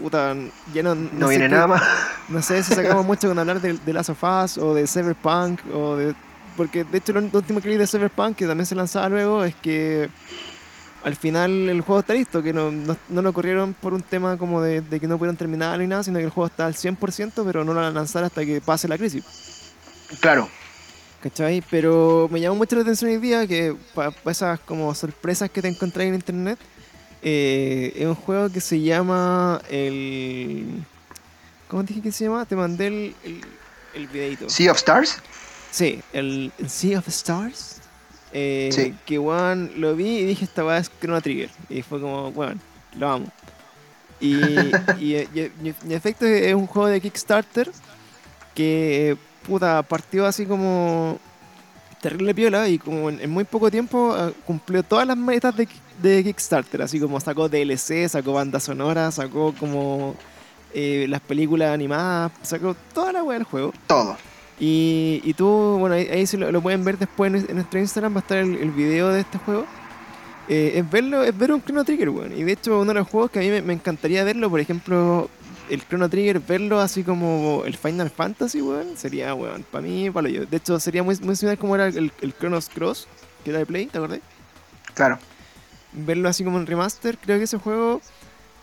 [0.00, 0.34] Puta,
[0.72, 0.94] ya no.
[0.94, 1.82] no viene qué- nada más.
[2.28, 5.60] No sé si sacamos mucho con hablar de, de Last of Us o de Cyberpunk
[5.74, 6.14] o de.
[6.56, 9.54] Porque de hecho, lo último que leí de Cyberpunk, que también se lanzaba luego, es
[9.56, 10.08] que
[11.04, 14.36] al final el juego está listo, que no, no, no lo corrieron por un tema
[14.38, 16.74] como de, de que no pudieron terminar ni nada, sino que el juego está al
[16.74, 19.24] 100%, pero no lo van a lanzar hasta que pase la crisis.
[20.20, 20.48] Claro.
[21.22, 21.62] ¿Cachai?
[21.70, 25.68] Pero me llamó mucho la atención hoy día que para esas como sorpresas que te
[25.68, 26.58] encontré en internet,
[27.22, 30.82] eh, es un juego que se llama el...
[31.68, 32.44] ¿Cómo dije que se llama?
[32.44, 33.40] Te mandé el, el,
[33.94, 34.50] el videito.
[34.50, 35.18] Sea of Stars.
[35.70, 37.76] Sí, el, el Sea of Stars.
[38.32, 38.94] Eh, Sí.
[39.06, 41.50] Que, weón, lo vi y dije, esta weá es Chrono Trigger.
[41.68, 42.60] Y fue como, weón,
[42.98, 43.32] lo amo.
[44.20, 44.34] Y,
[44.98, 47.70] y, y- y- en efecto es un juego de Kickstarter
[48.54, 51.18] que, puta, partió así como
[52.00, 55.68] terrible piola y como en, en muy poco tiempo eh, cumplió todas las metas de,
[56.02, 56.82] de Kickstarter.
[56.82, 60.14] Así como sacó DLC, sacó banda sonora, sacó como
[60.74, 63.72] eh, las películas animadas, sacó toda la weá del juego.
[63.86, 64.16] Todo.
[64.58, 67.80] Y, y tú, bueno, ahí, ahí sí lo, lo pueden ver después en, en nuestro
[67.80, 69.64] Instagram, va a estar el, el video de este juego.
[70.48, 72.36] Eh, es verlo, es ver un Chrono Trigger, weón.
[72.36, 74.60] Y de hecho, uno de los juegos que a mí me, me encantaría verlo, por
[74.60, 75.30] ejemplo,
[75.70, 80.28] el Chrono Trigger, verlo así como el Final Fantasy, weón, sería, weón, para mí, para
[80.28, 80.44] yo.
[80.46, 83.06] De hecho, sería muy, muy similar como era el, el Chronos Cross,
[83.44, 84.20] que era de Play, ¿te acordás?
[84.94, 85.18] Claro.
[85.92, 88.00] verlo así como en remaster, creo que ese juego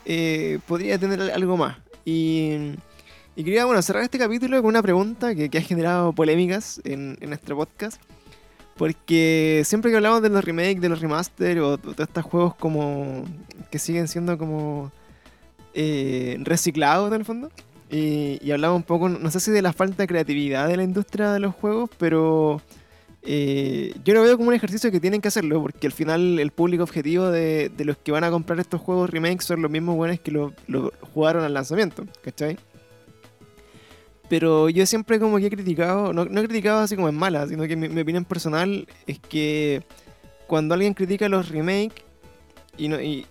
[0.04, 1.76] eh, podría tener al- algo más.
[2.04, 2.72] Y,
[3.36, 7.16] y quería bueno, cerrar este capítulo con una pregunta que, que ha generado polémicas en,
[7.20, 8.00] en nuestro podcast.
[8.76, 12.54] Porque siempre que hablamos de los remakes, de los remaster o de de estos juegos
[12.54, 13.24] como
[13.70, 14.90] que siguen siendo como
[15.74, 17.50] eh, reciclados en el fondo.
[17.90, 21.32] Y, hablamos un poco, no sé si de la falta de creatividad de la industria
[21.32, 22.62] de los juegos, pero
[23.22, 26.52] eh, yo lo veo como un ejercicio que tienen que hacerlo, porque al final el
[26.52, 29.96] público objetivo de, de los que van a comprar estos juegos remakes son los mismos
[29.96, 32.58] buenos que lo, lo jugaron al lanzamiento, ¿cachai?
[34.28, 37.48] Pero yo siempre como que he criticado, no, no he criticado así como en mala,
[37.48, 39.82] sino que mi opinión personal es que
[40.46, 42.04] cuando alguien critica los remakes
[42.84, 43.26] y, no, y,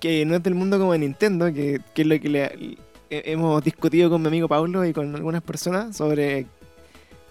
[0.00, 2.76] que no es del mundo como de Nintendo, que, es lo que le-
[3.10, 6.46] he- hemos discutido con mi amigo Pablo y con algunas personas sobre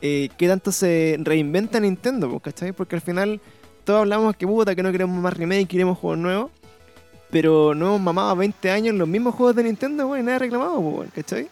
[0.02, 2.72] eh, qué tanto se reinventa Nintendo, pues, ¿cachai?
[2.74, 3.40] Porque al final
[3.84, 6.52] todos hablamos que puta, que no queremos más remake, queremos juegos nuevos.
[7.30, 10.82] Pero no hemos mamado 20 años los mismos juegos de Nintendo, güey, nadie ha reclamado,
[10.82, 11.48] pues, ¿cachai?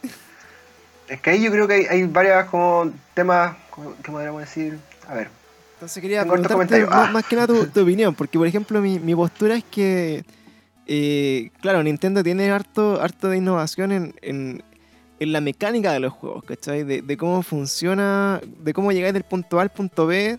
[1.08, 3.56] Es que ahí yo creo que hay, hay varias como temas,
[4.04, 4.78] ¿qué podríamos decir?
[5.08, 5.30] A ver,
[5.80, 7.12] Entonces quería preguntarte más, Ah.
[7.12, 10.26] más que nada tu, tu opinión, porque por ejemplo mi, mi postura es que,
[10.88, 14.62] eh, claro, Nintendo tiene harto, harto de innovación en, en,
[15.22, 16.84] en la mecánica de los juegos, ¿cachai?
[16.84, 20.38] De, de cómo funciona, de cómo llegáis del punto A al punto B,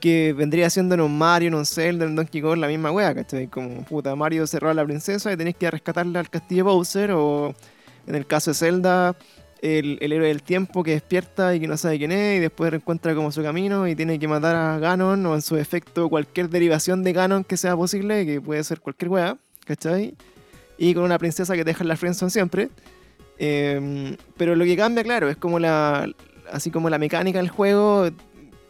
[0.00, 3.14] que vendría siendo en un Mario, en un Zelda, en Donkey Kong, la misma wea,
[3.14, 3.46] ¿cachai?
[3.46, 6.64] Como, puta, Mario cerró a la princesa y tenéis que ir a rescatarla al castillo
[6.64, 7.54] Bowser, o
[8.08, 9.16] en el caso de Zelda,
[9.62, 13.14] el, héroe del tiempo que despierta y que no sabe quién es y después encuentra
[13.14, 17.02] como su camino y tiene que matar a Ganon o en su efecto cualquier derivación
[17.02, 20.14] de Ganon que sea posible, que puede ser cualquier wea, ¿cachai?
[20.76, 22.70] Y con una princesa que te deja en la friendzone siempre.
[23.38, 26.08] Em, pero lo que cambia, claro, es como la
[26.52, 28.08] así como la mecánica del juego.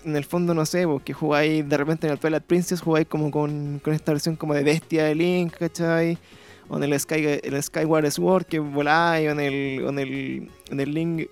[0.04, 3.30] En el fondo, no sé, porque jugáis de repente en el Twilight Princess, jugáis como
[3.30, 6.16] con, con esta versión como de bestia de Link, ¿cachai?
[6.68, 10.50] O en el, Sky, el Skyward Sword que voláis, o en el, o en el,
[10.70, 11.28] en el Link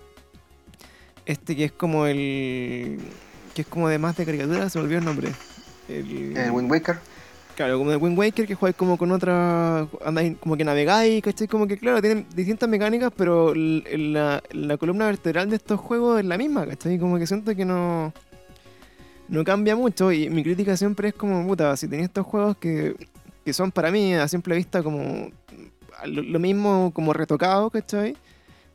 [1.27, 2.99] este que es como el...
[3.53, 5.29] que es como de más de caricatura, se me olvidó el nombre.
[5.89, 6.97] El, el Wind Waker.
[7.55, 9.87] Claro, como el Wind Waker que jugáis como con otra.
[10.05, 11.47] Andáis como que navegáis, ¿cachai?
[11.47, 16.25] Como que, claro, tienen distintas mecánicas, pero la, la columna vertebral de estos juegos es
[16.25, 16.97] la misma, ¿cachai?
[16.97, 18.13] Como que siento que no.
[19.27, 22.95] No cambia mucho y mi crítica siempre es como, puta, si tenéis estos juegos que,
[23.47, 25.31] que son para mí a simple vista como
[26.05, 28.17] lo, mismo como retocado, ¿cachai?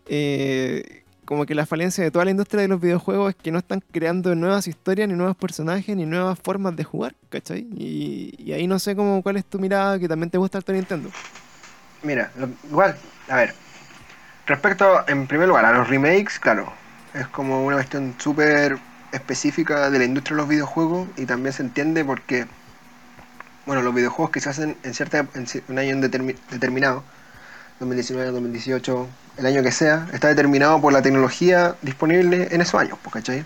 [0.07, 3.59] Eh, como que la falencia de toda la industria de los videojuegos es que no
[3.59, 7.67] están creando nuevas historias, ni nuevos personajes, ni nuevas formas de jugar, ¿cachai?
[7.77, 10.73] Y, y ahí no sé cómo, cuál es tu mirada, que también te gusta harto
[10.73, 11.11] Nintendo.
[12.03, 12.31] Mira,
[12.65, 12.97] igual,
[13.29, 13.55] a ver.
[14.47, 16.73] Respecto, en primer lugar, a los remakes, claro,
[17.13, 18.79] es como una cuestión súper
[19.13, 22.47] específica de la industria de los videojuegos y también se entiende porque,
[23.67, 25.27] bueno, los videojuegos que se hacen en cierta
[25.69, 27.03] un año determi- determinado,
[27.81, 29.09] 2019, 2018,
[29.39, 33.45] el año que sea, está determinado por la tecnología disponible en esos años, pues, ¿cachai?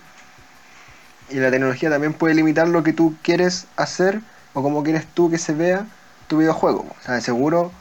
[1.31, 4.21] Y la tecnología también puede limitar lo que tú quieres hacer
[4.55, 5.87] o cómo quieres tú que se vea
[6.29, 6.81] tu videojuego.
[6.81, 7.73] O sea, de seguro,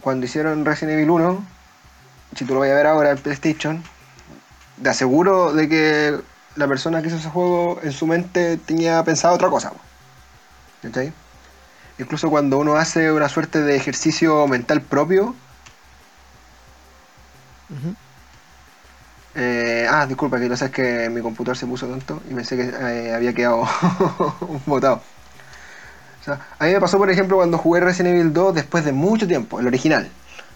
[0.00, 1.44] cuando hicieron Resident Evil 1,
[2.36, 3.82] si tú lo vas a ver ahora en PlayStation,
[4.82, 6.18] te aseguro de que
[6.56, 9.70] la persona que hizo ese juego en su mente tenía pensado otra cosa.
[9.70, 9.80] po.
[10.82, 11.12] ¿Cachai?
[11.98, 15.34] Incluso cuando uno hace una suerte de ejercicio mental propio.
[19.34, 22.56] Eh, ah, disculpa, que lo sé es que mi computador se puso tonto y pensé
[22.56, 23.66] que eh, había quedado
[24.66, 25.00] botado.
[26.20, 28.92] O sea, a mí me pasó, por ejemplo, cuando jugué Resident Evil 2 después de
[28.92, 30.08] mucho tiempo, el original.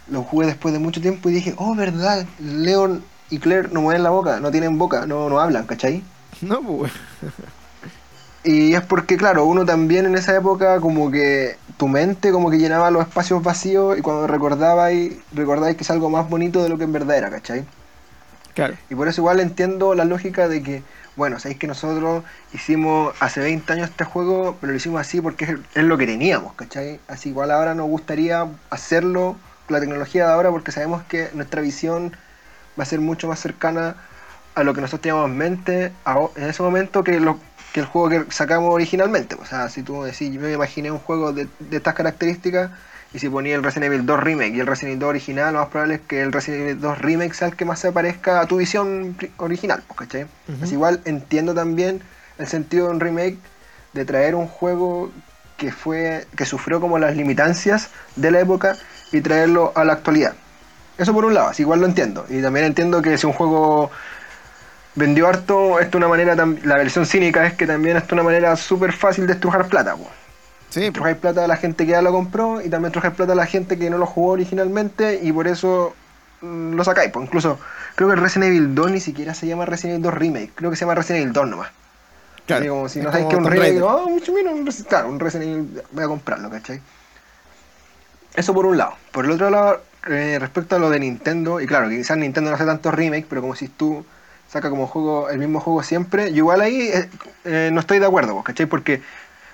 [0.08, 4.02] Lo jugué después de mucho tiempo y dije, oh, verdad, Leon y Claire no mueven
[4.02, 6.02] la boca, no tienen boca, no, no hablan, ¿cachai?
[6.42, 6.92] No, pues.
[8.46, 12.58] Y es porque, claro, uno también en esa época como que tu mente como que
[12.58, 16.78] llenaba los espacios vacíos y cuando recordabais, recordáis que es algo más bonito de lo
[16.78, 17.64] que en verdad era, ¿cachai?
[18.54, 18.74] Claro.
[18.88, 20.84] Y por eso igual entiendo la lógica de que,
[21.16, 22.22] bueno, sabéis que nosotros
[22.54, 26.52] hicimos hace 20 años este juego, pero lo hicimos así porque es, lo que teníamos,
[26.52, 27.00] ¿cachai?
[27.08, 29.34] Así igual ahora nos gustaría hacerlo
[29.66, 32.16] con la tecnología de ahora porque sabemos que nuestra visión
[32.78, 33.96] va a ser mucho más cercana
[34.54, 35.92] a lo que nosotros teníamos en mente
[36.36, 37.40] en ese momento que, lo,
[37.76, 39.34] que el juego que sacamos originalmente.
[39.34, 42.70] O sea, si tú decís, yo me imaginé un juego de, de estas características
[43.12, 45.58] y si ponía el Resident Evil 2 Remake y el Resident Evil 2 original, lo
[45.60, 48.40] más probable es que el Resident Evil 2 Remake sea el que más se parezca
[48.40, 50.26] a tu visión original, ¿cachai?
[50.62, 52.00] Así igual entiendo también
[52.38, 53.36] el sentido de un remake
[53.92, 55.12] de traer un juego
[55.58, 58.74] que fue que sufrió como las limitancias de la época
[59.12, 60.32] y traerlo a la actualidad.
[60.96, 62.24] Eso por un lado, así igual lo entiendo.
[62.30, 63.90] Y también entiendo que si un juego
[64.96, 68.22] vendió harto, esto es una manera, la versión cínica es que también esto es una
[68.24, 69.94] manera súper fácil de estrujar plata.
[69.94, 70.10] po.
[70.70, 70.86] Sí.
[70.86, 73.46] Estrujar plata a la gente que ya lo compró y también estrujar plata a la
[73.46, 75.94] gente que no lo jugó originalmente y por eso
[76.40, 77.12] mm, lo sacáis.
[77.12, 77.58] Pues incluso
[77.94, 80.70] creo que el Resident Evil 2 ni siquiera se llama Resident Evil 2 Remake, creo
[80.70, 81.68] que se llama Resident Evil 2 nomás.
[82.46, 82.60] Claro.
[82.60, 85.50] Así como si no sabéis que un remake, oh, mira, un, Resi- claro, un Resident
[85.52, 86.80] Evil, voy a comprarlo, ¿cachai?
[88.34, 88.94] Eso por un lado.
[89.12, 92.56] Por el otro lado, eh, respecto a lo de Nintendo, y claro, quizás Nintendo no
[92.56, 94.04] hace tantos remakes, pero como si tú
[94.48, 97.08] sacas como juego el mismo juego siempre, yo igual ahí eh,
[97.44, 98.66] eh, no estoy de acuerdo, ¿cachai?
[98.66, 99.02] Porque,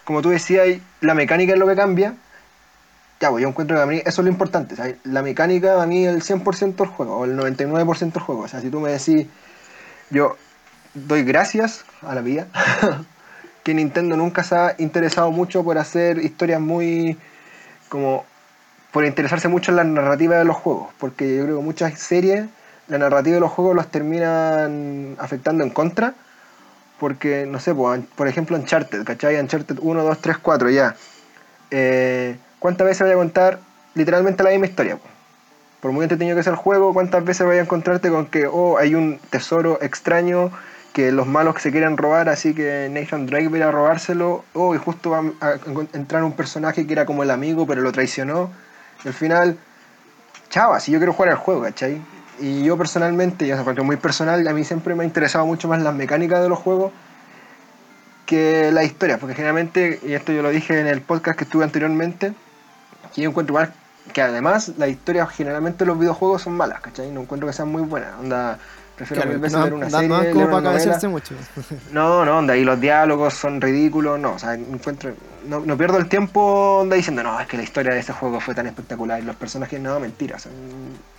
[0.05, 0.66] como tú decías,
[1.01, 2.14] la mecánica es lo que cambia.
[3.20, 4.74] Ya, pues yo encuentro que a mí eso es lo importante.
[5.05, 8.43] La mecánica a mí el 100% del juego, o el 99% del juego.
[8.43, 9.27] O sea, si tú me decís,
[10.10, 10.36] yo
[10.94, 12.48] doy gracias a la vida
[13.62, 17.16] que Nintendo nunca se ha interesado mucho por hacer historias muy
[17.89, 18.24] como
[18.90, 22.47] por interesarse mucho en la narrativa de los juegos, porque yo creo que muchas series
[22.88, 26.14] la narrativa de los juegos los terminan afectando en contra,
[26.98, 29.38] porque no sé, por ejemplo Uncharted, ¿cachai?
[29.40, 30.94] Uncharted 1, 2, 3, 4, ya.
[31.70, 33.59] Eh, ¿Cuántas veces voy a contar
[33.94, 34.96] literalmente la misma historia?
[34.96, 35.02] po?
[35.80, 38.78] Por muy entretenido que sea el juego, ¿cuántas veces voy a encontrarte con que, oh,
[38.78, 40.52] hay un tesoro extraño
[40.92, 44.78] que los malos se quieren robar, así que Nathan Drake va a robárselo, oh, y
[44.78, 45.59] justo va a
[45.94, 48.50] entrar un personaje que era como el amigo, pero lo traicionó.
[49.04, 49.59] Y al final,
[50.50, 52.00] chao, así yo quiero jugar al juego, ¿cachai?
[52.40, 55.68] Y yo personalmente, y eso es muy personal, a mí siempre me ha interesado mucho
[55.68, 56.92] más las mecánicas de los juegos
[58.26, 61.64] que la historia, porque generalmente, y esto yo lo dije en el podcast que estuve
[61.64, 62.32] anteriormente,
[63.14, 63.72] que yo encuentro igual
[64.12, 67.10] que además las historias generalmente los videojuegos son malas, ¿cachai?
[67.10, 68.59] No encuentro que sean muy buenas, onda,
[68.96, 70.98] prefiero Claro, mil veces no, ver una no, serie, no leer una novela.
[71.09, 71.34] mucho.
[71.92, 75.14] No, no, onda, y los diálogos son ridículos, no, o sea, encuentro,
[75.46, 78.40] no, no pierdo el tiempo onda diciendo, no, es que la historia de ese juego
[78.40, 80.52] fue tan espectacular y los personajes, no, mentira, son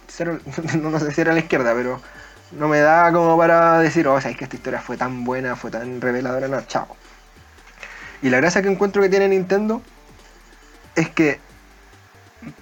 [0.81, 1.99] no, sé si era la izquierda, pero
[2.51, 5.71] no me da como para decir, oh, sabes que esta historia fue tan buena, fue
[5.71, 6.87] tan reveladora, no, chao.
[8.21, 9.81] Y la gracia que encuentro que tiene Nintendo
[10.95, 11.39] es que,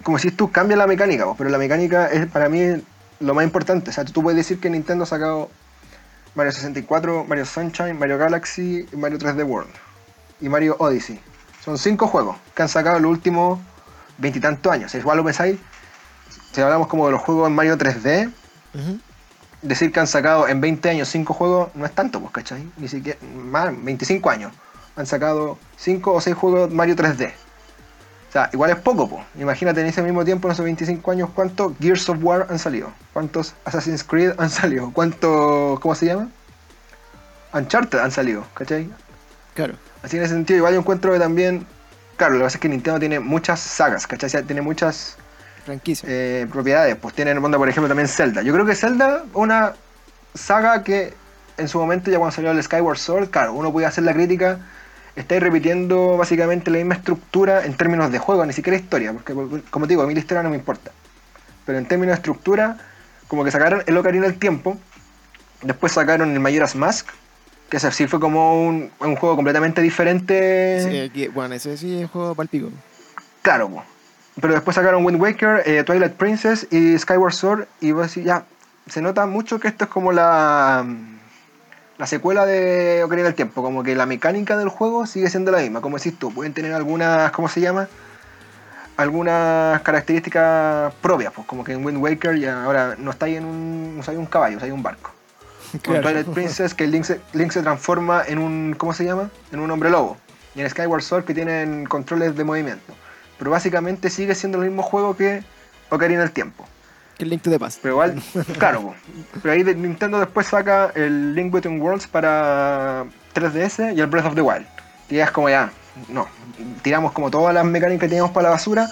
[0.04, 2.82] como si tú cambias la mecánica, pero la mecánica es para mí
[3.20, 5.50] lo más importante, o sea, tú puedes decir que Nintendo ha sacado
[6.34, 9.70] Mario 64, Mario Sunshine, Mario Galaxy Mario 3D World.
[10.40, 11.20] Y Mario Odyssey.
[11.64, 13.60] Son cinco juegos que han sacado en los últimos
[14.18, 14.92] veintitantos años.
[14.92, 15.60] Si igual lo pensáis,
[16.52, 18.32] si hablamos como de los juegos en Mario 3D,
[18.74, 19.00] Ujú.
[19.62, 22.70] decir que han sacado en 20 años cinco juegos no es tanto, pues, ¿cachai?
[22.78, 24.54] Ni siquiera, más, 25 años.
[24.96, 27.32] Han sacado cinco o seis juegos Mario 3D.
[28.30, 29.26] O sea, igual es poco, pues.
[29.38, 32.92] Imagínate en ese mismo tiempo, en esos 25 años, cuántos Gears of War han salido.
[33.12, 34.92] Cuántos Assassin's Creed han salido.
[34.94, 36.30] Cuántos, ¿cómo se llama?
[37.54, 38.90] Uncharted han salido, ¿cachai?
[39.54, 39.74] Claro.
[40.04, 41.66] Así en ese sentido, igual yo encuentro que también,
[42.16, 44.28] claro, lo que pasa es que Nintendo tiene muchas sagas, ¿cachai?
[44.28, 45.18] O sea, tiene muchas
[45.66, 46.08] Franquicia.
[46.10, 46.96] eh, propiedades.
[46.96, 48.42] Pues tiene en el mundo, por ejemplo, también Zelda.
[48.42, 49.74] Yo creo que Zelda, una
[50.34, 51.14] saga que
[51.58, 54.60] en su momento, ya cuando salió el Skyward Sword, claro, uno podía hacer la crítica,
[55.16, 59.34] estáis repitiendo básicamente la misma estructura en términos de juego, ni siquiera historia, porque
[59.70, 60.92] como te digo, a mí la historia no me importa.
[61.66, 62.78] Pero en términos de estructura,
[63.28, 64.78] como que sacaron el Ocarina del Tiempo,
[65.62, 67.08] después sacaron el Majora's Mask,
[67.70, 71.10] que ese sí fue como un, un juego completamente diferente.
[71.14, 72.70] Sí, bueno, ese sí es juego palpico.
[73.42, 73.84] Claro.
[74.42, 78.44] Pero después sacaron Wind Waker, eh, Twilight Princess y Skyward Sword y vos decís, ya,
[78.88, 80.86] se nota mucho que esto es como la,
[81.98, 85.60] la secuela de Ocarina del Tiempo, como que la mecánica del juego sigue siendo la
[85.60, 87.88] misma, como decís tú, pueden tener algunas, ¿cómo se llama?
[88.98, 93.46] Algunas características propias, pues como que en Wind Waker ya ahora no está ahí en
[93.46, 95.12] un, no está ahí un caballo, está ahí un barco.
[95.72, 96.02] Con Claro.
[96.02, 99.30] Twilight Princess que Link se, Link se transforma en un, ¿cómo se llama?
[99.52, 100.18] En un hombre lobo.
[100.56, 102.94] Y en Skyward Sword que tienen controles de movimiento.
[103.42, 105.44] Pero básicamente sigue siendo el mismo juego que
[105.90, 106.64] Ocarina del Tiempo.
[107.18, 107.80] Que el Link to the Past.
[107.82, 108.22] Pero igual,
[108.60, 108.94] claro,
[109.42, 114.36] pero ahí Nintendo después saca el Link Between Worlds para 3DS y el Breath of
[114.36, 114.68] the Wild.
[115.10, 115.72] Y ya es como ya,
[116.08, 116.28] no,
[116.84, 118.88] tiramos como todas las mecánicas que teníamos para la basura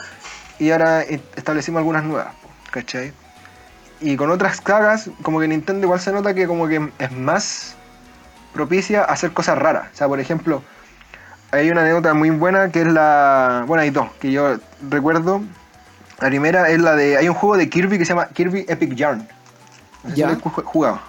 [0.57, 2.33] y ahora establecimos algunas nuevas,
[2.71, 3.13] ¿cachai?
[4.01, 7.75] Y con otras sagas, como que Nintendo igual se nota que como que es más
[8.55, 9.89] propicia a hacer cosas raras.
[9.93, 10.63] O sea, por ejemplo,
[11.51, 13.63] hay una anécdota muy buena que es la...
[13.67, 14.57] Bueno, hay dos que yo
[14.89, 15.41] recuerdo.
[16.19, 17.17] La primera es la de...
[17.17, 19.19] Hay un juego de Kirby que se llama Kirby Epic Yarn.
[20.03, 20.29] No sé si ¿Ya?
[20.29, 20.99] lo ju- jugado.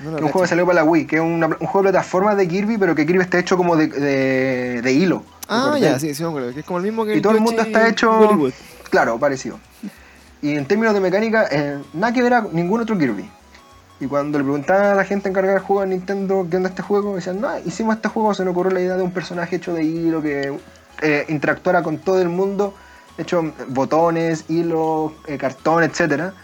[0.00, 1.82] No lo Que un juego que salió para la Wii, que es una- un juego
[1.86, 5.22] de plataforma de Kirby, pero que Kirby está hecho como de, de, de hilo.
[5.48, 6.52] Ah, de ya, sí, sí me acuerdo.
[6.52, 8.52] Que es como el mismo que Y todo el mundo está hecho- Hollywood.
[8.90, 9.58] Claro, parecido.
[10.42, 13.28] Y en términos de mecánica, eh, nada que ver a ningún otro Kirby.
[13.98, 16.82] Y cuando le preguntaban a la gente encargada del juego de Nintendo qué onda este
[16.82, 19.72] juego, decían, no, hicimos este juego, se nos ocurrió la idea de un personaje hecho
[19.72, 20.58] de hilo que
[21.00, 22.74] eh, interactuara con todo el mundo,
[23.16, 26.34] hecho botones, hilo, eh, cartón, etcétera.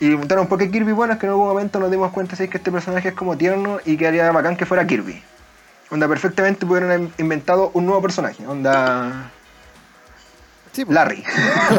[0.00, 2.48] Y preguntaron por qué Kirby, bueno, es que en algún momento nos dimos cuenta ¿sí?
[2.48, 5.22] que este personaje es como tierno y que haría bacán que fuera Kirby.
[5.90, 9.30] Onda, perfectamente pudieron haber inventado un nuevo personaje, onda...
[10.72, 10.94] Sí, pues.
[10.94, 11.24] Larry.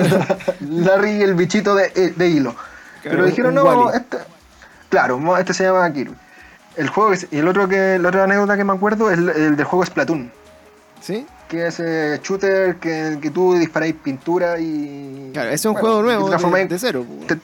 [0.60, 2.56] Larry el bichito de, eh, de hilo.
[3.02, 4.18] Claro, Pero dijeron, no, este,
[4.90, 6.16] claro, este se llama Kirby.
[6.76, 9.18] El juego que, se- y el otro que, la otra anécdota que me acuerdo es
[9.18, 10.32] el, el del juego Splatoon,
[11.02, 11.26] ¿Sí?
[11.48, 11.78] que es
[12.22, 15.32] shooter que, que tú disparáis pintura y...
[15.34, 17.06] Claro, es un bueno, juego nuevo te de, transformáis- de cero.
[17.28, 17.40] te-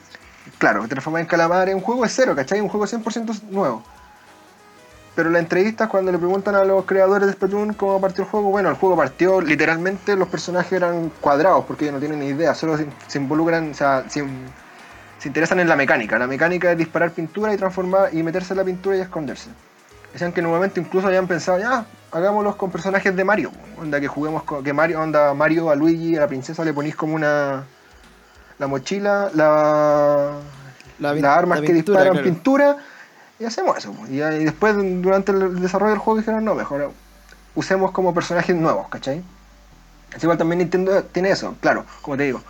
[0.58, 2.60] claro, te transformáis en calamar, es un juego de cero, ¿cachai?
[2.60, 3.82] Un juego 100% nuevo.
[5.16, 8.30] Pero en la entrevista, cuando le preguntan a los creadores de Splatoon cómo partió el
[8.30, 12.26] juego, bueno, el juego partió literalmente, los personajes eran cuadrados, porque ellos no tienen ni
[12.26, 14.22] idea, solo se, se involucran, o sea, se,
[15.18, 16.18] se interesan en la mecánica.
[16.18, 19.50] La mecánica es disparar pintura y transformar y meterse en la pintura y esconderse.
[20.12, 23.50] Decían que en un momento incluso habían pensado, ya, hagámoslos con personajes de Mario.
[23.78, 26.96] Onda que juguemos con, que Mario, onda Mario a Luigi, a la princesa le ponís
[26.96, 27.64] como una
[28.58, 30.32] la mochila, la,
[30.98, 32.22] las armas la que disparan claro.
[32.22, 32.76] pintura
[33.38, 33.92] y hacemos eso.
[33.92, 34.10] pues.
[34.10, 36.92] Y, ahí después, durante el desarrollo del juego, dijeron, no, mejor
[37.54, 39.22] usemos como personajes nuevos, ¿cachai?
[40.14, 42.42] Es igual también Nintendo tiene eso, claro, como te digo.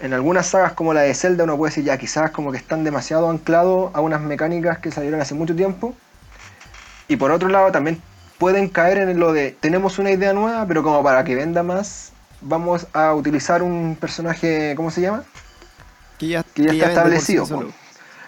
[0.00, 2.84] En algunas sagas como la de Zelda uno puede decir ya quizás como que están
[2.84, 5.94] demasiado anclados a unas mecánicas que salieron hace mucho tiempo.
[7.08, 8.02] Y por otro lado también
[8.38, 12.12] pueden caer en lo de tenemos una idea nueva, pero como para que venda más,
[12.40, 15.24] vamos a utilizar un personaje, ¿cómo se llama?
[16.18, 17.46] Que ya, que ya está sí establecido.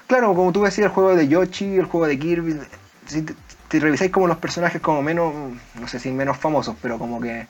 [0.06, 2.58] Claro, como tú decías, el juego de Yoshi, el juego de Kirby.
[3.06, 3.34] Si te,
[3.68, 5.34] te revisáis como los personajes como menos,
[5.78, 7.46] no sé si menos famosos, pero como que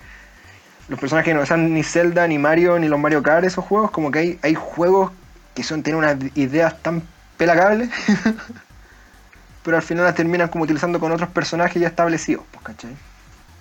[0.88, 3.90] los personajes que no sean ni Zelda, ni Mario, ni los Mario Kart, esos juegos,
[3.90, 5.12] como que hay, hay juegos
[5.54, 7.02] que son, tienen unas ideas tan
[7.36, 7.90] pelacables,
[9.62, 12.96] pero al final las terminan como utilizando con otros personajes ya establecidos, pues, ¿cachai?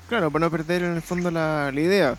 [0.08, 2.16] Claro, para no perder en el fondo la, la idea.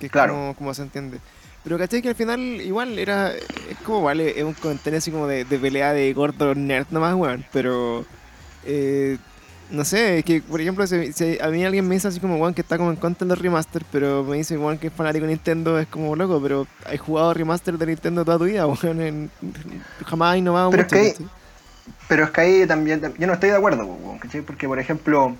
[0.00, 0.32] Que es Claro.
[0.32, 1.18] como, como se entiende.
[1.62, 3.32] Pero caché que al final igual era.
[3.32, 7.14] Es como vale, es un comentario así como de, de pelea de gordo nerd nomás,
[7.14, 7.44] weón.
[7.52, 8.04] Pero.
[8.64, 9.18] eh,
[9.70, 12.36] no sé, es que por ejemplo, si, si a mí alguien me dice así como,
[12.36, 14.92] weón, que está como en contra de los remaster, pero me dice, weón, que es
[14.92, 18.66] fanático de Nintendo, es como loco, pero has jugado remaster de Nintendo toda tu vida,
[18.82, 19.00] weón.
[19.00, 19.30] en-
[20.06, 21.16] jamás has innovado Pero es que.
[22.08, 24.40] Pero es que ahí también, yo no estoy de acuerdo, weón, ¿cachai?
[24.42, 25.34] Porque, por ejemplo,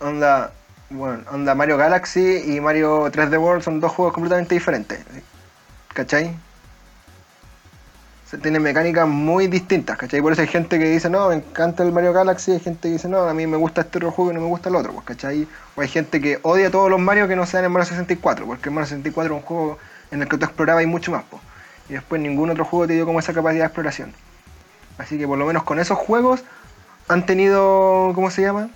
[0.00, 0.52] onda,
[0.90, 5.00] bueno, onda Mario Galaxy y Mario 3D World son dos juegos completamente diferentes,
[5.94, 6.36] ¿cachai?
[8.28, 10.20] Se tienen mecánicas muy distintas, ¿cachai?
[10.20, 12.92] Por eso hay gente que dice, no, me encanta el Mario Galaxy, hay gente que
[12.92, 14.92] dice, no, a mí me gusta este otro juego y no me gusta el otro,
[14.92, 15.48] pues, ¿cachai?
[15.74, 18.68] O hay gente que odia todos los Mario que no sean en Mario 64, porque
[18.68, 19.78] el Mario 64 es un juego
[20.10, 21.40] en el que tú explorabas y mucho más, pues.
[21.88, 24.12] Y después ningún otro juego te dio como esa capacidad de exploración.
[24.98, 26.44] Así que por lo menos con esos juegos
[27.08, 28.68] han tenido, ¿cómo se llama?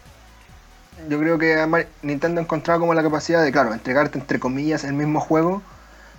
[1.10, 4.94] Yo creo que Nintendo ha encontrado como la capacidad de, claro, entregarte entre comillas el
[4.94, 5.60] mismo juego,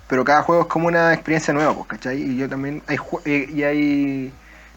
[0.08, 2.20] pero cada juego es como una experiencia nueva, pues, ¿cachai?
[2.20, 4.32] Y yo también, hay, eh, y hay,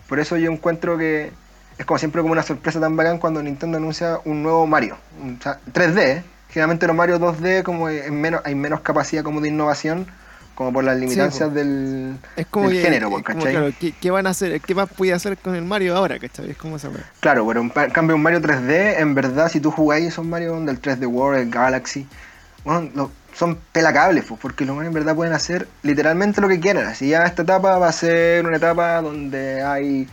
[0.07, 1.31] por eso yo encuentro que
[1.77, 5.41] es como siempre como una sorpresa tan bacán cuando Nintendo anuncia un nuevo Mario, o
[5.41, 6.23] sea, 3D, ¿eh?
[6.49, 10.07] Generalmente los Mario 2D como en menos, hay menos capacidad como de innovación,
[10.55, 11.55] como por las limitancias po.
[11.55, 13.51] del, Es como del que, género, es pues, como, ¿cachai?
[13.53, 14.59] claro, ¿qué, qué van a hacer?
[14.61, 16.49] ¿Qué más puede hacer con el Mario ahora, cachai?
[16.49, 16.89] Es como esa.
[17.19, 20.81] Claro, pero en cambio un Mario 3D, en verdad, si tú jugáis esos Mario del
[20.81, 22.07] 3D World, el Galaxy,
[23.33, 26.85] son pelacables, porque los Mario en verdad pueden hacer literalmente lo que quieran.
[26.87, 30.07] Así ya esta etapa va a ser una etapa donde hay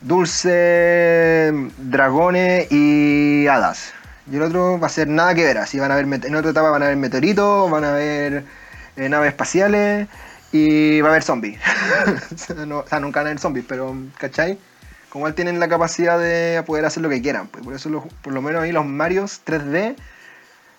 [0.00, 3.92] dulce, dragones y hadas.
[4.30, 6.50] Y el otro va a ser nada que ver, así van a haber, en otra
[6.50, 8.44] etapa van a haber meteoritos, van a haber
[8.96, 10.08] eh, naves espaciales
[10.52, 11.60] y va a haber zombies.
[12.32, 14.58] o, sea, nunca van a haber zombies, pero, ¿cachai?
[15.10, 17.48] Como igual tienen la capacidad de poder hacer lo que quieran.
[17.48, 19.96] Pues por eso, los- por lo menos ahí los Marios 3D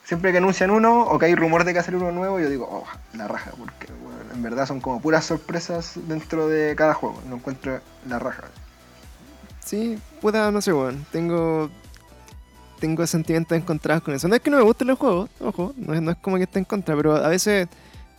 [0.06, 2.68] siempre que anuncian uno o que hay rumor de que hacer uno nuevo, yo digo,
[2.72, 2.86] oh,
[3.18, 7.22] la raja, porque bueno, en verdad son como puras sorpresas dentro de cada juego.
[7.28, 8.44] No encuentro la raja.
[9.64, 11.06] Sí, puta, no sé, weón.
[11.12, 11.70] Tengo.
[12.80, 14.28] Tengo sentimientos encontrados con eso.
[14.28, 16.44] No es que no me gusten los juegos, ojo, no es, no es como que
[16.44, 17.70] esté en contra, pero a veces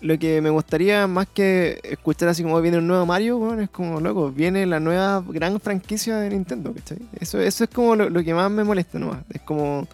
[0.00, 3.68] lo que me gustaría más que escuchar así como viene un nuevo Mario, weón, es
[3.68, 6.98] como, loco, viene la nueva gran franquicia de Nintendo, ¿cachai?
[7.20, 9.18] Eso, eso es como lo, lo que más me molesta nomás.
[9.30, 9.86] Es como.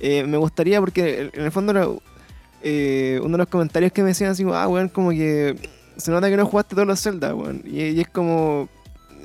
[0.00, 2.02] Eh, me gustaría, porque en el fondo lo-
[2.62, 5.56] eh, uno de los comentarios que me decían así, ah, weón, como que
[5.96, 7.62] se nota que no jugaste todos los Zelda, weón.
[7.64, 8.68] Y, es como,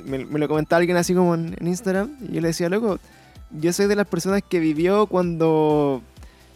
[0.06, 3.00] me, lo comentaba alguien así como en, en Instagram, y yo le decía, loco,
[3.52, 6.02] yo soy de las personas que vivió cuando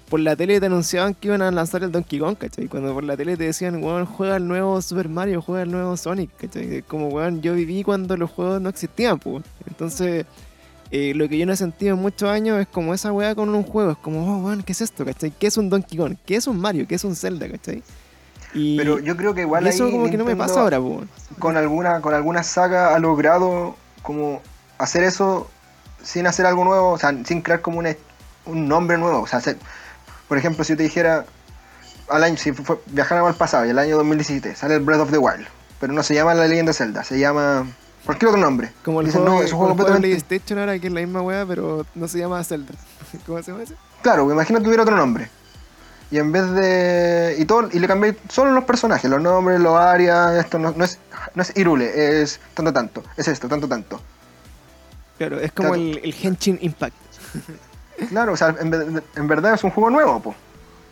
[0.09, 2.67] por la tele te anunciaban que iban a lanzar el Donkey Kong, ¿cachai?
[2.67, 5.97] Cuando por la tele te decían, weón, juega el nuevo Super Mario, juega el nuevo
[5.97, 6.81] Sonic, ¿cachai?
[6.83, 9.43] Como, weón, yo viví cuando los juegos no existían, pues.
[9.67, 10.25] Entonces,
[10.91, 13.49] eh, lo que yo no he sentido en muchos años es como esa weá con
[13.53, 13.91] un juego.
[13.91, 15.31] Es como, oh, weón, ¿qué es esto, cachai?
[15.31, 16.15] ¿Qué es un Donkey Kong?
[16.25, 16.87] ¿Qué es un Mario?
[16.87, 17.83] ¿Qué es un Zelda, cachai?
[18.53, 20.79] Y, Pero yo creo que igual y eso ahí como que no me pasa ahora,
[20.79, 21.09] weón.
[21.37, 24.41] con alguna con alguna saga ha logrado como
[24.77, 25.49] hacer eso
[26.01, 27.95] sin hacer algo nuevo, o sea, sin crear como una-
[28.45, 29.21] un nombre nuevo.
[29.21, 29.57] O sea, hacer-
[30.29, 31.25] por ejemplo, si yo te dijera,
[32.09, 32.53] al año, si
[32.87, 35.45] viajáramos al pasado y el año 2017 sale el Breath of the Wild,
[35.81, 37.67] pero no se llama La Leyenda Zelda, se llama
[38.07, 38.71] cualquier otro nombre.
[38.83, 40.25] Como el Dicen, juego, no, es un juego juego de completamente...
[40.25, 42.73] PlayStation ahora que es la misma weá, pero no se llama Zelda.
[43.27, 43.75] ¿Cómo se llama ese?
[44.01, 45.29] Claro, imagínate tuviera otro nombre.
[46.09, 47.35] Y en vez de.
[47.37, 50.85] Y todo, y le cambié solo los personajes, los nombres, los áreas, esto no, no
[50.85, 50.99] es.
[51.35, 53.03] No es Irule, es tanto tanto.
[53.17, 54.01] Es esto, tanto tanto.
[55.17, 56.95] Claro, es como el, el Henshin Impact.
[58.09, 60.35] Claro, o sea, en, ve- en verdad es un juego nuevo, po.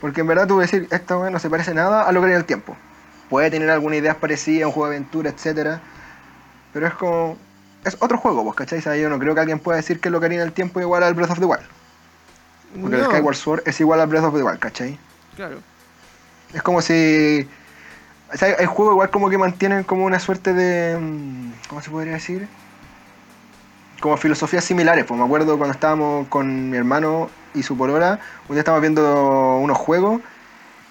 [0.02, 2.38] Porque en verdad tú decir, esta weá no se parece nada a lo que era
[2.38, 2.76] el tiempo.
[3.30, 5.82] Puede tener alguna idea parecida, un juego de aventura, etcétera.
[6.76, 7.38] Pero es como.
[7.86, 8.80] Es otro juego, pues, ¿cachai?
[8.80, 10.52] O sea, yo no creo que alguien pueda decir que lo que haría en el
[10.52, 11.64] tiempo es igual al Breath of the Wild.
[12.82, 15.00] Porque el Skyward Sword es igual al Breath of the Wild, ¿cachai?
[15.38, 15.60] Claro.
[16.54, 17.48] Es como si.
[18.34, 20.98] O sea, hay juegos igual como que mantienen como una suerte de.
[21.00, 22.46] mm, ¿Cómo se podría decir?
[24.02, 25.06] Como filosofías similares.
[25.06, 28.20] Pues me acuerdo cuando estábamos con mi hermano y su polola,
[28.50, 30.20] un día estábamos viendo unos juegos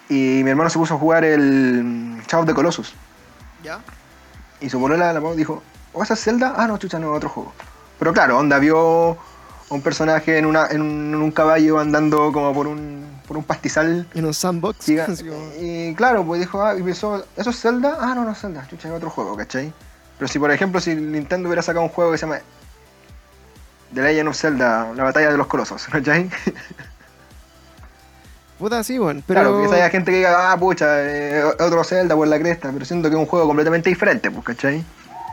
[0.08, 2.94] y mi hermano se puso a jugar el mm, Shadow of the Colossus.
[3.62, 3.80] ¿Ya?
[4.62, 5.62] Y su polola la dijo,
[5.94, 6.54] ¿o esa es Zelda?
[6.56, 7.52] Ah, no, chucha, no, otro juego.
[7.98, 9.12] Pero claro, onda vio
[9.70, 13.36] a un personaje en, una, en, un, en un caballo andando como por un, por
[13.36, 14.88] un pastizal En un sandbox.
[15.60, 17.96] Y claro, pues dijo, ah, y pensó, ¿eso es Zelda?
[18.00, 19.72] Ah, no, no es Zelda, chucha, es otro juego, ¿cachai?
[20.18, 22.40] Pero si por ejemplo, si Nintendo hubiera sacado un juego que se llama
[23.94, 26.30] The Legend of Zelda, la batalla de los colosos, ¿cachai?
[28.58, 29.22] Puta, sí, weón.
[29.26, 29.40] Pero...
[29.40, 32.84] Claro, quizás haya gente que diga, ah, pucha, eh, otro Zelda por la cresta, pero
[32.84, 34.84] siento que es un juego completamente diferente, pues, ¿cachai?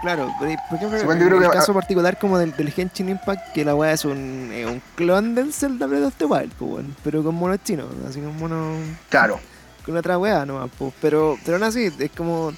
[0.02, 3.54] Claro, por ejemplo, Sí, bueno, en el que- caso particular como del, del Henshin Impact,
[3.54, 6.86] que la weá es un, eh, un clon del Zelda Breath of the Wild, pues,
[7.04, 8.78] pero con monos chinos, así con monos...
[9.10, 9.40] Claro,
[9.86, 10.92] con otra weá nomás, pues.
[11.02, 12.52] Pero, pero aún así, es como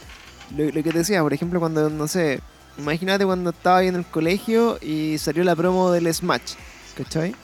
[0.56, 2.40] lo, lo que te decía, por ejemplo, cuando, no sé,
[2.78, 6.54] imagínate cuando estaba ahí en el colegio y salió la promo del Smash,
[6.98, 7.36] ¿cachai?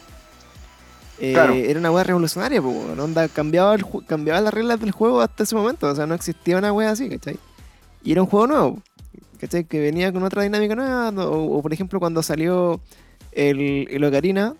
[1.19, 1.53] Eh, Claro.
[1.53, 5.43] Era una weá revolucionaria, pues, weón, onda, cambiaba, el, cambiaba las reglas del juego hasta
[5.43, 7.37] ese momento, o sea, no existía una weá así, ¿cachai?
[8.01, 8.81] Y era un juego nuevo,
[9.39, 9.63] ¿cachai?
[9.65, 12.79] Que venía con otra dinámica nueva, o, o, por ejemplo cuando salió
[13.31, 14.55] el, el Ocarina,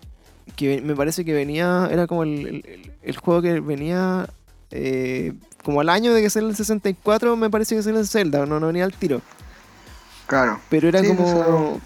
[0.56, 2.64] que me parece que venía, era como el,
[3.02, 4.28] el- juego que venía
[4.70, 5.32] eh,
[5.64, 8.58] como al año de que salió el 64, me parece que salió el Zelda, no,
[8.60, 9.20] no venía al tiro.
[10.26, 10.60] claro.
[10.68, 11.80] Pero era Sí, como,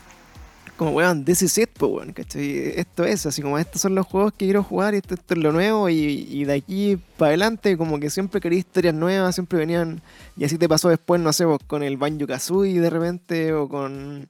[0.76, 2.72] como, weón, this is it, po, weón, ¿cachai?
[2.76, 5.52] Esto es, así como estos son los juegos que quiero jugar esto, esto es lo
[5.52, 10.02] nuevo y, de aquí para adelante como que siempre quería historias nuevas, siempre venían,
[10.36, 13.68] y así te pasó después, no sé, vos, con el Banjo Kazooie de repente o
[13.68, 14.28] con...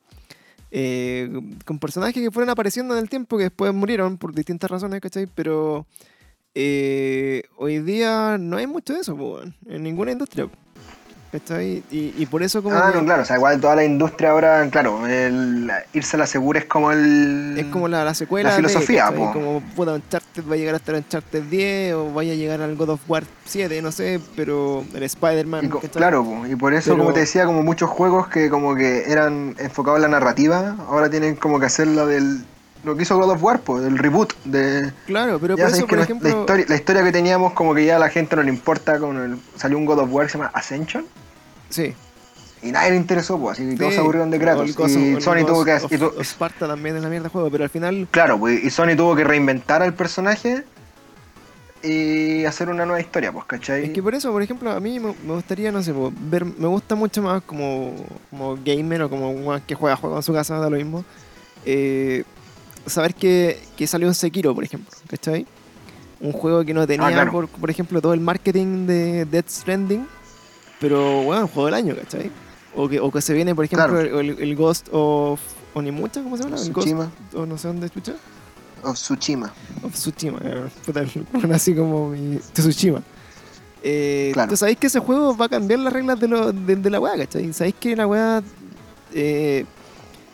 [0.70, 1.30] eh,
[1.64, 5.26] con personajes que fueron apareciendo en el tiempo que después murieron por distintas razones, ¿cachai?
[5.34, 5.86] Pero
[6.54, 10.48] eh, hoy día no hay mucho de eso, weón, en ninguna industria.
[11.35, 11.82] ¿Cachai?
[11.90, 14.31] Y, y por eso como Ah, que- no, claro, o sea, igual toda la industria
[14.31, 17.56] ahora, claro, el, irse a la segura es como el...
[17.59, 18.51] Es como la, la secuela.
[18.51, 19.32] La filosofía, po.
[19.32, 22.77] Como puta, Uncharted va a llegar hasta el Uncharted 10 o vaya a llegar al
[22.77, 25.70] God of War 7, no sé, pero el Spider-Man.
[25.93, 29.11] Claro, po, y por eso, Pero- como te decía, como muchos juegos que como que
[29.11, 32.44] eran enfocados en la narrativa, ahora tienen como que hacer la del...
[32.85, 34.93] Lo que hizo God of War, pues, del reboot, de...
[35.06, 36.28] Claro, pero por eso, por ejemplo.
[36.28, 38.97] la, historia, la historia que teníamos como que ya a la gente no le importa,
[38.97, 41.05] el, salió un God of War que se llama Ascension,
[41.70, 41.94] Sí.
[42.62, 45.44] y nadie le interesó, pues, así que todos sí, se aburrieron de Kratos, y Sony
[45.46, 45.74] tuvo que...
[45.74, 48.06] of- y tu- of Sparta también es la mierda de juego, pero al final.
[48.10, 50.64] claro, pues, y Sony tuvo que reinventar al personaje
[51.82, 53.84] y hacer una nueva historia, pues, ¿cachai?
[53.84, 56.44] Es que por eso, por ejemplo, a mí me, me gustaría, no sé, po, ver,
[56.46, 57.94] me gusta mucho más como,
[58.30, 61.04] como gamer o como un que juega juego en su casa, da lo mismo.
[61.66, 62.24] eh,
[62.86, 65.46] saber que, que salió un Sekiro, por ejemplo, ¿cachai?
[66.20, 67.32] un juego que no tenía, Ah, claro.
[67.32, 70.06] por, por ejemplo, todo el marketing de Death Stranding,
[70.85, 72.31] pero bueno, juego del año, ¿cachai?
[72.77, 74.20] O que, o que se viene, por ejemplo, Claro.
[74.20, 75.40] el, el Ghost of
[75.73, 76.56] Onimucha, ¿cómo se llama?
[76.56, 77.11] Tsushima.
[77.35, 78.12] o no sé dónde escucha.
[78.82, 79.51] O Tsushima.
[79.82, 81.02] Of Tsushima, eh, puta,
[81.32, 83.01] bueno, así como mi Tsushima.
[83.82, 84.51] Eh, Claro.
[84.51, 87.01] Tú sabéis que ese juego va a cambiar las reglas de, lo, de, de la
[87.01, 87.51] weá, ¿cachai?
[87.55, 88.43] Sabéis que la weá.
[89.15, 89.65] Eh,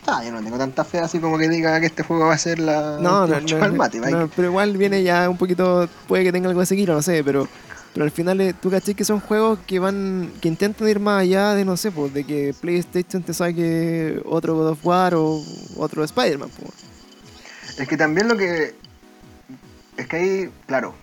[0.06, 2.38] Ah, yo no tengo tanta fe así como que diga que este juego va a
[2.38, 2.96] ser la.
[3.00, 5.86] no, no, no, mate, no, pero igual viene ya un poquito.
[6.08, 7.46] Puede que tenga algo de seguir, no sé, pero.
[7.92, 10.32] Pero al final, eh, tú cachai que son juegos que van.
[10.40, 14.54] que intentan ir más allá de, no sé, pues, de que PlayStation te saque otro
[14.54, 15.42] God of War o
[15.76, 16.72] otro Spider-Man, pues.
[17.78, 18.74] Es que también lo que.
[19.96, 20.94] Es que hay, claro,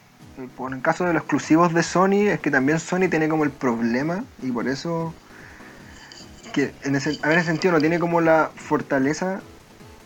[0.55, 3.51] por el caso de los exclusivos de Sony, es que también Sony tiene como el
[3.51, 5.13] problema, y por eso.
[6.53, 9.41] que en ese, a ver, en ese sentido no tiene como la fortaleza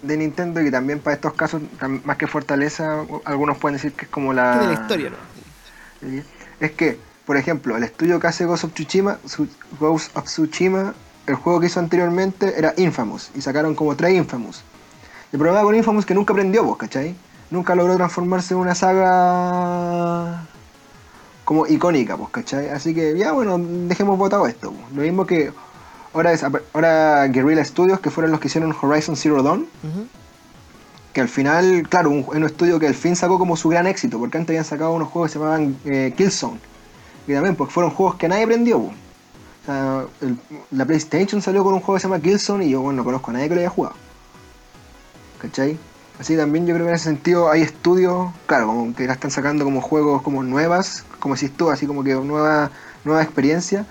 [0.02, 1.62] de Nintendo, y que también para estos casos,
[2.03, 4.58] más que fortaleza, algunos pueden decir que es como la.
[4.58, 6.10] De la historia, ¿no?
[6.10, 6.24] Sí.
[6.62, 9.48] Es que, por ejemplo, el estudio que hace Ghost of Tsushima, Su-
[9.80, 10.94] Ghost of Tsushima,
[11.28, 14.64] el juego que hizo anteriormente era Infamous, y sacaron como tres Infamous.
[15.34, 17.16] El problema con Infamous es que nunca aprendió, vos, ¿cachai?
[17.50, 20.46] Nunca logró transformarse en una saga
[21.46, 22.70] como icónica, pues, ¿cachai?
[22.70, 24.72] Así que ya, bueno, dejemos votado esto.
[24.72, 24.92] pues.
[24.96, 25.52] Lo mismo que
[26.14, 26.44] ahora, es,
[26.74, 29.68] ahora Guerrilla Studios, que fueron los que hicieron Horizon Zero Dawn.
[31.14, 34.18] Que al final, claro, un, un estudio que al fin sacó como su gran éxito,
[34.20, 36.60] porque antes habían sacado unos juegos que se llamaban eh, Killzone.
[37.28, 38.80] Y también, porque fueron juegos que nadie aprendió.
[38.80, 38.88] po.
[38.88, 40.06] O sea,
[40.72, 43.32] la PlayStation salió con un juego que se llama Killzone y yo, bueno, no conozco
[43.32, 43.96] a nadie que lo haya jugado.
[45.40, 45.78] ¿Cachai?
[46.20, 49.32] Así también yo creo que en ese sentido hay estudios, claro, como que la están
[49.32, 52.72] sacando como juegos como nuevas, como si tú, así como que nueva,
[53.04, 53.86] nueva experiencia.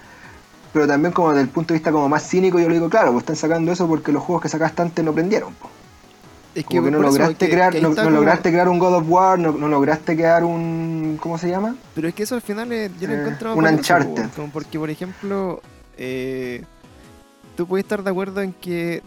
[0.72, 3.12] Pero también como desde el punto de vista como más cínico, yo le digo, claro,
[3.12, 5.52] pues están sacando eso porque los juegos que sacaste antes no aprendieron.
[5.54, 5.68] po.
[6.54, 8.78] Es que no eso, lograste que- crear, que no, está no como- lograste crear un
[8.78, 11.76] God of War, no, no lograste crear un ¿cómo se llama?
[11.94, 14.26] Pero es que eso al final yo lo Eh, encuentro un Uncharted.
[14.34, 15.60] como porque, por ejemplo,
[15.96, 16.64] eh,
[17.56, 19.02] tú puedes estar de acuerdo en que,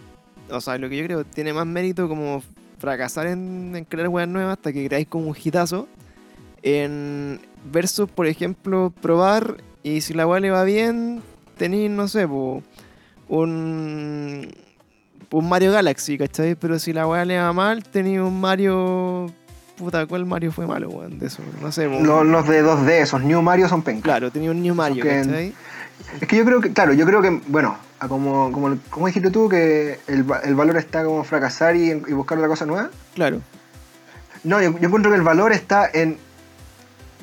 [0.50, 2.42] o sea, lo que yo creo tiene más mérito como
[2.80, 5.88] fracasar en, en crear weas nuevas hasta que creáis como un hitazo,
[6.62, 7.40] en
[7.72, 11.22] versus, por ejemplo, probar y si la wea le va bien,
[11.58, 12.62] tenéis, no sé, po,
[13.28, 14.48] un,
[15.34, 16.54] un Mario Galaxy, ¿cachai?
[16.54, 19.26] Pero si la wea le va mal, tenéis un Mario...
[19.76, 21.18] Puta, ¿cuál Mario fue malo, weón?
[21.18, 21.88] De eso, no sé.
[21.88, 24.04] Los, los de 2D, esos New Mario son pencas.
[24.04, 25.04] Claro, tenía un New Mario.
[25.04, 25.56] ¿cachai?
[26.22, 27.76] Es que yo creo que, claro, yo creo que, bueno,
[28.08, 32.38] como, como, como dijiste tú, que el, el valor está como fracasar y, y buscar
[32.38, 32.92] otra cosa nueva.
[33.16, 33.42] Claro.
[34.44, 36.18] No, yo, yo encuentro que el valor está en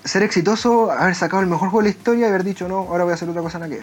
[0.05, 3.05] ser exitoso, haber sacado el mejor juego de la historia y haber dicho, no, ahora
[3.05, 3.83] voy a hacer otra cosa nada que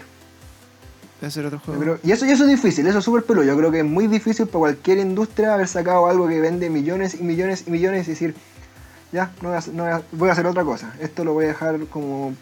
[1.25, 1.81] hacer otro juego.
[1.81, 3.43] creo- y, eso, y eso es difícil, eso es súper peludo.
[3.45, 7.15] Yo creo que es muy difícil para cualquier industria haber sacado algo que vende millones
[7.19, 8.35] y millones y millones y decir,
[9.11, 10.93] ya, no voy a, hacer- no voy a- voy a hacer otra cosa.
[10.99, 12.33] Esto lo voy a dejar como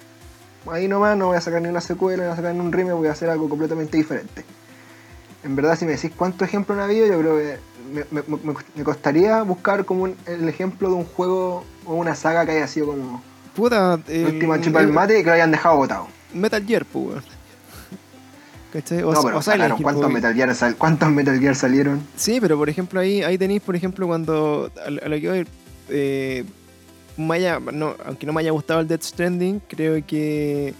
[0.71, 2.71] ahí nomás, no voy a sacar ni una secuela, no voy a sacar ni un
[2.71, 4.43] remake, voy a hacer algo completamente diferente.
[5.43, 7.57] En verdad, si me decís cuántos ejemplos han habido, yo creo que
[7.93, 12.15] me, me- me- me costaría buscar como un- el ejemplo de un juego o una
[12.15, 13.21] saga que haya sido como
[13.55, 16.07] Puta, el, última chupa del el mate y que lo hayan dejado botado.
[16.33, 17.23] Metal Gear, pues.
[18.75, 19.03] ¿Cachai?
[19.03, 21.55] O, No, pero o Silent sacaron, Hill, ¿cuántos, pues, Metal Gear sal- ¿cuántos Metal Gear
[21.55, 22.01] salieron?
[22.17, 25.29] Sí, pero por ejemplo ahí, ahí tenéis, por ejemplo, cuando a, lo- a lo que
[25.29, 25.47] voy,
[25.89, 26.43] eh,
[27.15, 30.73] me haya- no, aunque no me haya gustado el Death Stranding, creo que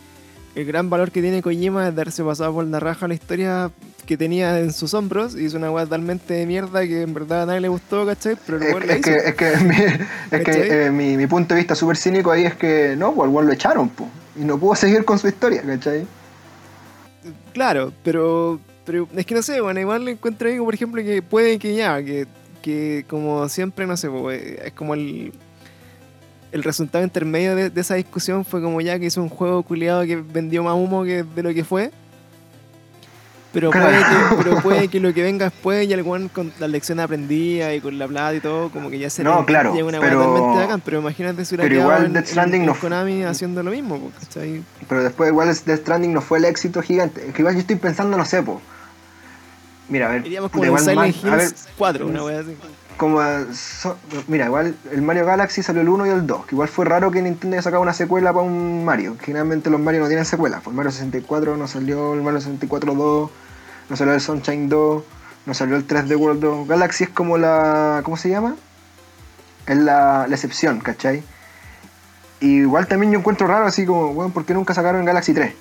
[0.55, 3.72] el gran valor que tiene Kojima es darse pasado por la raja la historia
[4.05, 5.35] que tenía en sus hombros.
[5.35, 8.35] Hizo una weá totalmente de mierda que en verdad a nadie le gustó, ¿cachai?
[8.45, 9.76] Pero el Es, es que, es que, mi,
[10.31, 13.27] es que eh, mi, mi punto de vista súper cínico ahí es que no, pues
[13.30, 16.05] al weón lo echaron, po, y no pudo seguir con su historia, ¿cachai?
[17.53, 21.22] Claro, pero, pero es que no sé, bueno, igual le encuentro ahí, por ejemplo, que
[21.22, 22.27] puede que ya, que,
[22.61, 25.34] que como siempre, no sé, pues, eh, es como el,
[26.52, 30.03] el resultado intermedio de, de esa discusión fue como ya que hizo un juego culiado
[30.06, 31.91] que vendió más humo que de lo que fue.
[33.56, 33.88] Pero, Claro.
[33.88, 37.06] puede que, pero puede que lo que venga después y el weón con las lecciones
[37.06, 39.88] aprendidas y con la plata y todo, como que ya se No, le- claro, llega
[39.88, 40.82] una pero- weá totalmente bacán.
[40.82, 43.64] Pero imagínate si hubiera pero igual en, Death en- Stranding en no fu- Konami haciendo
[43.64, 44.61] lo mismo, ¿cachai?
[44.90, 47.22] Pero después igual Death Stranding no fue el éxito gigante.
[47.34, 48.61] Que igual yo estoy pensando, no sé, po.
[49.88, 50.26] Mira, a ver.
[50.27, 52.57] Iríamos como en igual Silent más- a ver, Hills 4, una wea así.
[52.98, 53.19] como
[53.53, 56.86] so- mira, igual el Mario Galaxy salió el 1 y el 2, que igual fue
[56.86, 59.15] raro que Nintendo haya sacado una secuela para un Mario.
[59.22, 60.57] Generalmente los Mario no tienen secuela.
[60.64, 63.30] Pues el Mario 64 no salió, el Mario 64 2,
[63.90, 65.03] no salió el Sunshine 2,
[65.45, 66.68] no salió el 3D World 2.
[66.68, 68.02] Galaxy es como la.
[68.03, 68.56] ¿Cómo se llama?
[69.68, 71.24] Es la, la excepción, ¿cachai?
[72.40, 75.53] Y igual también yo encuentro raro así como, bueno, ¿por qué nunca sacaron Galaxy 3?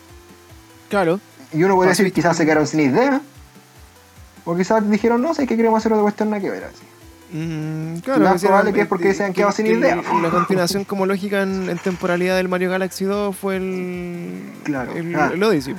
[0.88, 1.20] Claro.
[1.52, 3.20] Y uno Pasó decir, quizás se quedaron sin idea.
[4.44, 6.84] O quizás dijeron, no sé, que queremos hacer otra cuestión nada que ver así.
[7.32, 9.96] Mm, claro, Lo más probable que es porque se han quedado sin idea.
[9.96, 15.14] La continuación como lógica en, en temporalidad del Mario Galaxy 2 fue el, Claro, el,
[15.14, 15.30] ah.
[15.32, 15.74] el Odyssey.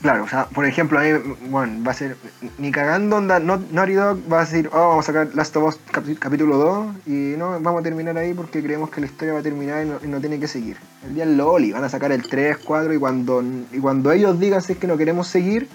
[0.00, 1.10] Claro, o sea, por ejemplo, a mí,
[1.48, 2.16] bueno, va a ser.
[2.58, 5.64] Ni cagando, onda, no, Naughty Dog va a decir, oh, vamos a sacar Last of
[5.64, 5.80] Us
[6.20, 9.42] capítulo 2 y no, vamos a terminar ahí porque creemos que la historia va a
[9.42, 10.76] terminar y no, y no tiene que seguir.
[11.04, 13.42] El día del Loli, van a sacar el 3, 4 y cuando,
[13.72, 15.68] y cuando ellos digan si es que no queremos seguir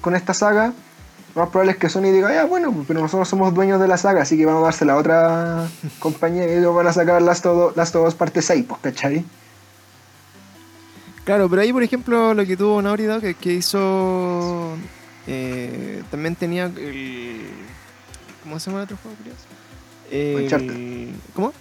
[0.00, 0.72] con esta saga,
[1.34, 3.96] lo más probable es que Sony diga, ya bueno, pero nosotros somos dueños de la
[3.96, 7.44] saga, así que vamos a dársela a otra compañía y ellos van a sacar Last
[7.46, 9.24] of, Last of Us parte 6, pues, ¿cachai?
[11.24, 14.74] Claro, pero ahí, por ejemplo, lo que tuvo Naughty Dog que hizo.
[15.26, 17.40] eh, también tenía el.
[18.42, 19.46] ¿Cómo se llama el otro juego, curioso?
[20.44, 21.08] Uncharted.
[21.34, 21.52] ¿Cómo?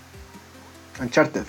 [0.99, 1.43] Uncharted.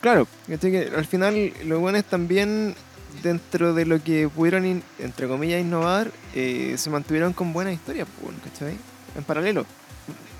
[0.00, 2.74] Claro, que al final los buenos también,
[3.22, 8.06] dentro de lo que pudieron, in- entre comillas, innovar, eh, se mantuvieron con buenas historias,
[8.22, 8.76] pues, ¿cachai?
[9.16, 9.64] En paralelo.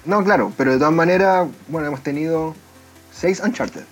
[0.04, 2.54] No, claro, pero de todas maneras, bueno, hemos tenido
[3.10, 3.82] 6 Uncharted.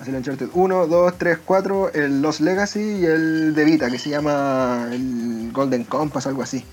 [0.00, 3.98] Así el Uncharted 1, 2, 3, 4, el Lost Legacy y el de Vita, que
[3.98, 6.64] se llama el Golden Compass, algo así.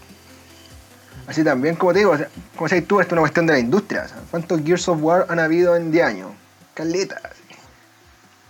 [1.26, 2.28] Así también, como te digo, o sea,
[2.58, 4.04] como decís tú, esto es una cuestión de la industria.
[4.06, 6.32] o sea, ¿Cuántos Gears of War han habido en 10 años?
[6.74, 7.22] Caleta.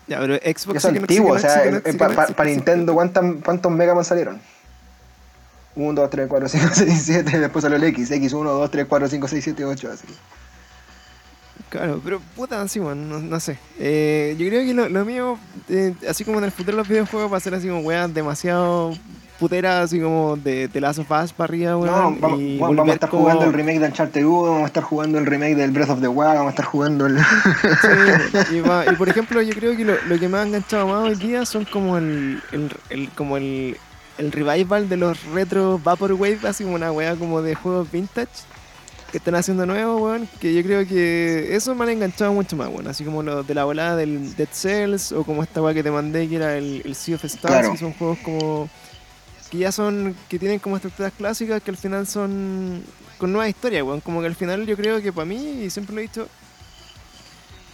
[0.08, 0.84] Ya, pero Xbox.
[0.86, 2.50] Antiguos, no- o sea, eh, para.
[2.50, 4.42] Nintendo, ¿cuántas- ¿cuántos Mega Man salieron?
[5.76, 9.08] 1, 2, 3, 4, 5, 6, 7, después salió el X, X1, 2, 3, 4,
[9.08, 10.08] 5, 6, 7, 8, así.
[11.74, 13.58] Claro, pero puta, sí, bueno, no, no sé.
[13.80, 15.40] Eh, yo creo que lo, lo mío,
[15.70, 18.14] eh, así como en el futuro de los videojuegos, va a ser así como weas
[18.14, 18.94] demasiado
[19.40, 22.22] puteras, así como de, de Last of Us para arriba, No, weón.
[22.22, 24.66] vamos, y bueno, vamos a estar como- jugando el remake de Uncharted 1, vamos a
[24.68, 27.18] estar jugando el remake del Breath of the Wild, vamos a estar jugando el...
[27.18, 30.88] Sí, y, va- y por ejemplo, yo creo que lo, lo que me ha enganchado
[30.88, 33.78] más hoy día son como el, el, el- como el,
[34.20, 38.30] el revival de los retro Vaporwave, así como una wea como de juegos vintage
[39.14, 42.68] que están haciendo nuevos, weón, que yo creo que eso me han enganchado mucho más,
[42.70, 45.84] weón, así como lo de la volada del Dead Cells o como esta wea que
[45.84, 47.72] te mandé que era el, el Sea of Stars, Claro.
[47.74, 48.68] que son juegos como
[49.52, 52.84] que ya son, que tienen como estructuras clásicas que al final son
[53.20, 55.94] con nuevas historias, weón, como que al final yo creo que para mí, y siempre
[55.94, 56.28] lo he dicho,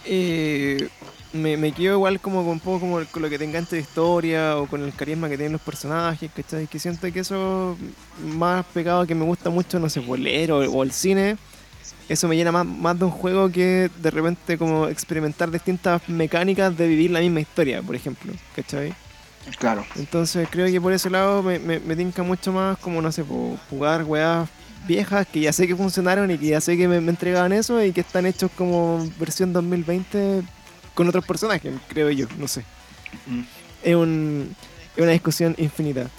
[0.04, 0.88] eh,
[1.32, 3.82] me, me quedo igual como con un poco como con lo que te engancha de
[3.82, 6.66] historia o con el carisma que tienen los personajes, ¿cachai?
[6.66, 7.76] Que siento que eso
[8.36, 11.36] más pegado que me gusta mucho, no sé, bolero o el cine,
[12.08, 16.76] eso me llena más, más de un juego que de repente como experimentar distintas mecánicas
[16.76, 18.92] de vivir la misma historia, por ejemplo, ¿cachai?
[19.58, 19.84] Claro.
[19.96, 23.24] Entonces creo que por ese lado me, me, me tinca mucho más como, no sé,
[23.24, 24.48] po, jugar weas
[24.86, 27.82] viejas que ya sé que funcionaron y que ya sé que me, me entregaban eso
[27.84, 30.42] y que están hechos como versión 2020
[31.00, 32.62] con otros personajes, creo yo, no sé.
[33.26, 33.40] Mm.
[33.82, 34.54] Es, un,
[34.96, 36.10] es una discusión infinita.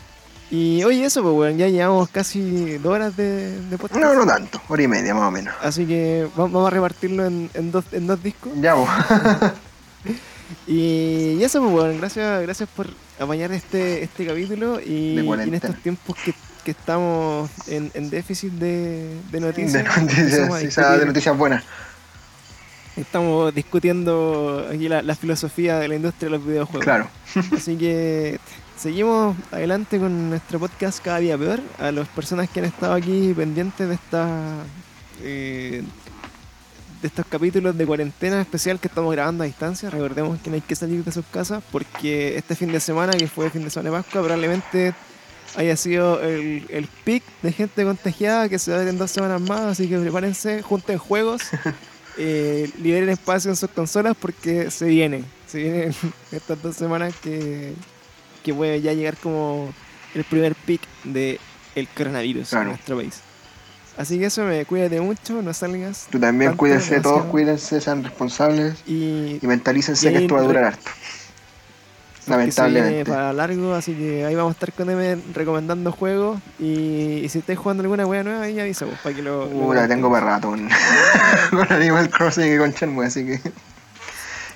[0.49, 4.01] Y oye, eso, pues, weón, ya llevamos casi dos horas de, de podcast.
[4.01, 5.53] No, no tanto, hora y media más o menos.
[5.61, 8.51] Así que va- vamos a repartirlo en, en dos, en dos discos.
[8.59, 8.89] Ya, vos.
[10.67, 12.87] Y, y eso, pues, bueno, gracias, gracias por
[13.19, 16.33] apañar este, este capítulo y, en estos tiempos que,
[16.65, 19.73] que estamos en, en déficit de, de noticias.
[19.95, 20.01] de
[20.47, 21.63] noticias, sí, de noticias buenas.
[22.97, 26.83] Estamos discutiendo aquí la, la filosofía de la industria de los videojuegos.
[26.83, 27.09] Claro.
[27.55, 28.39] Así que
[28.77, 31.61] seguimos adelante con nuestro podcast Cada Día Peor.
[31.79, 34.63] A las personas que han estado aquí pendientes de esta
[35.23, 35.83] eh,
[37.01, 39.89] de estos capítulos de cuarentena especial que estamos grabando a distancia.
[39.89, 43.27] Recordemos que no hay que salir de sus casas porque este fin de semana, que
[43.27, 44.93] fue fin de semana de Pascua, probablemente
[45.55, 49.09] haya sido el, el pic de gente contagiada que se va a ver en dos
[49.11, 49.61] semanas más.
[49.61, 51.41] Así que prepárense, junten juegos.
[52.17, 55.25] eh, liberen espacio en sus consolas porque se vienen.
[55.47, 55.93] Se vienen
[56.31, 57.73] estas dos semanas que,
[58.43, 59.73] que puede ya llegar como
[60.15, 61.39] el primer pic de
[61.75, 62.63] el coronavirus Claro.
[62.63, 63.19] en nuestro país.
[63.97, 66.07] Así que eso, me cuídate mucho, no salgas.
[66.09, 70.43] Tú también cuídense, todos cuídense, sean responsables Y, y mentalícense y que esto va a
[70.43, 70.89] durar harto.
[72.31, 73.05] Lamentablemente.
[73.09, 76.39] para largo, así que ahí vamos a estar con M recomendando juegos.
[76.59, 79.45] Y, y si estáis jugando alguna wea nueva, ahí avisamos para que lo.
[79.45, 80.69] lo Uh, la tengo para rato con,
[81.51, 83.39] con Animal Crossing y con Shenmue, así que.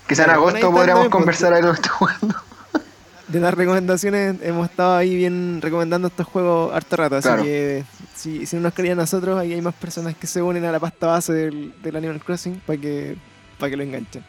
[0.07, 2.35] Quizá en agosto podríamos pues, conversar ahí lo que estoy jugando.
[3.27, 7.15] De las recomendaciones, hemos estado ahí bien recomendando estos juegos harto rato.
[7.15, 7.41] Así Claro.
[7.43, 7.83] que
[8.15, 10.79] si, si no nos querían nosotros, ahí hay más personas que se unen a la
[10.79, 13.17] pasta base del, del Animal Crossing para que,
[13.57, 14.23] para que lo enganchen.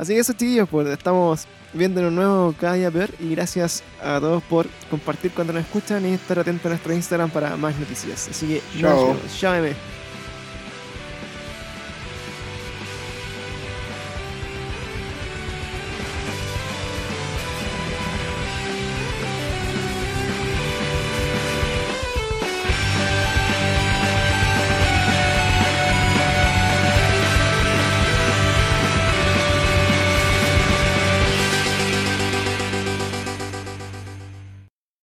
[0.00, 3.10] Así que eso, chiquillos, pues estamos viendo un nuevo cada día peor.
[3.20, 7.28] Y gracias a todos por compartir cuando nos escuchan y estar atentos a nuestro Instagram
[7.28, 8.26] para más noticias.
[8.30, 9.06] Así que, nos Chao.
[9.08, 9.38] vemos.
[9.38, 9.99] Chao, meme.